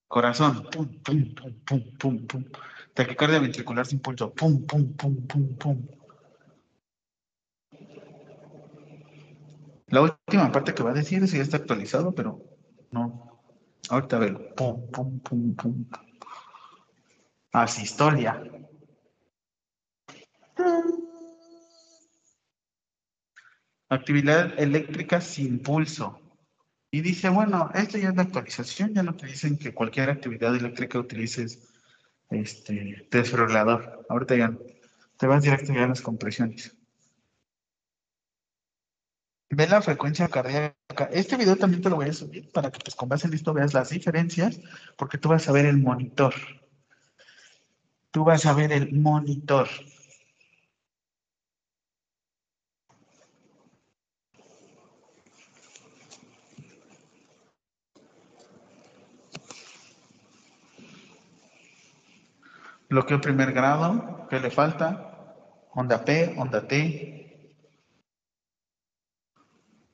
Corazón, 0.09 0.68
pum, 0.72 0.89
pum, 1.03 1.35
pum, 1.35 1.55
pum, 1.64 1.97
pum, 1.99 2.26
pum. 2.26 2.45
Taquicardia 2.95 3.39
ventricular 3.39 3.87
sin 3.87 4.01
pulso, 4.01 4.32
pum, 4.32 4.66
pum, 4.66 4.93
pum, 4.97 5.26
pum, 5.26 5.57
pum. 5.57 5.87
La 9.87 10.01
última 10.01 10.51
parte 10.51 10.74
que 10.74 10.82
va 10.82 10.91
a 10.91 10.95
decir 10.95 11.22
es 11.22 11.30
si 11.30 11.37
ya 11.37 11.43
está 11.45 11.59
actualizado, 11.59 12.12
pero 12.12 12.41
no. 12.91 13.41
Ahorita 13.89 14.18
veo. 14.18 14.55
Pum, 14.57 14.91
pum, 14.91 15.20
pum, 15.20 15.55
pum. 15.55 15.85
Asistolia. 17.53 18.43
Actividad 23.89 24.59
eléctrica 24.59 25.20
sin 25.20 25.61
pulso. 25.61 26.20
Y 26.91 27.01
dice, 27.01 27.28
bueno, 27.28 27.70
esto 27.74 27.99
ya 27.99 28.11
es 28.11 28.16
la 28.16 28.22
actualización, 28.22 28.95
ya 28.95 29.03
no 29.03 29.16
te 29.16 29.26
dicen 29.26 29.59
que 29.59 29.74
cualquier 29.74 30.11
actividad 30.11 30.55
eléctrica 30.55 30.99
utilices 30.99 31.72
este 32.30 33.09
desfibrilador. 33.11 34.07
Ahorita 34.09 34.37
ya 34.37 34.57
te 35.18 35.26
vas 35.26 35.43
directo 35.43 35.72
ya 35.72 35.85
a 35.85 35.89
las 35.89 36.01
compresiones. 36.01 36.76
Ve 39.51 39.68
la 39.68 39.82
frecuencia 39.82 40.28
cardíaca. 40.28 41.05
Este 41.12 41.37
video 41.37 41.57
también 41.57 41.82
te 41.82 41.91
lo 41.91 41.97
voy 41.97 42.09
a 42.09 42.12
subir 42.12 42.51
para 42.53 42.70
que 42.70 42.80
pues 42.80 42.95
con 42.95 43.09
base 43.09 43.26
en 43.26 43.35
esto 43.35 43.53
veas 43.53 43.74
las 43.74 43.91
diferencias, 43.91 44.61
porque 44.97 45.18
tú 45.18 45.28
vas 45.28 45.49
a 45.49 45.53
ver 45.53 45.66
el 45.66 45.78
monitor. 45.78 46.35
Tú 48.11 48.24
vas 48.24 48.47
a 48.47 48.53
ver 48.53 48.72
el 48.72 48.93
monitor. 48.93 49.68
Bloqueo 62.89 63.20
primer 63.20 63.53
grado, 63.53 64.26
¿qué 64.28 64.39
le 64.39 64.51
falta? 64.51 65.11
Onda 65.72 66.05
P, 66.05 66.35
onda 66.39 66.66
T. 66.66 67.51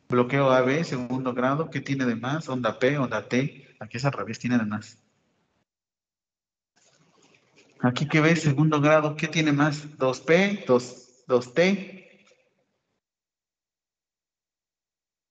Bloqueo 0.08 0.50
AB, 0.50 0.84
segundo 0.84 1.32
grado, 1.32 1.70
¿qué 1.70 1.80
tiene 1.80 2.04
de 2.04 2.16
más? 2.16 2.48
Onda 2.48 2.78
P, 2.78 2.98
onda 2.98 3.26
T. 3.28 3.64
Aquí 3.78 3.96
es 3.96 4.04
al 4.04 4.12
revés, 4.12 4.38
tiene 4.38 4.58
de 4.58 4.66
más. 4.66 4.98
Aquí 7.80 8.06
que 8.06 8.20
ves, 8.20 8.42
segundo 8.42 8.80
grado, 8.80 9.16
¿qué 9.16 9.28
tiene 9.28 9.52
más? 9.52 9.96
2P, 9.96 10.64
2, 10.66 11.24
2T. 11.26 12.08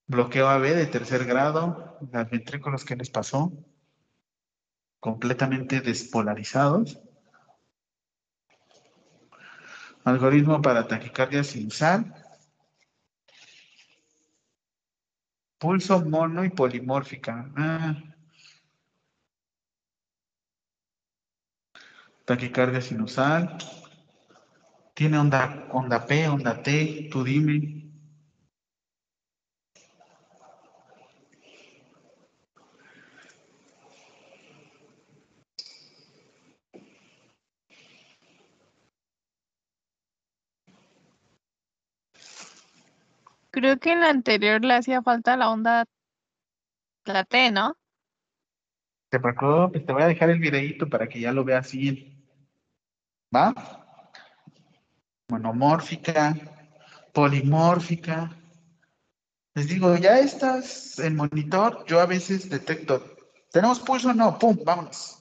Bloqueo 0.06 0.48
AB 0.48 0.74
de 0.74 0.86
tercer 0.86 1.26
grado, 1.26 1.96
las 2.10 2.28
ventrículos, 2.28 2.84
¿qué 2.84 2.96
les 2.96 3.10
pasó? 3.10 3.52
Completamente 4.98 5.80
despolarizados. 5.80 6.98
Algoritmo 10.04 10.62
para 10.62 10.86
taquicardia 10.88 11.44
sinusal. 11.44 12.14
Pulso 15.58 16.00
mono 16.04 16.44
y 16.44 16.50
polimórfica. 16.50 17.50
Ah. 17.56 17.94
Taquicardia 22.24 22.80
sinusal. 22.80 23.58
Tiene 24.94 25.18
onda, 25.18 25.68
onda 25.72 26.06
P, 26.06 26.28
onda 26.28 26.62
T, 26.62 27.08
tú 27.10 27.24
dime. 27.24 27.89
Creo 43.50 43.78
que 43.78 43.92
en 43.92 44.00
la 44.00 44.10
anterior 44.10 44.64
le 44.64 44.74
hacía 44.74 45.02
falta 45.02 45.36
la 45.36 45.50
onda, 45.50 45.84
la 47.04 47.24
T, 47.24 47.50
¿no? 47.50 47.76
Te 49.08 49.18
preocupes, 49.18 49.84
te 49.84 49.92
voy 49.92 50.02
a 50.02 50.06
dejar 50.06 50.30
el 50.30 50.38
videito 50.38 50.88
para 50.88 51.08
que 51.08 51.20
ya 51.20 51.32
lo 51.32 51.44
veas 51.44 51.72
bien. 51.72 52.24
¿Va? 53.34 53.52
Monomórfica, 55.28 56.36
polimórfica. 57.12 58.30
Les 59.54 59.66
digo, 59.66 59.96
ya 59.96 60.20
estás 60.20 61.00
en 61.00 61.16
monitor, 61.16 61.84
yo 61.86 62.00
a 62.00 62.06
veces 62.06 62.48
detecto, 62.48 63.16
¿tenemos 63.50 63.80
pulso? 63.80 64.14
No, 64.14 64.38
pum, 64.38 64.56
vámonos. 64.64 65.16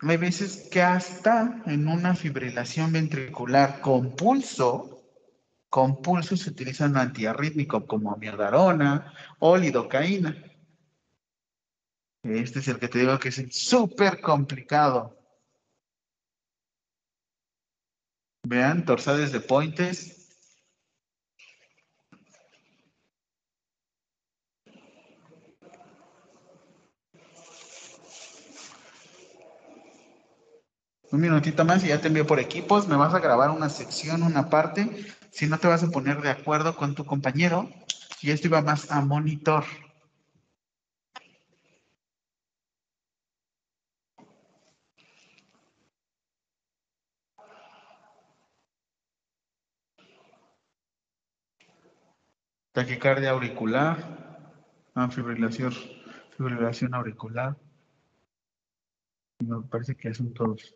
Hay 0.00 0.16
veces 0.16 0.68
que 0.68 0.82
hasta 0.82 1.62
en 1.66 1.86
una 1.86 2.16
fibrilación 2.16 2.92
ventricular 2.92 3.80
con 3.80 4.16
pulso, 4.16 4.91
con 5.72 6.02
pulso 6.02 6.36
se 6.36 6.50
utiliza 6.50 6.84
un 6.84 6.98
antiarrítmico 6.98 7.86
como 7.86 8.12
amiodarona 8.12 9.14
o 9.38 9.56
lidocaína. 9.56 10.36
Este 12.22 12.58
es 12.58 12.68
el 12.68 12.78
que 12.78 12.88
te 12.88 12.98
digo 12.98 13.18
que 13.18 13.30
es 13.30 13.42
súper 13.52 14.20
complicado. 14.20 15.16
Vean, 18.42 18.84
torsades 18.84 19.32
de 19.32 19.40
puentes. 19.40 20.28
Un 31.10 31.20
minutito 31.22 31.64
más 31.64 31.82
y 31.82 31.88
ya 31.88 31.98
te 31.98 32.08
envío 32.08 32.26
por 32.26 32.40
equipos. 32.40 32.86
Me 32.88 32.96
vas 32.96 33.14
a 33.14 33.20
grabar 33.20 33.48
una 33.48 33.70
sección, 33.70 34.22
una 34.22 34.50
parte 34.50 35.06
si 35.32 35.46
no 35.46 35.58
te 35.58 35.66
vas 35.66 35.82
a 35.82 35.90
poner 35.90 36.20
de 36.20 36.28
acuerdo 36.28 36.76
con 36.76 36.94
tu 36.94 37.06
compañero. 37.06 37.70
Y 38.20 38.30
esto 38.30 38.48
iba 38.48 38.60
más 38.60 38.92
a 38.92 39.00
monitor. 39.00 39.64
Taquicardia 52.72 53.30
auricular, 53.30 53.96
ah, 54.94 55.08
fibrilación, 55.08 55.72
fibrilación 56.36 56.94
auricular. 56.94 57.56
Me 59.40 59.62
parece 59.62 59.96
que 59.96 60.12
son 60.14 60.32
todos. 60.32 60.74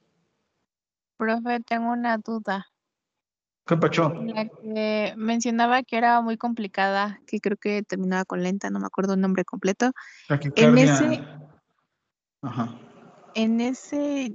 Profe, 1.19 1.61
tengo 1.61 1.93
una 1.93 2.19
duda. 2.19 2.67
¿Qué 3.67 3.77
pacho? 3.77 4.15
La 4.23 4.47
que 4.49 5.15
mencionaba 5.17 5.83
que 5.83 5.97
era 5.97 6.21
muy 6.21 6.37
complicada, 6.37 7.21
que 7.27 7.41
creo 7.41 7.57
que 7.57 7.83
terminaba 7.83 8.25
con 8.25 8.43
lenta, 8.43 8.71
no 8.71 8.79
me 8.79 8.87
acuerdo 8.87 9.15
el 9.15 9.21
nombre 9.21 9.45
completo. 9.45 9.93
En 10.55 10.79
ese, 10.79 11.21
Ajá. 12.43 12.79
en 13.35 13.61
ese, 13.61 14.33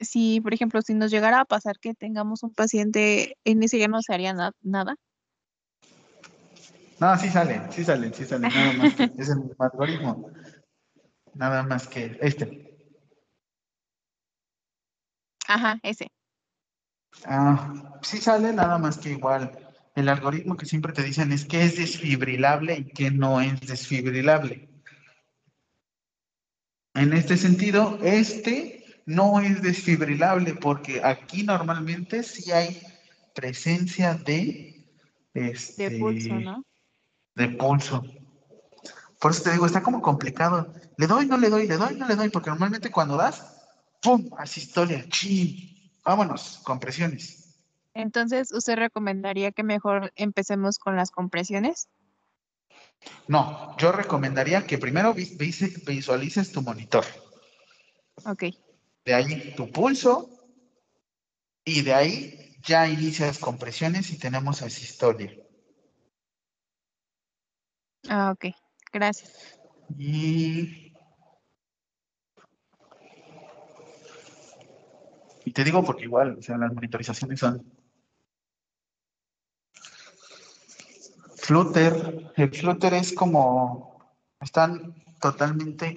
si 0.00 0.40
por 0.40 0.52
ejemplo, 0.52 0.82
si 0.82 0.92
nos 0.94 1.10
llegara 1.10 1.40
a 1.40 1.44
pasar 1.46 1.78
que 1.78 1.94
tengamos 1.94 2.42
un 2.42 2.52
paciente, 2.52 3.36
en 3.44 3.62
ese 3.62 3.78
ya 3.78 3.88
no 3.88 4.02
se 4.02 4.12
haría 4.12 4.34
na- 4.34 4.52
nada. 4.62 4.96
No, 7.00 7.16
sí 7.18 7.28
salen, 7.28 7.72
sí 7.72 7.84
salen, 7.84 8.12
sí 8.14 8.24
salen. 8.24 8.52
Nada 8.52 8.72
más 8.72 8.94
que 8.94 9.10
es 9.16 9.28
el 9.30 9.38
mismo 9.40 9.56
algoritmo. 9.64 10.30
Nada 11.34 11.62
más 11.62 11.88
que 11.88 12.16
este. 12.20 12.70
Ajá, 15.48 15.78
ese. 15.82 16.10
Ah, 17.24 17.98
sí 18.02 18.18
sale, 18.18 18.52
nada 18.52 18.78
más 18.78 18.98
que 18.98 19.10
igual. 19.10 19.58
El 19.94 20.08
algoritmo 20.08 20.56
que 20.56 20.66
siempre 20.66 20.92
te 20.92 21.02
dicen 21.02 21.32
es 21.32 21.44
que 21.44 21.62
es 21.62 21.76
desfibrilable 21.76 22.78
y 22.78 22.84
que 22.84 23.10
no 23.10 23.40
es 23.40 23.60
desfibrilable. 23.60 24.68
En 26.94 27.12
este 27.12 27.36
sentido, 27.36 27.98
este 28.02 28.84
no 29.06 29.40
es 29.40 29.62
desfibrilable 29.62 30.54
porque 30.54 31.02
aquí 31.04 31.42
normalmente 31.42 32.22
sí 32.22 32.50
hay 32.52 32.80
presencia 33.34 34.14
de, 34.14 34.86
este, 35.34 35.90
De 35.90 35.98
pulso, 35.98 36.34
¿no? 36.34 36.64
de 37.34 37.48
pulso. 37.48 38.04
Por 39.20 39.30
eso 39.30 39.42
te 39.42 39.52
digo, 39.52 39.66
está 39.66 39.82
como 39.82 40.02
complicado. 40.02 40.72
Le 40.96 41.06
doy, 41.06 41.26
no 41.26 41.36
le 41.36 41.50
doy, 41.50 41.66
le 41.66 41.76
doy, 41.76 41.96
no 41.96 42.06
le 42.06 42.14
doy, 42.14 42.28
porque 42.28 42.50
normalmente 42.50 42.90
cuando 42.90 43.16
das, 43.16 43.56
¡pum! 44.02 44.28
Asistolia, 44.38 45.04
chin. 45.08 45.73
Vámonos, 46.04 46.60
compresiones. 46.64 47.58
Entonces, 47.94 48.52
¿usted 48.52 48.76
recomendaría 48.76 49.52
que 49.52 49.62
mejor 49.62 50.12
empecemos 50.16 50.78
con 50.78 50.96
las 50.96 51.10
compresiones? 51.10 51.88
No, 53.28 53.76
yo 53.78 53.92
recomendaría 53.92 54.66
que 54.66 54.78
primero 54.78 55.14
vis- 55.14 55.36
vis- 55.38 55.84
visualices 55.84 56.52
tu 56.52 56.62
monitor. 56.62 57.04
Ok, 58.26 58.44
De 59.04 59.14
ahí 59.14 59.54
tu 59.54 59.70
pulso 59.70 60.30
y 61.64 61.82
de 61.82 61.94
ahí 61.94 62.56
ya 62.62 62.88
inicias 62.88 63.38
compresiones 63.38 64.10
y 64.10 64.18
tenemos 64.18 64.62
asistolia. 64.62 65.32
ah, 68.08 68.30
ok, 68.32 68.54
gracias. 68.92 69.58
Y, 69.98 70.83
y 75.44 75.52
te 75.52 75.64
digo 75.64 75.84
porque 75.84 76.04
igual, 76.04 76.36
o 76.38 76.42
sea, 76.42 76.56
las 76.56 76.72
monitorizaciones 76.72 77.40
son 77.40 77.64
Flutter. 81.36 82.32
El 82.36 82.50
Flutter 82.54 82.94
es 82.94 83.12
como, 83.12 84.16
están 84.40 84.94
totalmente 85.20 85.96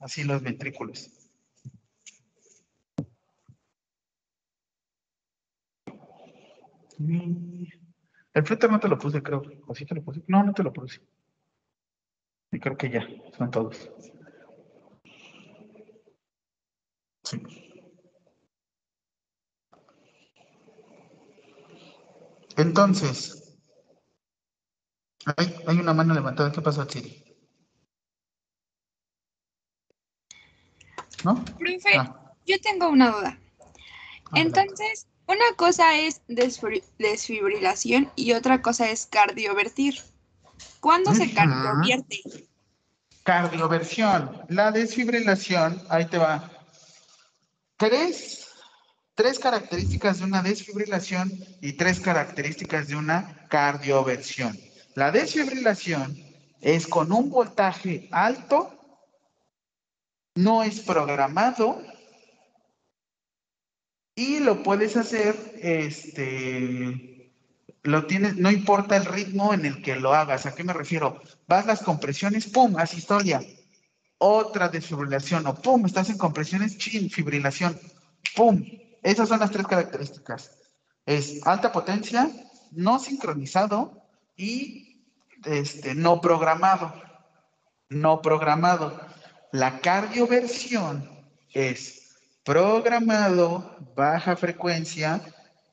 así 0.00 0.24
los 0.24 0.42
ventrículos. 0.42 1.10
El 6.98 8.44
Flutter 8.44 8.70
no 8.70 8.80
te 8.80 8.88
lo 8.88 8.98
puse, 8.98 9.22
creo. 9.22 9.42
¿O 9.66 9.74
sí 9.74 9.86
te 9.86 9.94
lo 9.94 10.02
puse? 10.02 10.22
No, 10.26 10.42
no 10.42 10.52
te 10.52 10.62
lo 10.62 10.72
puse. 10.72 11.00
Y 12.50 12.58
creo 12.58 12.76
que 12.76 12.90
ya, 12.90 13.06
son 13.36 13.50
todos. 13.50 13.90
Sí. 17.22 17.61
Entonces, 22.56 23.56
hay, 25.36 25.54
hay 25.66 25.78
una 25.78 25.94
mano 25.94 26.14
levantada. 26.14 26.52
¿Qué 26.52 26.60
pasó, 26.60 26.84
Chiri? 26.84 27.24
¿No? 31.24 31.44
Profe, 31.44 31.96
Ah. 31.96 32.34
yo 32.46 32.60
tengo 32.60 32.88
una 32.88 33.10
duda. 33.12 33.38
Entonces, 34.34 35.06
una 35.26 35.44
cosa 35.56 35.96
es 35.98 36.22
desfibrilación 36.98 38.10
y 38.16 38.32
otra 38.32 38.60
cosa 38.62 38.90
es 38.90 39.06
cardiovertir. 39.06 39.98
¿Cuándo 40.80 41.14
se 41.14 41.32
cardiovierte? 41.32 42.22
Cardioversión. 43.22 44.42
La 44.48 44.72
desfibrilación, 44.72 45.80
ahí 45.90 46.06
te 46.06 46.18
va. 46.18 46.50
Tres, 47.76 48.51
tres 49.14 49.38
características 49.38 50.18
de 50.18 50.24
una 50.24 50.42
desfibrilación 50.42 51.30
y 51.60 51.72
tres 51.74 52.00
características 52.00 52.88
de 52.88 52.96
una 52.96 53.46
cardioversión. 53.48 54.58
La 54.94 55.10
desfibrilación 55.10 56.16
es 56.60 56.86
con 56.86 57.12
un 57.12 57.30
voltaje 57.30 58.08
alto, 58.12 58.78
no 60.34 60.62
es 60.62 60.80
programado 60.80 61.82
y 64.14 64.40
lo 64.40 64.62
puedes 64.62 64.96
hacer, 64.96 65.34
este, 65.60 67.32
lo 67.82 68.06
tienes, 68.06 68.36
no 68.36 68.50
importa 68.50 68.96
el 68.96 69.04
ritmo 69.04 69.52
en 69.54 69.64
el 69.66 69.82
que 69.82 69.96
lo 69.96 70.14
hagas. 70.14 70.46
¿A 70.46 70.54
qué 70.54 70.64
me 70.64 70.72
refiero? 70.72 71.20
Vas 71.46 71.66
las 71.66 71.82
compresiones, 71.82 72.46
pum, 72.46 72.76
asistolia. 72.76 73.40
Otra 74.18 74.68
desfibrilación, 74.68 75.46
o 75.46 75.54
pum, 75.54 75.84
estás 75.86 76.08
en 76.10 76.18
compresiones, 76.18 76.78
chin, 76.78 77.10
fibrilación, 77.10 77.78
pum. 78.36 78.62
Esas 79.02 79.28
son 79.28 79.40
las 79.40 79.50
tres 79.50 79.66
características. 79.66 80.58
Es 81.04 81.44
alta 81.46 81.72
potencia, 81.72 82.30
no 82.70 82.98
sincronizado 82.98 84.02
y 84.36 85.04
este, 85.44 85.94
no 85.94 86.20
programado. 86.20 86.92
No 87.88 88.22
programado. 88.22 89.00
La 89.52 89.80
cardioversión 89.80 91.08
es 91.52 92.16
programado, 92.44 93.76
baja 93.94 94.36
frecuencia 94.36 95.20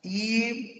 y 0.01 0.79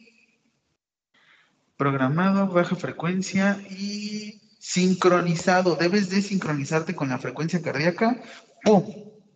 programado, 1.77 2.47
baja 2.47 2.75
frecuencia 2.75 3.57
y 3.69 4.41
sincronizado. 4.59 5.75
Debes 5.75 6.09
de 6.09 6.21
sincronizarte 6.21 6.95
con 6.95 7.09
la 7.09 7.19
frecuencia 7.19 7.61
cardíaca. 7.61 8.21
¡Pum! 8.63 8.83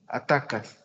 Atacas. 0.08 0.78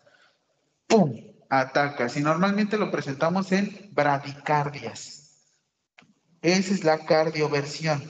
¡Pum! 0.86 1.27
Atacas. 1.48 2.16
Y 2.16 2.22
normalmente 2.22 2.76
lo 2.76 2.90
presentamos 2.90 3.52
en 3.52 3.72
bradicardias. 3.90 5.24
Esa 6.42 6.74
es 6.74 6.84
la 6.84 7.04
cardioversión. 7.04 8.02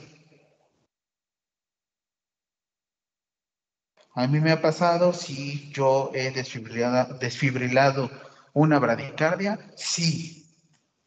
A 4.15 4.27
mí 4.27 4.39
me 4.39 4.51
ha 4.51 4.61
pasado 4.61 5.13
si 5.13 5.69
yo 5.71 6.11
he 6.13 6.31
desfibrilado, 6.31 7.13
desfibrilado 7.19 8.09
una 8.53 8.77
bradicardia. 8.79 9.57
Sí. 9.75 10.45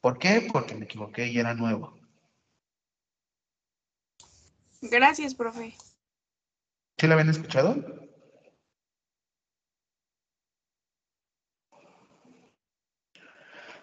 ¿Por 0.00 0.18
qué? 0.18 0.48
Porque 0.52 0.74
me 0.74 0.84
equivoqué 0.84 1.26
y 1.26 1.38
era 1.38 1.54
nuevo. 1.54 1.92
Gracias, 4.80 5.34
profe. 5.34 5.74
¿Sí 6.98 7.06
la 7.06 7.14
habían 7.14 7.28
escuchado? 7.28 7.76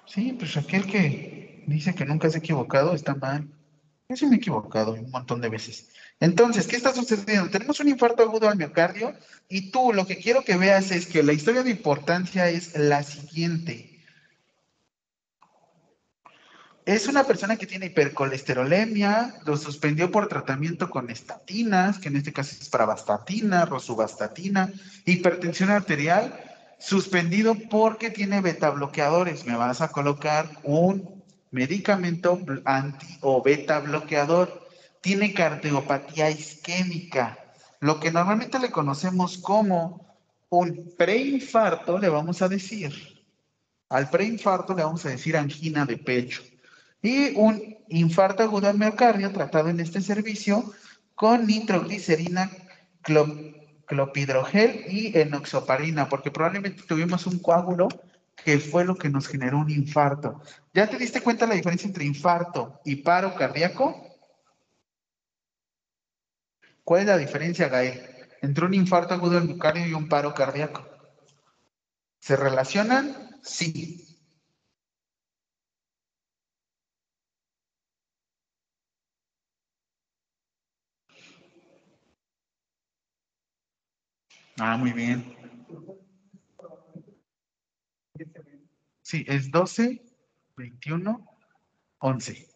Sí, 0.10 0.34
pues 0.34 0.58
aquel 0.58 0.88
que 0.88 1.64
dice 1.68 1.94
que 1.94 2.04
nunca 2.04 2.30
se 2.30 2.38
ha 2.38 2.40
equivocado 2.40 2.96
está 2.96 3.14
mal. 3.16 3.48
Yo 4.10 4.28
me 4.28 4.36
he 4.36 4.40
equivocado 4.40 4.94
un 4.94 5.12
montón 5.12 5.40
de 5.40 5.50
veces. 5.50 5.88
Entonces, 6.20 6.66
¿qué 6.68 6.78
está 6.78 6.94
sucediendo? 6.96 7.50
Tenemos 7.52 7.80
un 7.80 7.90
infarto 7.90 8.24
agudo 8.24 8.50
al 8.50 8.58
miocardio 8.58 9.14
y 9.48 9.70
tú 9.70 9.94
lo 9.94 10.06
que 10.06 10.18
quiero 10.18 10.44
que 10.44 10.58
veas 10.58 10.92
es 10.92 11.06
que 11.06 11.22
la 11.22 11.34
historia 11.34 11.62
de 11.62 11.70
importancia 11.70 12.50
es 12.50 12.76
la 12.76 13.04
siguiente. 13.04 14.00
Es 16.86 17.08
una 17.08 17.24
persona 17.24 17.56
que 17.56 17.68
tiene 17.68 17.86
hipercolesterolemia, 17.88 19.36
lo 19.46 19.58
suspendió 19.58 20.10
por 20.10 20.28
tratamiento 20.28 20.90
con 20.90 21.12
estatinas, 21.12 22.00
que 22.00 22.10
en 22.10 22.16
este 22.16 22.34
caso 22.34 22.56
es 22.60 22.68
pravastatina, 22.68 23.66
rosuvastatina, 23.66 24.72
hipertensión 25.06 25.70
arterial, 25.70 26.49
suspendido 26.80 27.56
porque 27.70 28.10
tiene 28.10 28.42
beta 28.42 28.70
bloqueadores. 28.72 29.46
Me 29.46 29.56
vas 29.56 29.82
a 29.82 29.90
colocar 29.90 30.50
un 30.64 31.24
medicamento 31.52 32.40
anti 32.66 33.18
o 33.22 33.44
beta 33.44 33.80
bloqueador. 33.80 34.68
Tiene 35.02 35.34
cardiopatía 35.34 36.30
isquémica, 36.30 37.38
lo 37.80 38.00
que 38.00 38.12
normalmente 38.12 38.60
le 38.60 38.72
conocemos 38.72 39.38
como 39.38 40.06
un 40.50 40.94
preinfarto, 40.98 42.00
le 42.00 42.10
vamos 42.10 42.42
a 42.42 42.50
decir. 42.50 42.94
Al 43.90 44.10
preinfarto 44.10 44.76
le 44.76 44.84
vamos 44.84 45.06
a 45.06 45.10
decir 45.10 45.38
angina 45.38 45.86
de 45.86 45.98
pecho. 45.98 46.42
Y 47.02 47.36
un 47.36 47.78
infarto 47.88 48.44
agudo 48.44 48.68
al 48.68 48.78
miocardio 48.78 49.32
tratado 49.32 49.70
en 49.70 49.80
este 49.80 50.02
servicio 50.02 50.74
con 51.16 51.48
nitroglicerina, 51.48 52.52
clopidogrel 53.90 54.86
y 54.88 55.18
enoxaparina, 55.18 56.08
porque 56.08 56.30
probablemente 56.30 56.84
tuvimos 56.84 57.26
un 57.26 57.40
coágulo 57.40 57.88
que 58.36 58.60
fue 58.60 58.86
lo 58.86 58.96
que 58.96 59.10
nos 59.10 59.28
generó 59.28 59.58
un 59.58 59.72
infarto. 59.72 60.42
¿Ya 60.74 60.88
te 60.88 60.98
diste 60.98 61.22
cuenta 61.22 61.48
la 61.48 61.56
diferencia 61.56 61.88
entre 61.88 62.06
infarto 62.06 62.80
y 62.86 62.98
paro 62.98 63.36
cardíaco? 63.36 64.00
¿Cuál 66.84 67.02
es 67.02 67.08
la 67.08 67.18
diferencia, 67.18 67.68
Gael, 67.68 68.00
entre 68.44 68.66
un 68.66 68.76
infarto 68.76 69.16
agudo 69.16 69.40
del 69.40 69.46
miocardio 69.46 69.88
y 69.88 69.94
un 69.94 70.08
paro 70.08 70.36
cardíaco? 70.36 70.88
¿Se 72.20 72.36
relacionan? 72.36 73.40
Sí. 73.42 74.09
Ah, 84.60 84.78
muy 84.78 84.92
bien. 84.92 85.24
Sí, 89.02 89.26
es 89.28 89.50
12, 89.50 90.04
21, 90.58 91.26
11. 92.00 92.48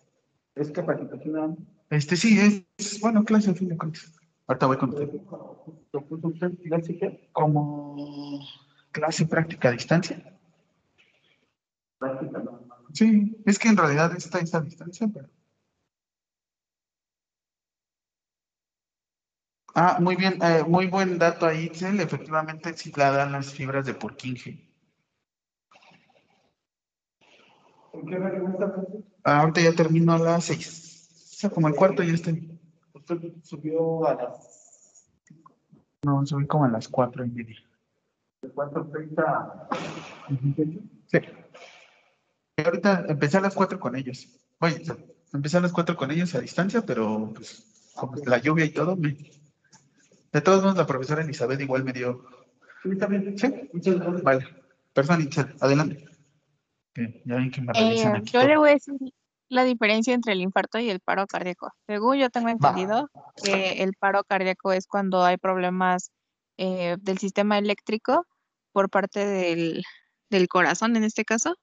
Es 0.56 0.72
capacitación. 0.72 1.68
Este 1.90 2.16
sí, 2.16 2.66
es, 2.78 3.00
bueno, 3.00 3.24
clase 3.24 3.50
al 3.50 3.56
fin 3.56 3.70
de 3.70 3.78
cuentas. 3.78 4.14
Ahorita 4.48 4.66
voy 4.68 4.78
con 4.78 4.90
usted. 4.90 5.10
¿Lo 5.94 6.06
puso 6.06 6.28
usted, 6.28 6.52
clase? 6.64 7.30
Como 7.32 8.40
clase 8.92 9.26
práctica 9.26 9.70
a 9.70 9.72
distancia. 9.72 10.38
Práctica, 11.98 12.40
no. 12.40 12.68
Sí, 12.94 13.38
es 13.46 13.58
que 13.58 13.70
en 13.70 13.78
realidad 13.78 14.16
está 14.16 14.40
esta 14.40 14.62
distancia, 14.62 15.10
pero. 15.12 15.30
Ah, 19.76 19.98
muy 20.00 20.16
bien, 20.16 20.38
eh, 20.42 20.64
muy 20.68 20.88
buen 20.88 21.18
dato 21.18 21.48
ahí, 21.48 21.66
Itzel. 21.66 22.00
Efectivamente, 22.00 22.74
sí 22.78 22.92
la 22.96 23.12
dan 23.12 23.32
las 23.32 23.52
fibras 23.52 23.86
de 23.86 23.96
Purkinje. 23.96 24.60
¿En 27.94 28.06
qué 28.06 28.16
está? 28.16 28.76
Ah, 29.24 29.40
ahorita 29.42 29.62
ya 29.62 29.74
termino 29.74 30.14
a 30.14 30.20
las 30.20 30.46
seis. 30.46 31.08
O 31.12 31.36
sea, 31.36 31.50
como 31.50 31.68
el 31.68 31.76
cuarto 31.76 32.04
ya 32.04 32.14
estoy. 32.14 32.60
Usted 32.94 33.18
subió 33.44 34.06
a 34.08 34.16
las 34.16 35.08
No, 36.04 36.26
subí 36.26 36.46
como 36.46 36.66
a 36.66 36.70
las 36.70 36.88
cuatro 36.88 37.26
y 37.26 37.30
media. 37.30 37.58
4.30. 38.54 39.68
Sí. 41.08 41.18
Y 42.58 42.64
ahorita 42.64 43.06
empecé 43.08 43.38
a 43.38 43.42
las 43.42 43.56
cuatro 43.56 43.80
con 43.80 43.96
ellos. 43.96 44.28
Oye, 44.60 44.84
empecé 45.34 45.58
a 45.58 45.62
las 45.62 45.72
cuatro 45.72 45.96
con 45.96 46.12
ellos 46.12 46.36
a 46.36 46.40
distancia, 46.40 46.86
pero 46.86 47.32
pues 47.34 47.66
como 47.96 48.16
la 48.26 48.38
lluvia 48.38 48.66
y 48.66 48.70
todo, 48.70 48.96
me... 48.96 49.18
De 50.34 50.42
todos 50.42 50.62
modos, 50.64 50.78
la 50.78 50.86
profesora 50.88 51.22
Elizabeth 51.24 51.62
igual 51.62 51.84
me 51.84 51.94
dio... 51.94 52.26
Sí, 52.82 52.98
también. 52.98 53.38
Sí, 53.38 53.70
Muchas 53.72 53.96
gracias. 53.96 54.24
vale. 54.24 54.48
Perdón, 54.94 55.22
Itzel, 55.22 55.56
adelante. 55.62 56.06
Ya 57.26 57.36
ven 57.36 57.50
que 57.52 57.62
me 57.62 57.72
Eh, 57.76 58.06
aquí. 58.06 58.32
yo 58.32 58.40
todo. 58.40 58.48
le 58.48 58.58
voy 58.58 58.70
a 58.70 58.74
decir 58.74 58.94
la 59.50 59.64
diferencia 59.64 60.14
entre 60.14 60.34
el 60.34 60.42
infarto 60.42 60.80
y 60.80 60.90
el 60.90 61.00
paro 61.00 61.26
cardíaco. 61.28 61.72
Según 61.88 62.18
yo 62.18 62.30
tengo 62.30 62.50
entendido 62.50 63.10
que 63.44 63.84
el 63.84 63.94
paro 63.94 64.24
cardíaco 64.24 64.74
es 64.74 64.88
cuando 64.88 65.24
hay 65.24 65.38
problemas 65.38 66.12
eh, 66.58 66.98
del 67.00 67.18
sistema 67.20 67.58
eléctrico 67.58 68.26
por 68.72 68.90
parte 68.90 69.26
del, 69.26 69.84
del 70.30 70.48
corazón 70.48 70.96
en 70.96 71.04
este 71.04 71.24
caso. 71.26 71.56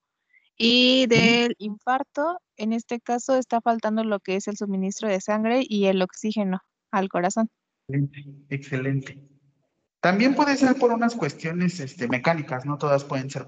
Y 0.57 1.07
del 1.07 1.55
infarto, 1.59 2.39
en 2.57 2.73
este 2.73 3.01
caso, 3.01 3.37
está 3.37 3.61
faltando 3.61 4.05
lo 4.05 4.21
que 4.21 4.37
es 4.37 4.47
el 4.47 4.57
suministro 4.57 5.09
de 5.09 5.21
sangre 5.21 5.63
y 5.67 5.87
el 5.87 6.03
oxígeno 6.03 6.61
al 6.91 7.09
corazón. 7.09 7.51
Excelente, 7.91 8.25
excelente. 8.49 9.19
También 10.01 10.35
puede 10.35 10.57
ser 10.57 10.77
por 10.77 10.93
unas 10.93 11.15
cuestiones 11.15 11.81
este, 11.81 12.09
mecánicas, 12.09 12.65
no 12.65 12.79
todas 12.79 13.05
pueden 13.05 13.31
ser 13.31 13.47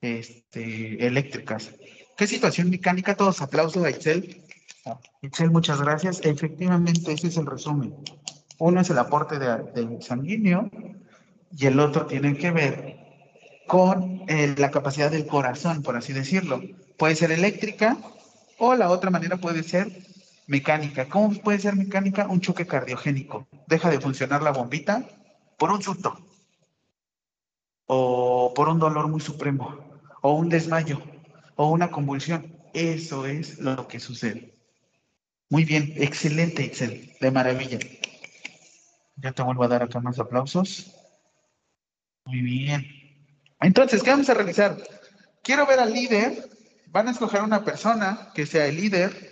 este, 0.00 1.06
eléctricas. 1.06 1.72
¿Qué 2.16 2.26
situación 2.26 2.70
mecánica? 2.70 3.16
Todos 3.16 3.42
aplausos 3.42 3.84
a 3.84 3.90
Itzel. 3.90 4.42
Itzel, 5.20 5.50
muchas 5.50 5.80
gracias. 5.80 6.20
Efectivamente, 6.22 7.12
ese 7.12 7.28
es 7.28 7.36
el 7.36 7.46
resumen. 7.46 7.94
Uno 8.58 8.80
es 8.80 8.90
el 8.90 8.98
aporte 8.98 9.38
de 9.38 10.00
sanguíneo 10.00 10.70
y 11.50 11.66
el 11.66 11.80
otro 11.80 12.06
tiene 12.06 12.36
que 12.36 12.50
ver 12.50 12.96
con 13.66 14.22
eh, 14.28 14.54
la 14.56 14.70
capacidad 14.70 15.10
del 15.10 15.26
corazón, 15.26 15.82
por 15.82 15.96
así 15.96 16.12
decirlo. 16.12 16.60
Puede 16.96 17.16
ser 17.16 17.32
eléctrica 17.32 17.98
o 18.58 18.74
la 18.74 18.90
otra 18.90 19.10
manera 19.10 19.36
puede 19.36 19.62
ser 19.62 19.90
mecánica. 20.46 21.08
¿Cómo 21.08 21.32
puede 21.40 21.58
ser 21.58 21.76
mecánica? 21.76 22.26
Un 22.28 22.40
choque 22.40 22.66
cardiogénico. 22.66 23.46
Deja 23.66 23.90
de 23.90 24.00
funcionar 24.00 24.42
la 24.42 24.52
bombita 24.52 25.06
por 25.58 25.70
un 25.70 25.82
susto 25.82 26.18
o 27.86 28.52
por 28.54 28.68
un 28.68 28.78
dolor 28.78 29.08
muy 29.08 29.20
supremo 29.20 29.78
o 30.22 30.32
un 30.34 30.48
desmayo 30.48 31.02
o 31.56 31.70
una 31.70 31.90
convulsión. 31.90 32.56
Eso 32.74 33.26
es 33.26 33.58
lo 33.58 33.86
que 33.86 34.00
sucede. 34.00 34.54
Muy 35.50 35.64
bien, 35.64 35.92
excelente, 35.96 36.64
Excel, 36.64 37.14
de 37.20 37.30
maravilla. 37.30 37.78
Ya 39.16 39.32
te 39.32 39.42
vuelvo 39.42 39.64
a 39.64 39.68
dar 39.68 39.82
acá 39.82 40.00
más 40.00 40.18
aplausos. 40.18 40.94
Muy 42.24 42.40
bien. 42.40 42.86
Entonces, 43.60 44.02
¿qué 44.02 44.10
vamos 44.10 44.30
a 44.30 44.34
realizar? 44.34 44.76
Quiero 45.42 45.66
ver 45.66 45.78
al 45.78 45.92
líder. 45.92 46.48
Van 46.86 47.08
a 47.08 47.10
escoger 47.10 47.42
una 47.42 47.64
persona 47.64 48.30
que 48.34 48.46
sea 48.46 48.66
el 48.66 48.76
líder. 48.76 49.31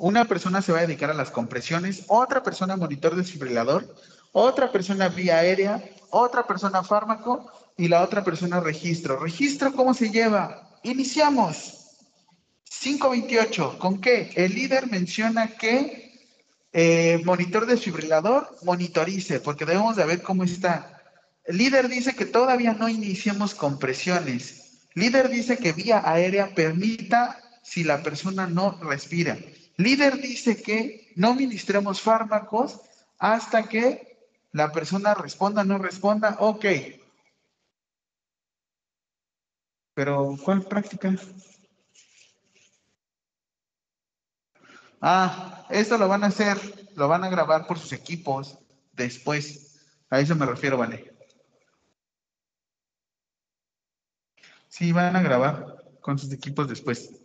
Una 0.00 0.24
persona 0.24 0.62
se 0.62 0.72
va 0.72 0.78
a 0.78 0.86
dedicar 0.86 1.10
a 1.10 1.14
las 1.14 1.30
compresiones, 1.30 2.04
otra 2.08 2.42
persona 2.42 2.74
monitor 2.74 3.14
desfibrilador, 3.14 3.94
otra 4.32 4.72
persona 4.72 5.10
vía 5.10 5.36
aérea, 5.36 5.84
otra 6.08 6.46
persona 6.46 6.82
fármaco 6.82 7.52
y 7.76 7.86
la 7.86 8.02
otra 8.02 8.24
persona 8.24 8.60
registro. 8.60 9.18
¿Registro 9.18 9.74
cómo 9.74 9.92
se 9.92 10.08
lleva? 10.08 10.70
Iniciamos. 10.84 11.98
528. 12.64 13.78
¿Con 13.78 14.00
qué? 14.00 14.30
El 14.36 14.54
líder 14.54 14.86
menciona 14.90 15.48
que 15.48 16.18
eh, 16.72 17.20
monitor 17.26 17.66
desfibrilador 17.66 18.56
monitorice, 18.62 19.38
porque 19.38 19.66
debemos 19.66 19.96
de 19.96 20.06
ver 20.06 20.22
cómo 20.22 20.44
está. 20.44 20.98
El 21.44 21.58
líder 21.58 21.88
dice 21.88 22.16
que 22.16 22.24
todavía 22.24 22.72
no 22.72 22.88
iniciemos 22.88 23.54
compresiones. 23.54 24.86
Líder 24.94 25.28
dice 25.28 25.58
que 25.58 25.74
vía 25.74 26.00
aérea 26.02 26.54
permita 26.54 27.38
si 27.62 27.84
la 27.84 28.02
persona 28.02 28.46
no 28.46 28.78
respira. 28.80 29.36
Líder 29.80 30.20
dice 30.20 30.60
que 30.62 31.10
no 31.16 31.34
ministremos 31.34 32.02
fármacos 32.02 32.80
hasta 33.18 33.66
que 33.66 34.18
la 34.52 34.70
persona 34.72 35.14
responda, 35.14 35.64
no 35.64 35.78
responda. 35.78 36.36
Ok. 36.38 36.66
Pero, 39.94 40.36
¿cuál 40.44 40.62
práctica? 40.62 41.16
Ah, 45.00 45.66
esto 45.70 45.96
lo 45.96 46.08
van 46.08 46.24
a 46.24 46.26
hacer, 46.26 46.58
lo 46.94 47.08
van 47.08 47.24
a 47.24 47.30
grabar 47.30 47.66
por 47.66 47.78
sus 47.78 47.92
equipos 47.92 48.58
después. 48.92 49.80
A 50.10 50.20
eso 50.20 50.34
me 50.36 50.44
refiero, 50.44 50.76
vale. 50.76 51.10
Sí, 54.68 54.92
van 54.92 55.16
a 55.16 55.22
grabar 55.22 55.64
con 56.00 56.18
sus 56.18 56.30
equipos 56.32 56.68
después. 56.68 57.19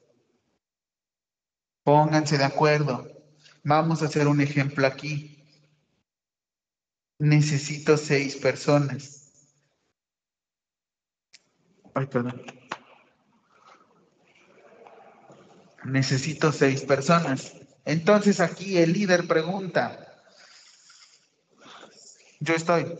Pónganse 1.85 2.39
de 2.39 2.43
acuerdo. 2.43 3.07
Vamos 3.63 4.01
a 4.01 4.05
hacer 4.07 4.27
un 4.27 4.41
ejemplo 4.41 4.87
aquí. 4.87 5.37
Necesito 7.19 7.95
seis 7.95 8.35
personas. 8.37 9.29
Ay, 11.93 12.07
perdón. 12.07 12.43
Necesito 15.83 16.51
seis 16.51 16.81
personas. 16.81 17.53
Entonces 17.85 18.39
aquí 18.39 18.79
el 18.79 18.91
líder 18.91 19.27
pregunta. 19.27 20.23
Yo 22.39 22.55
estoy. 22.55 22.97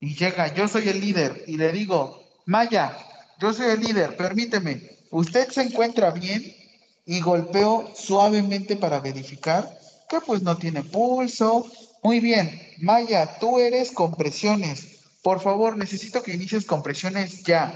Y 0.00 0.16
llega, 0.16 0.52
yo 0.52 0.66
soy 0.66 0.88
el 0.88 1.00
líder. 1.00 1.44
Y 1.46 1.56
le 1.56 1.70
digo, 1.70 2.20
Maya, 2.46 2.98
yo 3.38 3.52
soy 3.52 3.66
el 3.66 3.80
líder, 3.80 4.16
permíteme. 4.16 4.98
¿Usted 5.12 5.50
se 5.50 5.62
encuentra 5.62 6.10
bien? 6.10 6.63
Y 7.06 7.20
golpeo 7.20 7.92
suavemente 7.94 8.76
para 8.76 9.00
verificar 9.00 9.68
que 10.08 10.20
pues 10.20 10.42
no 10.42 10.56
tiene 10.56 10.82
pulso. 10.82 11.66
Muy 12.02 12.20
bien, 12.20 12.60
Maya, 12.78 13.38
tú 13.38 13.58
eres 13.58 13.92
compresiones. 13.92 15.00
Por 15.22 15.40
favor, 15.40 15.76
necesito 15.76 16.22
que 16.22 16.34
inicies 16.34 16.66
compresiones 16.66 17.42
ya. 17.44 17.72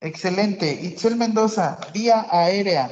Excelente. 0.00 0.70
Itzel 0.72 1.16
Mendoza, 1.16 1.78
vía 1.92 2.26
aérea. 2.30 2.90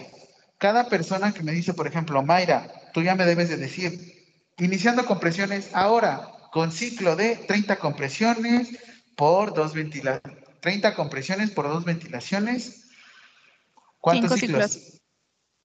Cada 0.58 0.88
persona 0.88 1.32
que 1.32 1.42
me 1.42 1.52
dice, 1.52 1.74
por 1.74 1.86
ejemplo, 1.86 2.22
Mayra, 2.22 2.70
tú 2.92 3.02
ya 3.02 3.14
me 3.14 3.26
debes 3.26 3.48
de 3.48 3.56
decir, 3.56 4.24
iniciando 4.58 5.04
compresiones 5.04 5.70
ahora, 5.74 6.30
con 6.52 6.70
ciclo 6.70 7.16
de 7.16 7.36
30 7.36 7.76
compresiones 7.76 8.68
por 9.16 9.54
dos 9.54 9.74
ventilaciones. 9.74 10.44
30 10.60 10.94
compresiones 10.94 11.50
por 11.50 11.68
dos 11.68 11.84
ventilaciones. 11.84 12.83
¿Cuántos 14.04 14.38
Cinco 14.38 14.40
ciclos? 14.40 14.70
ciclos. 14.70 15.00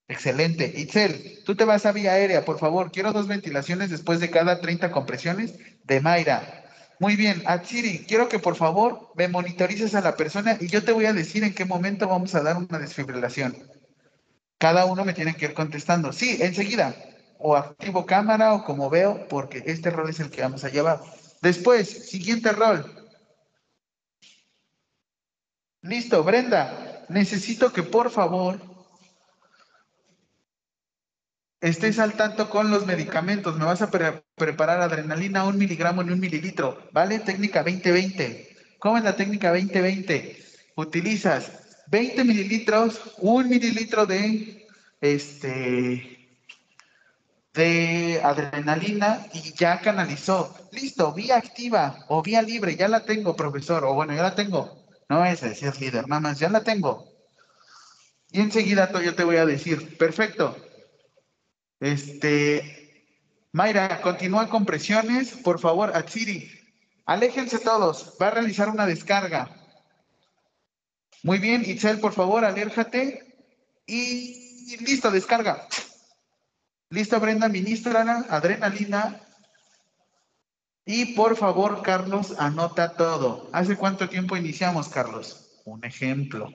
Excelente. 0.08 0.74
Itzel, 0.78 1.44
tú 1.44 1.56
te 1.56 1.66
vas 1.66 1.86
a 1.86 1.92
vía 1.92 2.14
aérea, 2.14 2.46
por 2.46 2.58
favor. 2.58 2.90
Quiero 2.90 3.12
dos 3.12 3.28
ventilaciones 3.28 3.90
después 3.90 4.22
de 4.22 4.30
cada 4.30 4.62
30 4.62 4.92
compresiones 4.92 5.56
de 5.84 6.00
Mayra. 6.00 6.64
Muy 7.00 7.18
bien. 7.18 7.44
Atsiri, 7.46 8.06
quiero 8.08 8.30
que 8.30 8.40
por 8.40 8.56
favor 8.56 9.10
me 9.16 9.28
monitorices 9.28 9.94
a 9.94 10.00
la 10.00 10.16
persona 10.16 10.58
y 10.58 10.68
yo 10.68 10.86
te 10.86 10.94
voy 10.94 11.06
a 11.06 11.12
decir 11.12 11.44
en 11.44 11.54
qué 11.54 11.66
momento 11.66 12.08
vamos 12.08 12.34
a 12.34 12.42
dar 12.42 12.56
una 12.56 12.80
desfibrilación. 12.80 13.58
Cada 14.58 14.86
uno 14.86 15.04
me 15.04 15.14
tiene 15.14 15.36
que 15.36 15.48
ir 15.48 15.54
contestando. 15.54 16.14
Sí, 16.14 16.38
enseguida. 16.40 16.96
O 17.40 17.58
activo 17.58 18.06
cámara 18.06 18.54
o 18.54 18.64
como 18.64 18.90
veo, 18.90 19.28
porque 19.28 19.64
este 19.66 19.90
rol 19.90 20.10
es 20.10 20.22
el 20.22 20.30
que 20.30 20.42
vamos 20.42 20.64
a 20.64 20.70
llevar. 20.70 21.02
Después, 21.42 22.10
siguiente 22.10 22.54
rol. 22.54 22.86
Listo, 25.82 26.24
Brenda. 26.24 26.99
Necesito 27.10 27.74
que 27.74 27.84
por 27.84 28.10
favor 28.10 28.54
estés 31.62 32.00
al 32.00 32.14
tanto 32.14 32.50
con 32.50 32.72
los 32.72 32.86
medicamentos. 32.86 33.58
Me 33.58 33.66
vas 33.66 33.82
a 33.82 33.92
pre- 33.92 34.24
preparar 34.36 34.82
adrenalina 34.82 35.44
un 35.46 35.58
miligramo 35.58 36.02
en 36.02 36.12
un 36.12 36.20
mililitro, 36.20 36.78
¿vale? 36.92 37.20
Técnica 37.20 37.64
2020. 37.64 38.56
¿Cómo 38.80 38.98
es 38.98 39.04
la 39.04 39.16
técnica 39.16 39.50
2020? 39.50 40.38
Utilizas 40.76 41.52
20 41.88 42.24
mililitros, 42.24 43.02
un 43.18 43.50
mililitro 43.50 44.06
de, 44.06 44.68
este, 45.02 46.30
de 47.54 48.22
adrenalina 48.24 49.28
y 49.34 49.54
ya 49.54 49.80
canalizó. 49.82 50.56
Listo, 50.72 51.14
vía 51.14 51.38
activa 51.38 52.06
o 52.08 52.22
vía 52.24 52.42
libre, 52.42 52.76
ya 52.76 52.88
la 52.88 53.06
tengo, 53.06 53.36
profesor. 53.36 53.84
O 53.86 53.94
bueno, 53.94 54.14
ya 54.16 54.24
la 54.24 54.36
tengo. 54.36 54.79
No 55.10 55.26
es 55.26 55.42
decir 55.42 55.76
líder, 55.82 56.08
nada 56.08 56.22
más, 56.22 56.40
ya 56.40 56.50
la 56.50 56.64
tengo. 56.64 57.04
Y 58.32 58.42
enseguida 58.42 58.92
yo 59.02 59.16
te 59.16 59.24
voy 59.24 59.38
a 59.38 59.46
decir, 59.46 59.98
perfecto, 59.98 60.56
este, 61.80 62.80
Mayra, 63.52 64.02
continúa 64.02 64.48
con 64.48 64.66
presiones. 64.66 65.32
Por 65.44 65.60
favor, 65.60 65.96
Atsiri, 65.96 66.48
aléjense 67.06 67.60
todos. 67.60 68.14
Va 68.22 68.28
a 68.28 68.32
realizar 68.32 68.70
una 68.70 68.86
descarga. 68.86 69.50
Muy 71.24 71.40
bien, 71.40 71.64
Itzel, 71.66 72.00
por 72.00 72.14
favor, 72.14 72.46
alérjate. 72.46 73.20
Y 73.88 74.78
listo, 74.86 75.10
descarga. 75.10 75.68
Listo, 76.92 77.20
Brenda, 77.20 77.50
ministra, 77.50 78.26
adrenalina. 78.30 79.20
Y 80.92 81.14
por 81.14 81.38
favor, 81.38 81.84
Carlos, 81.84 82.34
anota 82.40 82.94
todo. 82.94 83.48
¿Hace 83.54 83.78
cuánto 83.78 84.10
tiempo 84.10 84.36
iniciamos, 84.36 84.90
Carlos? 84.90 85.62
Un 85.64 85.86
ejemplo. 85.86 86.52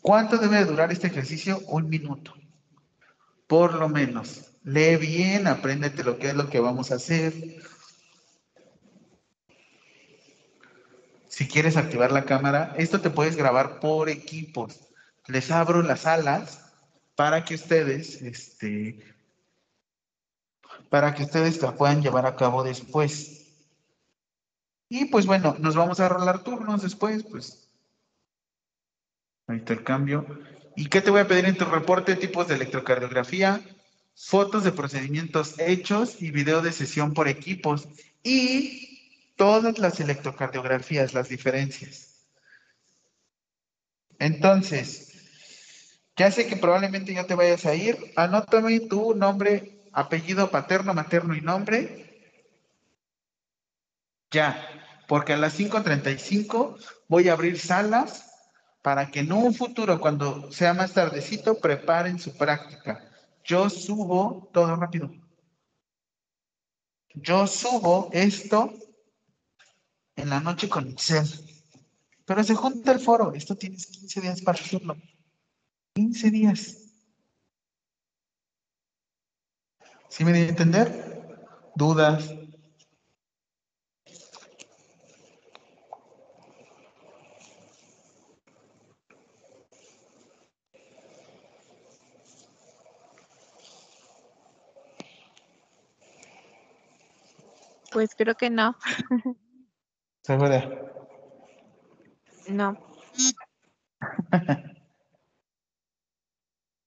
¿Cuánto 0.00 0.38
debe 0.38 0.64
durar 0.64 0.90
este 0.90 1.06
ejercicio? 1.06 1.60
Un 1.68 1.88
minuto 1.88 2.34
por 3.48 3.74
lo 3.74 3.88
menos. 3.88 4.52
Lee 4.62 4.96
bien, 4.96 5.48
apréndete 5.48 6.04
lo 6.04 6.18
que 6.18 6.28
es 6.28 6.34
lo 6.34 6.48
que 6.48 6.60
vamos 6.60 6.92
a 6.92 6.96
hacer. 6.96 7.32
Si 11.28 11.48
quieres 11.48 11.76
activar 11.76 12.12
la 12.12 12.24
cámara, 12.24 12.74
esto 12.76 13.00
te 13.00 13.10
puedes 13.10 13.36
grabar 13.36 13.80
por 13.80 14.08
equipos. 14.08 14.80
Les 15.26 15.50
abro 15.50 15.82
las 15.82 16.06
alas 16.06 16.60
para 17.16 17.44
que 17.44 17.54
ustedes, 17.54 18.20
este, 18.22 19.00
para 20.90 21.14
que 21.14 21.24
ustedes 21.24 21.60
la 21.62 21.76
puedan 21.76 22.02
llevar 22.02 22.26
a 22.26 22.36
cabo 22.36 22.62
después. 22.62 23.46
Y 24.88 25.06
pues 25.06 25.26
bueno, 25.26 25.56
nos 25.58 25.76
vamos 25.76 26.00
a 26.00 26.08
rolar 26.08 26.42
turnos 26.42 26.82
después, 26.82 27.24
pues. 27.24 27.68
Ahí 29.46 29.58
está 29.58 29.74
el 29.74 29.84
cambio. 29.84 30.26
¿Y 30.76 30.86
qué 30.86 31.00
te 31.00 31.10
voy 31.10 31.20
a 31.20 31.26
pedir 31.26 31.46
en 31.46 31.56
tu 31.56 31.64
reporte? 31.64 32.14
Tipos 32.16 32.48
de 32.48 32.54
electrocardiografía, 32.54 33.60
fotos 34.14 34.64
de 34.64 34.72
procedimientos 34.72 35.58
hechos 35.58 36.22
y 36.22 36.30
video 36.30 36.62
de 36.62 36.72
sesión 36.72 37.12
por 37.12 37.28
equipos. 37.28 37.88
Y 38.22 39.34
todas 39.36 39.78
las 39.78 40.00
electrocardiografías, 40.00 41.14
las 41.14 41.28
diferencias. 41.28 42.26
Entonces, 44.18 45.08
ya 46.16 46.30
sé 46.30 46.46
que 46.46 46.56
probablemente 46.56 47.14
ya 47.14 47.24
te 47.24 47.34
vayas 47.34 47.64
a 47.64 47.74
ir. 47.74 47.96
Anótame 48.16 48.80
tu 48.80 49.14
nombre, 49.14 49.77
apellido 49.92 50.50
paterno, 50.50 50.94
materno 50.94 51.34
y 51.34 51.40
nombre. 51.40 52.04
Ya, 54.30 54.68
porque 55.08 55.32
a 55.32 55.36
las 55.36 55.58
5.35 55.58 56.76
voy 57.08 57.28
a 57.28 57.32
abrir 57.32 57.58
salas 57.58 58.30
para 58.82 59.10
que 59.10 59.20
en 59.20 59.32
un 59.32 59.54
futuro, 59.54 60.00
cuando 60.00 60.50
sea 60.52 60.74
más 60.74 60.92
tardecito, 60.92 61.58
preparen 61.58 62.18
su 62.18 62.36
práctica. 62.36 63.08
Yo 63.44 63.70
subo 63.70 64.50
todo 64.52 64.76
rápido. 64.76 65.10
Yo 67.14 67.46
subo 67.46 68.10
esto 68.12 68.72
en 70.16 70.30
la 70.30 70.40
noche 70.40 70.68
con 70.68 70.88
Excel. 70.88 71.26
Pero 72.24 72.44
se 72.44 72.54
junta 72.54 72.92
el 72.92 73.00
foro. 73.00 73.32
Esto 73.34 73.56
tienes 73.56 73.86
15 73.86 74.20
días 74.20 74.42
para 74.42 74.60
hacerlo. 74.60 74.96
15 75.94 76.30
días. 76.30 76.87
¿Sí 80.08 80.24
me 80.24 80.32
di 80.32 80.40
a 80.40 80.48
entender? 80.48 80.88
¿Dudas? 81.74 82.34
Pues 97.92 98.14
creo 98.14 98.34
que 98.34 98.50
no. 98.50 98.76
¿Segura? 100.22 100.68
No. 102.48 102.76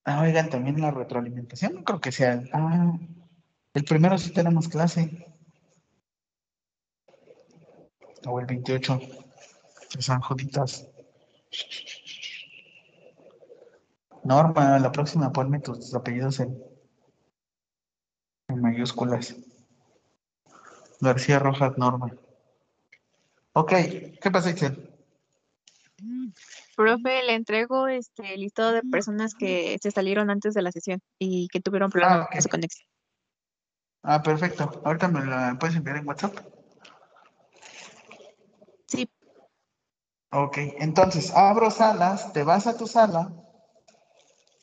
Ah, 0.03 0.21
oigan, 0.21 0.49
también 0.49 0.81
la 0.81 0.91
retroalimentación, 0.91 1.75
no 1.75 1.83
creo 1.83 2.01
que 2.01 2.11
sea. 2.11 2.33
el- 2.33 2.49
Ah, 2.53 2.97
el 3.73 3.83
primero 3.85 4.17
sí 4.17 4.31
tenemos 4.33 4.67
clase. 4.67 5.27
O 8.25 8.39
el 8.39 8.45
28. 8.45 8.99
De 9.95 10.01
San 10.01 10.21
Juditas. 10.21 10.87
Norma, 14.23 14.79
la 14.79 14.91
próxima 14.91 15.31
ponme 15.31 15.59
tus 15.59 15.93
apellidos 15.93 16.39
en, 16.39 16.57
mayúsculas. 18.49 19.35
García 20.99 21.39
Rojas 21.39 21.77
Norma. 21.77 22.11
Ok, 23.53 23.71
¿qué 24.21 24.31
pasa, 24.31 24.51
Itzel? 24.51 24.90
Profe, 26.81 27.21
le 27.23 27.35
entrego 27.35 27.87
este 27.87 28.35
listado 28.37 28.71
de 28.71 28.81
personas 28.81 29.35
que 29.35 29.77
se 29.79 29.91
salieron 29.91 30.31
antes 30.31 30.55
de 30.55 30.63
la 30.63 30.71
sesión 30.71 30.99
y 31.19 31.47
que 31.49 31.61
tuvieron 31.61 31.91
problemas 31.91 32.25
Ah, 32.25 32.29
con 32.31 32.41
su 32.41 32.49
conexión. 32.49 32.87
Ah, 34.01 34.23
perfecto. 34.23 34.81
Ahorita 34.83 35.07
me 35.07 35.23
la 35.23 35.57
puedes 35.59 35.75
enviar 35.75 35.97
en 35.97 36.07
WhatsApp. 36.07 36.35
Sí. 38.87 39.07
Ok, 40.31 40.57
entonces 40.79 41.31
abro 41.35 41.69
salas, 41.69 42.33
te 42.33 42.41
vas 42.41 42.65
a 42.65 42.75
tu 42.75 42.87
sala 42.87 43.31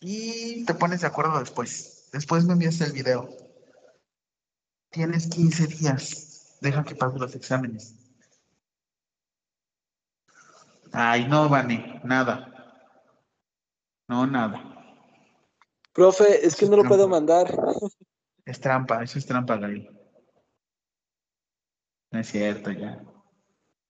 y 0.01 0.65
te 0.65 0.75
pones 0.75 1.03
de 1.03 1.07
acuerdo 1.07 1.39
después. 1.39 2.09
Después 2.13 2.45
me 2.47 2.55
envías 2.55 2.81
el 2.81 2.93
video. 2.93 3.29
Tienes 4.91 5.29
15 5.29 5.69
días. 5.69 6.59
Deja 6.61 6.83
que 6.83 6.97
pase 6.97 7.17
los 7.17 7.37
exámenes. 7.37 7.95
Ay, 10.93 11.27
no, 11.29 11.49
Vane, 11.49 12.01
nada. 12.05 12.55
No, 14.09 14.27
nada. 14.27 14.63
Profe, 15.93 16.47
es 16.47 16.57
que 16.57 16.67
no 16.67 16.77
lo 16.77 16.85
puedo 16.85 17.09
mandar. 17.09 17.55
Es 18.45 18.61
trampa, 18.61 19.03
eso 19.03 19.19
es 19.19 19.27
trampa, 19.27 19.57
Gaby. 19.57 19.89
No 22.11 22.21
es 22.21 22.29
cierto, 22.29 22.71
ya. 22.71 23.03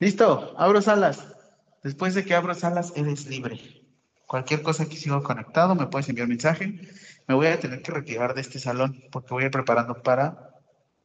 Listo, 0.01 0.55
abro 0.59 0.83
salas. 0.83 1.37
Después 1.83 2.15
de 2.15 2.25
que 2.25 2.35
abro 2.35 2.55
salas, 2.55 2.93
eres 2.97 3.27
libre. 3.27 3.61
Cualquier 4.27 4.63
cosa 4.63 4.89
que 4.89 4.97
sigo 4.97 5.23
conectado, 5.23 5.75
me 5.75 5.87
puedes 5.87 6.09
enviar 6.09 6.29
mensaje. 6.29 6.81
Me 7.27 7.35
voy 7.35 7.47
a 7.47 7.61
tener 7.61 7.83
que 7.83 7.93
retirar 7.93 8.35
de 8.35 8.41
este 8.41 8.59
salón 8.59 9.05
porque 9.13 9.35
voy 9.35 9.45
a 9.45 9.47
ir 9.47 9.53
preparando 9.53 10.03
para 10.03 10.51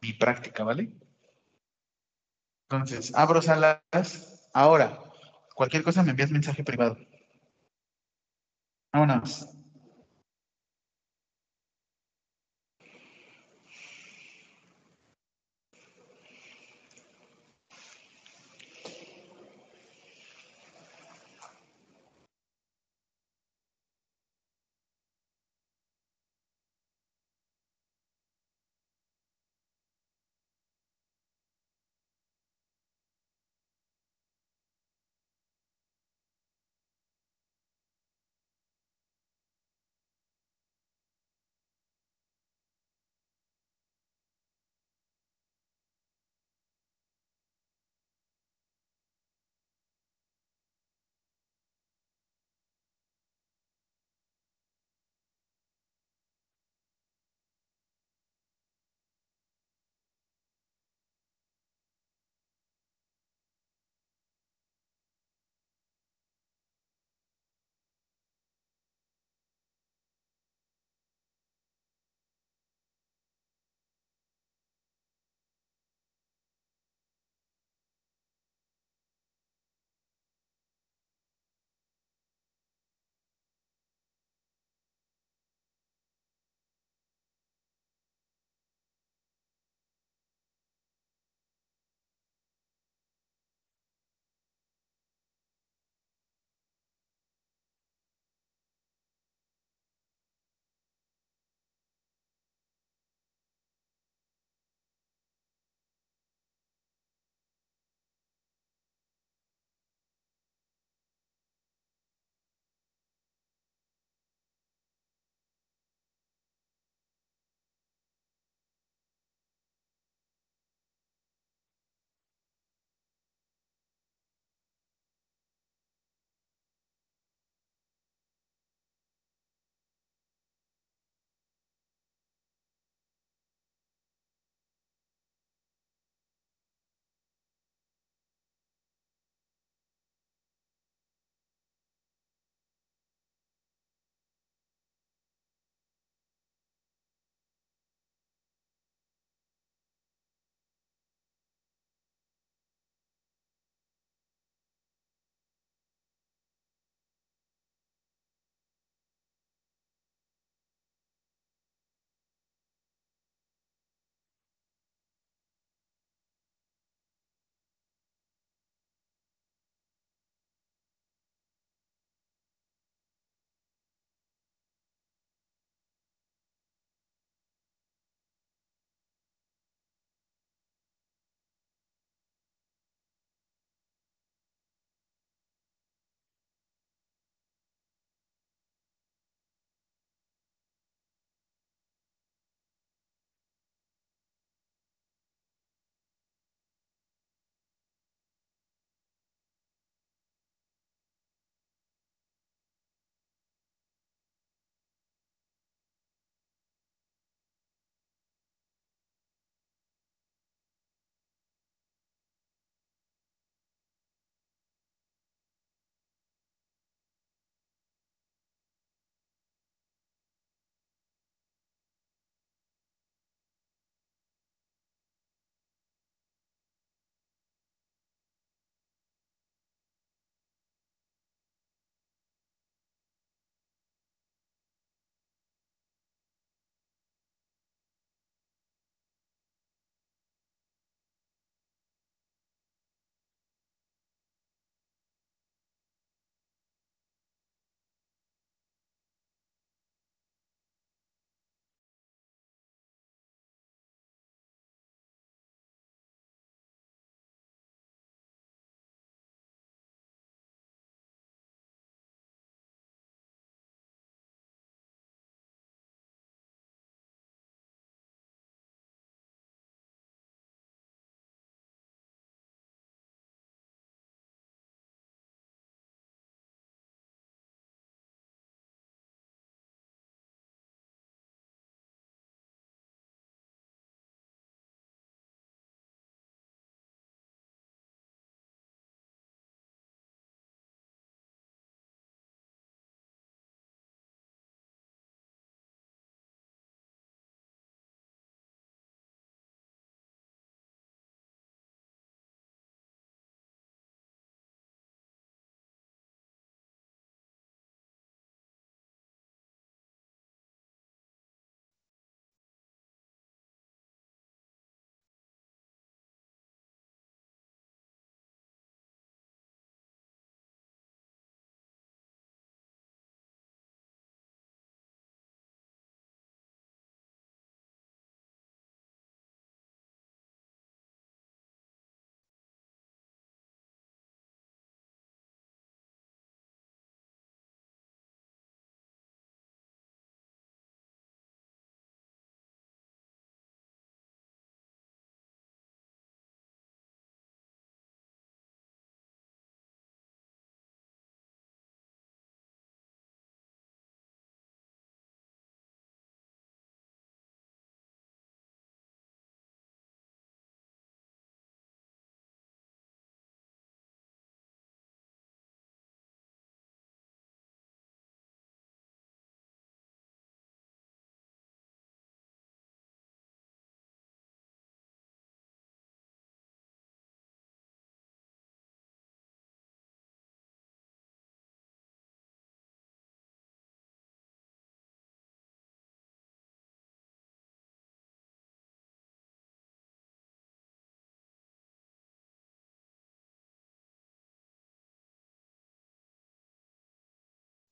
mi 0.02 0.14
práctica, 0.14 0.64
¿vale? 0.64 0.92
Entonces, 2.70 3.14
abro 3.16 3.42
salas. 3.42 4.42
Ahora, 4.54 5.00
cualquier 5.54 5.84
cosa 5.84 6.04
me 6.04 6.12
envías 6.12 6.32
mensaje 6.32 6.64
privado. 6.64 6.98
Vámonos. 8.92 9.48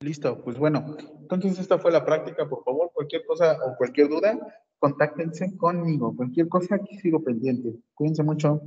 Listo, 0.02 0.44
pues 0.44 0.58
bueno, 0.58 0.98
entonces 1.20 1.60
esta 1.60 1.78
fue 1.78 1.92
la 1.92 2.04
práctica, 2.04 2.50
por 2.50 2.64
favor, 2.64 2.92
cualquier 2.92 3.24
cosa 3.24 3.56
o 3.64 3.78
cualquier 3.78 4.10
duda, 4.10 4.36
contáctense 4.80 5.56
conmigo, 5.58 6.16
cualquier 6.16 6.50
cosa 6.50 6.76
aquí 6.76 6.98
sigo 6.98 7.24
pendiente. 7.24 7.76
Cuídense 7.94 8.24
mucho. 8.24 8.62